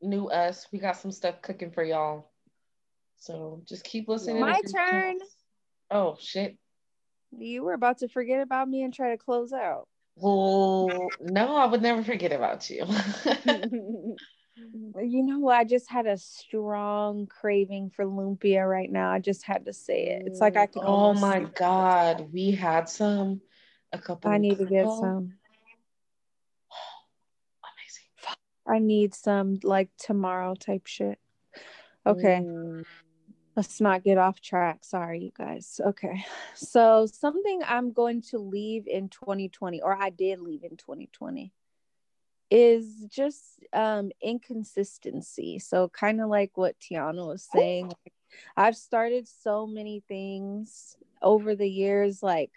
new 0.02 0.28
us. 0.28 0.68
We 0.72 0.80
got 0.80 0.98
some 0.98 1.12
stuff 1.12 1.42
cooking 1.42 1.72
for 1.72 1.84
y'all. 1.84 2.32
So 3.18 3.62
just 3.68 3.84
keep 3.84 4.08
listening. 4.08 4.40
My 4.40 4.62
turn. 4.74 5.18
Oh 5.92 6.18
shit. 6.20 6.58
You 7.38 7.64
were 7.64 7.74
about 7.74 8.00
to 8.00 8.08
forget 8.08 8.42
about 8.42 8.70
me 8.70 8.84
and 8.84 8.94
try 8.94 9.12
to 9.12 9.18
close 9.18 9.54
out. 9.54 9.88
Well, 10.16 11.10
no, 11.22 11.56
I 11.56 11.66
would 11.66 11.82
never 11.82 12.04
forget 12.04 12.32
about 12.32 12.70
you. 12.70 12.86
You 15.02 15.24
know 15.24 15.40
what? 15.40 15.58
I 15.58 15.64
just 15.64 15.90
had 15.90 16.06
a 16.06 16.18
strong 16.18 17.28
craving 17.28 17.92
for 17.96 18.06
lumpia 18.06 18.68
right 18.70 18.92
now. 18.92 19.12
I 19.12 19.20
just 19.20 19.44
had 19.44 19.66
to 19.66 19.74
say 19.74 20.08
it. 20.08 20.24
It's 20.26 20.42
like 20.42 20.58
I 20.58 20.66
can. 20.66 20.84
Oh 20.86 21.14
my 21.14 21.42
god, 21.42 22.30
we 22.34 22.52
had 22.52 22.90
some 22.90 23.42
a 23.92 23.98
couple. 23.98 24.32
I 24.32 24.38
need 24.38 24.58
to 24.58 24.66
get 24.66 24.86
some. 24.86 25.34
Amazing. 27.64 28.10
I 28.68 28.80
need 28.80 29.14
some 29.14 29.60
like 29.64 29.90
tomorrow 29.98 30.56
type 30.56 30.86
shit. 30.86 31.20
Okay. 32.06 32.42
Mm. 32.44 32.86
Let's 33.56 33.82
not 33.82 34.04
get 34.04 34.18
off 34.18 34.40
track. 34.40 34.86
Sorry, 34.86 35.20
you 35.20 35.32
guys. 35.38 35.82
Okay. 35.84 36.24
So, 36.56 37.08
something 37.08 37.62
I'm 37.68 37.92
going 37.92 38.22
to 38.30 38.38
leave 38.38 38.88
in 38.88 39.10
2020, 39.10 39.82
or 39.82 39.94
I 39.94 40.12
did 40.12 40.40
leave 40.40 40.64
in 40.64 40.78
2020 40.78 41.52
is 42.52 43.06
just 43.10 43.60
um 43.74 44.12
inconsistency. 44.22 45.60
So 45.60 45.90
kind 45.90 46.22
of 46.22 46.30
like 46.30 46.52
what 46.56 46.76
tiana 46.80 47.28
was 47.28 47.48
saying 47.52 47.92
i've 48.58 48.76
started 48.76 49.28
so 49.28 49.66
many 49.68 50.04
things 50.08 50.96
over 51.22 51.56
the 51.56 51.70
years 51.70 52.24
like 52.24 52.52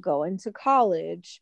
going 0.00 0.38
to 0.38 0.52
college 0.52 1.40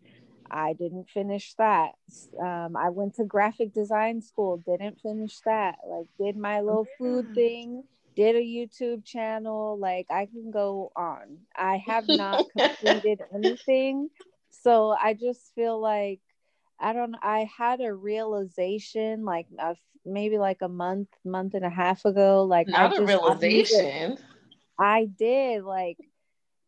i 0.51 0.72
didn't 0.74 1.09
finish 1.09 1.55
that. 1.55 1.92
Um, 2.40 2.76
i 2.76 2.90
went 2.90 3.14
to 3.16 3.24
graphic 3.24 3.72
design 3.72 4.22
school 4.22 4.59
didn't 4.66 5.01
finish 5.01 5.40
that. 5.47 5.76
Like 5.86 6.06
did 6.18 6.36
my 6.36 6.60
little 6.60 6.88
food 6.98 7.34
thing 7.34 7.84
did 8.16 8.36
a 8.36 8.40
youtube 8.40 9.05
channel 9.05 9.78
like 9.78 10.06
i 10.10 10.26
can 10.26 10.51
go 10.51 10.92
on. 10.97 11.38
I 11.56 11.78
have 11.86 12.09
not 12.09 12.44
completed 12.52 13.20
anything 13.34 14.09
so 14.51 14.90
i 15.01 15.14
just 15.14 15.55
feel 15.55 15.80
like 15.80 16.20
I 16.81 16.93
don't 16.93 17.15
I 17.23 17.48
had 17.57 17.81
a 17.81 17.93
realization 17.93 19.24
like 19.24 19.47
a, 19.59 19.77
maybe 20.05 20.39
like 20.39 20.62
a 20.62 20.69
month 20.69 21.09
month 21.24 21.55
and 21.55 21.65
a 21.65 21.70
half 21.70 22.05
ago 22.05 22.44
like 22.44 22.69
not 22.69 22.98
I 22.98 23.02
a 23.02 23.05
realization. 23.05 24.16
I 24.78 25.05
did 25.05 25.62
like 25.62 25.98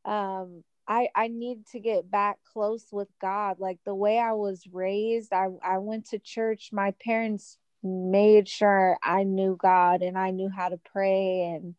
um 0.05 0.63
I 0.87 1.09
I 1.15 1.29
need 1.29 1.67
to 1.73 1.81
get 1.81 2.11
back 2.11 2.39
close 2.53 2.85
with 2.93 3.09
God. 3.21 3.59
Like 3.59 3.79
the 3.85 3.95
way 3.95 4.19
I 4.19 4.33
was 4.33 4.63
raised 4.71 5.33
I 5.33 5.47
I 5.65 5.79
went 5.79 6.11
to 6.11 6.19
church 6.19 6.71
my 6.73 6.93
parents 7.05 7.57
made 7.83 8.49
sure 8.49 8.99
I 9.03 9.25
knew 9.25 9.57
God 9.61 10.03
and 10.03 10.19
I 10.19 10.31
knew 10.31 10.49
how 10.49 10.69
to 10.69 10.79
pray 10.93 11.55
and 11.55 11.75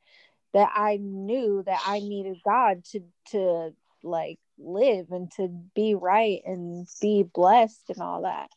that 0.53 0.71
I 0.75 0.97
knew 0.97 1.63
that 1.65 1.81
I 1.85 1.99
needed 1.99 2.37
God 2.43 2.83
to 2.91 3.01
to 3.31 3.73
like 4.03 4.39
live 4.57 5.07
and 5.11 5.31
to 5.31 5.47
be 5.75 5.95
right 5.95 6.41
and 6.45 6.87
be 7.01 7.23
blessed 7.23 7.89
and 7.89 8.01
all 8.01 8.23
that 8.23 8.49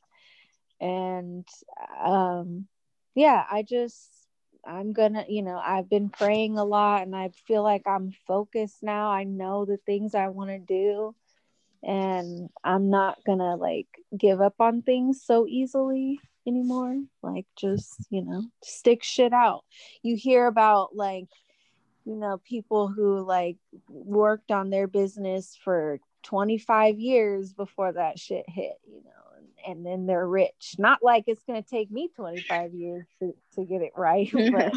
and 0.81 1.47
um 2.05 2.67
yeah 3.15 3.45
i 3.51 3.63
just 3.63 4.11
i'm 4.67 4.93
gonna 4.93 5.25
you 5.29 5.43
know 5.43 5.61
i've 5.65 5.89
been 5.89 6.09
praying 6.09 6.59
a 6.59 6.65
lot 6.65 7.03
and 7.03 7.17
i 7.17 7.31
feel 7.47 7.63
like 7.63 7.83
i'm 7.87 8.13
focused 8.27 8.83
now 8.83 9.11
i 9.11 9.25
know 9.25 9.65
the 9.65 9.79
things 9.87 10.15
i 10.15 10.29
want 10.29 10.51
to 10.51 10.59
do 10.59 11.15
and 11.83 12.51
i'm 12.63 12.91
not 12.91 13.19
gonna 13.25 13.57
like 13.57 13.89
give 14.17 14.41
up 14.41 14.55
on 14.61 14.83
things 14.83 15.23
so 15.25 15.47
easily 15.47 16.21
anymore. 16.47 17.03
Like, 17.23 17.47
just, 17.57 18.07
you 18.11 18.25
know, 18.25 18.45
stick 18.63 19.03
shit 19.03 19.33
out. 19.33 19.65
You 20.03 20.17
hear 20.17 20.47
about, 20.47 20.95
like, 20.95 21.29
you 22.07 22.15
know, 22.15 22.41
people 22.45 22.87
who 22.87 23.21
like 23.21 23.57
worked 23.89 24.53
on 24.53 24.71
their 24.71 24.87
business 24.87 25.59
for 25.65 25.99
25 26.23 26.99
years 27.01 27.53
before 27.53 27.93
that 27.93 28.19
shit 28.19 28.45
hit, 28.49 28.79
you 28.89 29.03
know, 29.05 29.11
and, 29.67 29.77
and 29.77 29.87
then 29.87 30.07
they're 30.07 30.27
rich. 30.27 30.77
Not 30.79 31.01
like 31.03 31.25
it's 31.27 31.43
going 31.43 31.63
to 31.63 31.69
take 31.69 31.91
me 31.91 32.09
25 32.15 32.75
years 32.75 33.07
to, 33.19 33.35
to 33.57 33.65
get 33.65 33.83
it 33.83 33.93
right, 33.97 34.31
but 34.33 34.75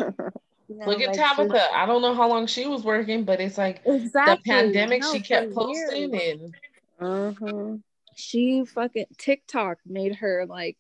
you 0.68 0.78
know, 0.78 0.86
Look 0.86 1.02
at 1.02 1.10
like 1.10 1.18
Tabitha. 1.18 1.54
Just, 1.54 1.74
I 1.74 1.86
don't 1.86 2.02
know 2.02 2.16
how 2.16 2.28
long 2.28 2.48
she 2.48 2.66
was 2.66 2.84
working, 2.84 3.24
but 3.24 3.40
it's 3.40 3.58
like 3.58 3.82
exactly. 3.86 4.36
the 4.36 4.42
pandemic. 4.52 5.02
No, 5.02 5.14
she 5.14 5.20
kept 5.20 5.54
posting 5.54 6.14
years. 6.14 6.42
and. 6.42 6.56
Uh-huh. 7.02 7.78
She 8.16 8.66
fucking 8.66 9.06
TikTok 9.18 9.78
made 9.86 10.16
her 10.16 10.46
like 10.46 10.78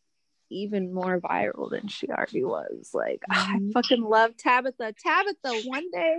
even 0.50 0.94
more 0.94 1.22
viral 1.22 1.70
than 1.70 1.88
she 1.88 2.10
already 2.10 2.44
was. 2.44 2.92
Like 2.94 3.24
mm-hmm. 3.32 3.70
I 3.70 3.72
fucking 3.74 4.04
love 4.04 4.36
Tabitha. 4.36 4.94
Tabitha, 5.02 5.62
one 5.68 5.90
day, 5.92 6.18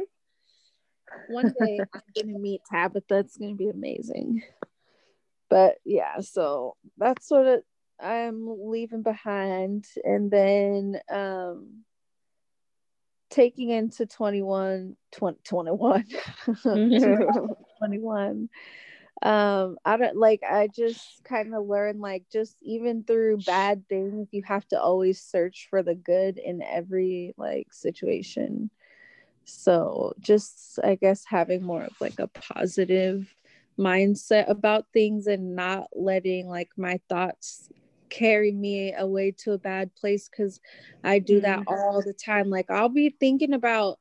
one 1.29 1.55
day 1.59 1.81
I'm 1.95 2.03
gonna 2.17 2.39
meet 2.39 2.63
Tabitha. 2.71 3.19
It's 3.19 3.37
gonna 3.37 3.55
be 3.55 3.69
amazing. 3.69 4.43
But 5.49 5.77
yeah, 5.85 6.21
so 6.21 6.77
that's 6.97 7.31
what 7.31 7.47
it, 7.47 7.65
I'm 7.99 8.47
leaving 8.49 9.03
behind, 9.03 9.87
and 10.05 10.31
then 10.31 11.01
um 11.11 11.85
taking 13.31 13.71
into 13.71 14.07
21 14.07 14.97
20, 15.13 15.39
21 15.49 16.05
21 17.79 18.49
um 19.23 19.77
i 19.85 19.97
don't 19.97 20.17
like 20.17 20.43
i 20.43 20.67
just 20.67 21.23
kind 21.25 21.55
of 21.55 21.67
learned 21.67 22.01
like 22.01 22.25
just 22.33 22.57
even 22.63 23.05
through 23.05 23.39
bad 23.39 23.87
things 23.89 24.29
you 24.33 24.43
have 24.43 24.67
to 24.67 24.81
always 24.81 25.21
search 25.21 25.69
for 25.71 25.83
the 25.83 25.95
good 25.95 26.39
in 26.39 26.63
every 26.63 27.35
like 27.37 27.69
situation 27.73 28.71
so 29.51 30.13
just 30.21 30.79
i 30.85 30.95
guess 30.95 31.25
having 31.27 31.63
more 31.63 31.85
of 31.85 32.01
like 32.01 32.19
a 32.19 32.29
positive 32.29 33.35
mindset 33.79 34.49
about 34.51 34.87
things 34.93 35.27
and 35.27 35.55
not 35.55 35.87
letting 35.95 36.49
like 36.49 36.71
my 36.77 37.01
thoughts 37.09 37.69
carry 38.11 38.51
me 38.51 38.93
away 38.95 39.31
to 39.31 39.53
a 39.53 39.59
bad 39.59 39.95
place 39.95 40.29
because 40.29 40.61
i 41.05 41.19
do 41.19 41.41
that 41.41 41.61
mm-hmm. 41.61 41.73
all 41.73 42.03
the 42.05 42.13
time 42.13 42.51
like 42.51 42.71
i'll 42.71 42.89
be 42.89 43.15
thinking 43.21 43.55
about 43.55 43.99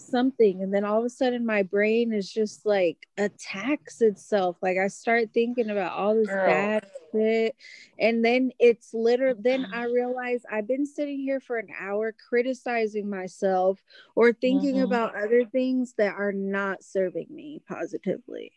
something 0.00 0.62
and 0.62 0.72
then 0.72 0.84
all 0.84 0.98
of 0.98 1.04
a 1.04 1.10
sudden 1.10 1.44
my 1.44 1.62
brain 1.62 2.12
is 2.12 2.30
just 2.30 2.64
like 2.66 3.06
attacks 3.18 4.00
itself 4.00 4.56
like 4.62 4.78
i 4.78 4.86
start 4.88 5.30
thinking 5.32 5.70
about 5.70 5.92
all 5.92 6.14
this 6.14 6.28
Girl. 6.28 6.46
bad 6.46 6.86
shit 7.12 7.56
and 7.98 8.24
then 8.24 8.50
it's 8.58 8.94
literally 8.94 9.38
then 9.42 9.66
i 9.72 9.84
realize 9.84 10.42
i've 10.50 10.66
been 10.66 10.86
sitting 10.86 11.18
here 11.20 11.40
for 11.40 11.58
an 11.58 11.68
hour 11.78 12.14
criticizing 12.28 13.08
myself 13.08 13.82
or 14.14 14.32
thinking 14.32 14.76
mm-hmm. 14.76 14.84
about 14.84 15.14
other 15.16 15.44
things 15.44 15.94
that 15.98 16.14
are 16.14 16.32
not 16.32 16.82
serving 16.82 17.26
me 17.30 17.62
positively 17.68 18.52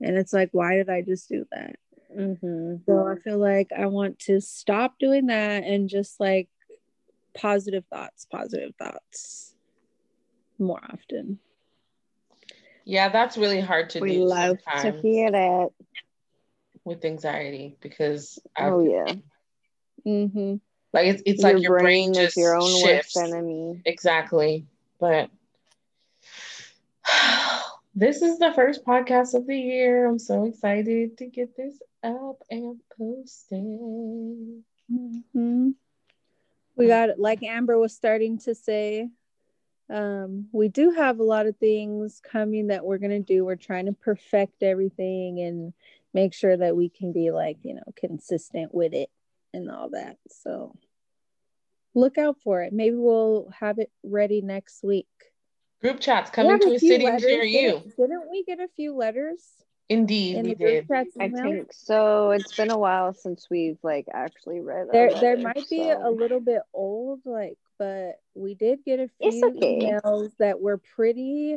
and 0.00 0.16
it's 0.16 0.32
like 0.32 0.50
why 0.52 0.74
did 0.74 0.88
i 0.88 1.02
just 1.02 1.28
do 1.28 1.46
that 1.52 1.76
mm-hmm. 2.16 2.76
so 2.86 3.06
i 3.06 3.16
feel 3.22 3.38
like 3.38 3.70
i 3.76 3.86
want 3.86 4.18
to 4.18 4.40
stop 4.40 4.98
doing 4.98 5.26
that 5.26 5.64
and 5.64 5.88
just 5.88 6.18
like 6.20 6.48
positive 7.34 7.84
thoughts 7.90 8.26
positive 8.30 8.74
thoughts 8.76 9.49
more 10.60 10.80
often. 10.82 11.38
Yeah, 12.84 13.08
that's 13.08 13.36
really 13.36 13.60
hard 13.60 13.90
to 13.90 14.00
we 14.00 14.12
do. 14.12 14.18
We 14.20 14.24
love 14.24 14.58
to 14.82 14.92
hear 15.00 15.30
that. 15.30 15.68
With 16.84 17.04
anxiety 17.04 17.76
because 17.80 18.38
oh 18.58 18.80
I've, 18.80 18.90
yeah, 18.90 19.14
mm-hmm. 20.06 20.54
like 20.94 21.06
it's 21.06 21.22
it's 21.26 21.42
your 21.42 21.52
like 21.52 21.62
your 21.62 21.78
brain, 21.78 22.12
brain 22.12 22.14
just 22.14 22.36
your 22.36 22.56
own 22.56 22.82
shifts. 22.82 23.14
worst 23.14 23.28
enemy. 23.28 23.82
Exactly, 23.84 24.66
but 24.98 25.30
this 27.94 28.22
is 28.22 28.38
the 28.38 28.52
first 28.54 28.84
podcast 28.84 29.34
of 29.34 29.46
the 29.46 29.58
year. 29.58 30.06
I'm 30.06 30.18
so 30.18 30.46
excited 30.46 31.18
to 31.18 31.26
get 31.26 31.54
this 31.54 31.80
up 32.02 32.42
and 32.50 32.80
posted. 32.96 33.62
Mm-hmm. 34.90 35.70
We 36.76 36.86
got 36.86 37.10
it 37.10 37.18
like 37.18 37.42
Amber 37.42 37.78
was 37.78 37.94
starting 37.94 38.38
to 38.38 38.54
say 38.54 39.10
um, 39.90 40.46
we 40.52 40.68
do 40.68 40.92
have 40.92 41.18
a 41.18 41.24
lot 41.24 41.46
of 41.46 41.56
things 41.56 42.20
coming 42.30 42.68
that 42.68 42.84
we're 42.84 42.98
going 42.98 43.10
to 43.10 43.18
do. 43.20 43.44
We're 43.44 43.56
trying 43.56 43.86
to 43.86 43.92
perfect 43.92 44.62
everything 44.62 45.40
and 45.40 45.72
make 46.14 46.32
sure 46.32 46.56
that 46.56 46.76
we 46.76 46.88
can 46.88 47.12
be 47.12 47.30
like, 47.30 47.58
you 47.62 47.74
know, 47.74 47.92
consistent 47.96 48.72
with 48.72 48.94
it 48.94 49.10
and 49.52 49.70
all 49.70 49.90
that. 49.90 50.16
So 50.28 50.76
look 51.94 52.18
out 52.18 52.36
for 52.42 52.62
it. 52.62 52.72
Maybe 52.72 52.96
we'll 52.96 53.50
have 53.58 53.78
it 53.78 53.90
ready 54.04 54.40
next 54.42 54.84
week. 54.84 55.08
Group 55.80 55.98
chats 55.98 56.30
coming 56.30 56.58
to 56.60 56.74
a 56.74 56.78
city 56.78 57.04
letters. 57.04 57.24
near 57.24 57.42
you. 57.42 57.70
Didn't, 57.70 57.96
didn't 57.96 58.30
we 58.30 58.44
get 58.44 58.60
a 58.60 58.68
few 58.76 58.94
letters? 58.94 59.40
Indeed, 59.88 60.44
we 60.44 60.54
did. 60.54 60.86
I 60.92 61.04
think 61.30 61.72
so. 61.72 62.30
It's 62.30 62.54
been 62.54 62.70
a 62.70 62.78
while 62.78 63.12
since 63.12 63.48
we've 63.50 63.78
like 63.82 64.06
actually 64.12 64.60
read. 64.60 64.86
There, 64.92 65.12
there 65.20 65.36
might 65.36 65.66
so. 65.66 65.76
be 65.76 65.90
a 65.90 66.08
little 66.08 66.38
bit 66.38 66.62
old, 66.72 67.22
like 67.24 67.58
but 67.80 68.20
we 68.34 68.54
did 68.54 68.84
get 68.84 69.00
a 69.00 69.08
few 69.08 69.54
okay. 69.56 69.90
emails 70.04 70.32
that 70.38 70.60
were 70.60 70.76
pretty 70.76 71.56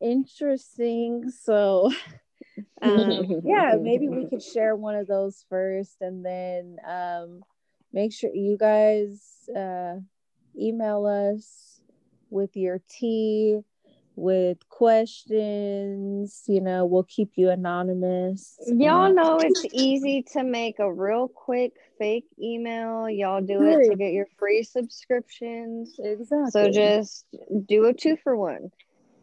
interesting. 0.00 1.30
So, 1.30 1.92
um, 2.82 3.42
yeah, 3.44 3.76
maybe 3.78 4.08
we 4.08 4.26
could 4.26 4.42
share 4.54 4.74
one 4.74 4.94
of 4.94 5.06
those 5.06 5.44
first 5.50 5.96
and 6.00 6.24
then 6.24 6.78
um, 6.88 7.42
make 7.92 8.14
sure 8.14 8.30
you 8.34 8.56
guys 8.56 9.20
uh, 9.54 9.96
email 10.58 11.04
us 11.04 11.78
with 12.30 12.56
your 12.56 12.80
tea 12.88 13.60
with 14.16 14.68
questions. 14.68 16.42
You 16.46 16.60
know, 16.60 16.86
we'll 16.86 17.04
keep 17.04 17.32
you 17.36 17.50
anonymous. 17.50 18.58
Y'all 18.66 19.12
know 19.12 19.38
it's 19.38 19.64
easy 19.72 20.22
to 20.32 20.42
make 20.42 20.78
a 20.78 20.92
real 20.92 21.28
quick 21.28 21.72
fake 21.98 22.26
email. 22.40 23.08
Y'all 23.08 23.40
do 23.40 23.62
it 23.62 23.90
to 23.90 23.96
get 23.96 24.12
your 24.12 24.26
free 24.38 24.62
subscriptions. 24.62 25.98
Exactly. 25.98 26.50
So 26.50 26.70
just 26.70 27.26
do 27.66 27.86
a 27.86 27.94
two 27.94 28.16
for 28.22 28.36
one. 28.36 28.70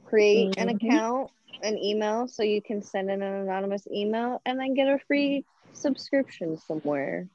Create 0.06 0.56
mm-hmm. 0.56 0.70
an 0.70 0.76
account, 0.76 1.32
an 1.64 1.78
email, 1.78 2.28
so 2.28 2.44
you 2.44 2.62
can 2.62 2.82
send 2.82 3.10
in 3.10 3.22
an 3.22 3.34
anonymous 3.34 3.88
email 3.88 4.42
and 4.46 4.60
then 4.60 4.74
get 4.74 4.88
a 4.88 5.00
free 5.08 5.46
subscription 5.74 6.58
somewhere. 6.58 7.28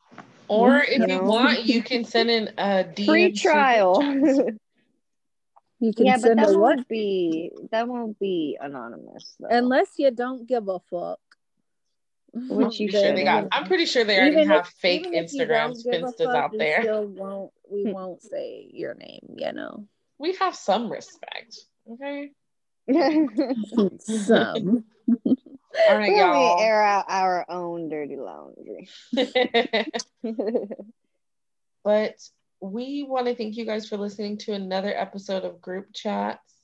Or 0.49 0.81
if 0.81 0.99
you, 0.99 1.07
know? 1.07 1.23
want, 1.23 1.65
you 1.65 1.83
can 1.83 2.05
send 2.05 2.31
in 2.31 2.49
a 2.57 2.85
DM 2.85 3.07
free 3.07 3.33
trial. 3.33 4.01
You 5.79 5.93
can 5.93 6.07
yeah, 6.07 6.17
but 6.17 6.37
that 6.37 6.47
won't 6.49 6.59
what? 6.59 6.89
be 6.89 7.53
that 7.71 7.87
won't 7.87 8.19
be 8.19 8.57
anonymous 8.61 9.37
though. 9.39 9.49
unless 9.51 9.91
you 9.99 10.11
don't 10.11 10.47
give 10.47 10.69
a 10.69 10.79
fuck. 10.91 11.21
Which 12.33 12.81
you 12.81 12.91
sure 12.91 13.15
they 13.15 13.25
got. 13.25 13.49
I'm 13.53 13.67
pretty 13.67 13.87
sure 13.87 14.05
they 14.05 14.19
already 14.19 14.37
even 14.37 14.49
have 14.49 14.67
if, 14.67 14.73
fake 14.75 15.07
Instagram 15.07 15.75
finstas 15.85 16.35
out 16.35 16.53
there. 16.57 16.83
Still 16.83 17.07
won't 17.07 17.53
we 17.71 17.85
won't 17.93 18.23
say 18.23 18.69
your 18.73 18.95
name? 18.95 19.37
You 19.37 19.53
know. 19.53 19.87
We 20.19 20.35
have 20.37 20.55
some 20.55 20.91
respect. 20.91 21.59
Okay. 21.91 22.31
some. 23.99 24.85
All 25.89 25.99
right, 25.99 26.17
y'all. 26.17 26.57
We 26.57 26.63
air 26.63 26.83
out 26.83 27.05
our 27.09 27.45
own 27.51 27.89
dirty 27.91 28.17
laundry. 28.17 28.89
but 31.85 32.15
we 32.61 33.03
want 33.03 33.27
to 33.27 33.35
thank 33.35 33.57
you 33.57 33.65
guys 33.65 33.89
for 33.89 33.97
listening 33.97 34.39
to 34.39 34.53
another 34.53 34.93
episode 34.95 35.45
of 35.45 35.61
Group 35.61 35.89
Chats. 35.95 36.55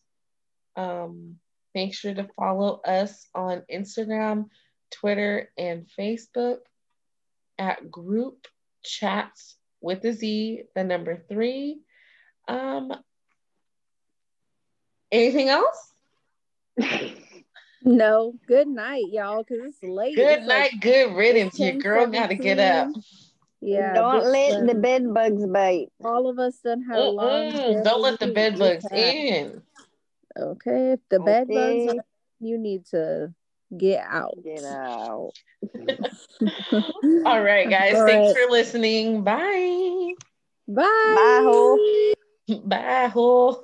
Um, 0.76 1.36
make 1.74 1.94
sure 1.94 2.14
to 2.14 2.28
follow 2.36 2.80
us 2.84 3.26
on 3.34 3.62
Instagram, 3.72 4.46
Twitter, 4.90 5.50
and 5.58 5.86
Facebook 5.98 6.58
at 7.58 7.90
Group 7.90 8.46
Chats 8.82 9.56
with 9.80 10.04
a 10.04 10.12
Z, 10.12 10.64
the 10.74 10.84
number 10.84 11.22
three. 11.28 11.80
Um, 12.48 12.92
anything 15.10 15.48
else? 15.48 15.92
no. 17.82 18.34
Good 18.46 18.68
night, 18.68 19.04
y'all, 19.10 19.44
because 19.44 19.66
it's 19.66 19.82
late. 19.82 20.16
Good 20.16 20.38
it's 20.40 20.48
night, 20.48 20.72
like, 20.72 20.80
good 20.80 21.14
riddance. 21.14 21.58
Your 21.58 21.74
girl 21.74 22.06
got 22.06 22.28
to 22.28 22.34
get 22.34 22.58
up. 22.58 22.88
Yeah. 23.62 23.94
Don't 23.94 24.26
let 24.26 24.66
the 24.66 24.74
bed 24.74 25.14
bugs 25.14 25.46
bite. 25.46 25.92
All 26.04 26.28
of 26.28 26.38
us 26.40 26.58
done 26.58 26.82
had 26.82 26.98
mm 26.98 27.14
long. 27.14 27.82
Don't 27.84 28.02
let 28.02 28.18
the 28.18 28.26
bed 28.26 28.58
bugs 28.58 28.84
in. 28.90 29.62
Okay. 30.36 30.92
If 30.92 31.00
the 31.08 31.20
okay. 31.20 31.24
bed 31.24 31.48
bugs, 31.48 31.94
are, 31.94 32.04
you 32.40 32.58
need 32.58 32.86
to 32.86 33.32
get 33.76 34.04
out. 34.04 34.36
Get 34.42 34.64
out. 34.64 35.30
All 37.24 37.40
right, 37.40 37.70
guys. 37.70 37.94
All 37.94 38.06
Thanks 38.06 38.34
right. 38.34 38.36
for 38.36 38.50
listening. 38.50 39.22
Bye. 39.22 40.14
Bye. 40.66 40.82
Bye. 41.14 41.40
Ho. 41.44 41.78
Bye. 42.64 43.10
Ho. 43.14 43.60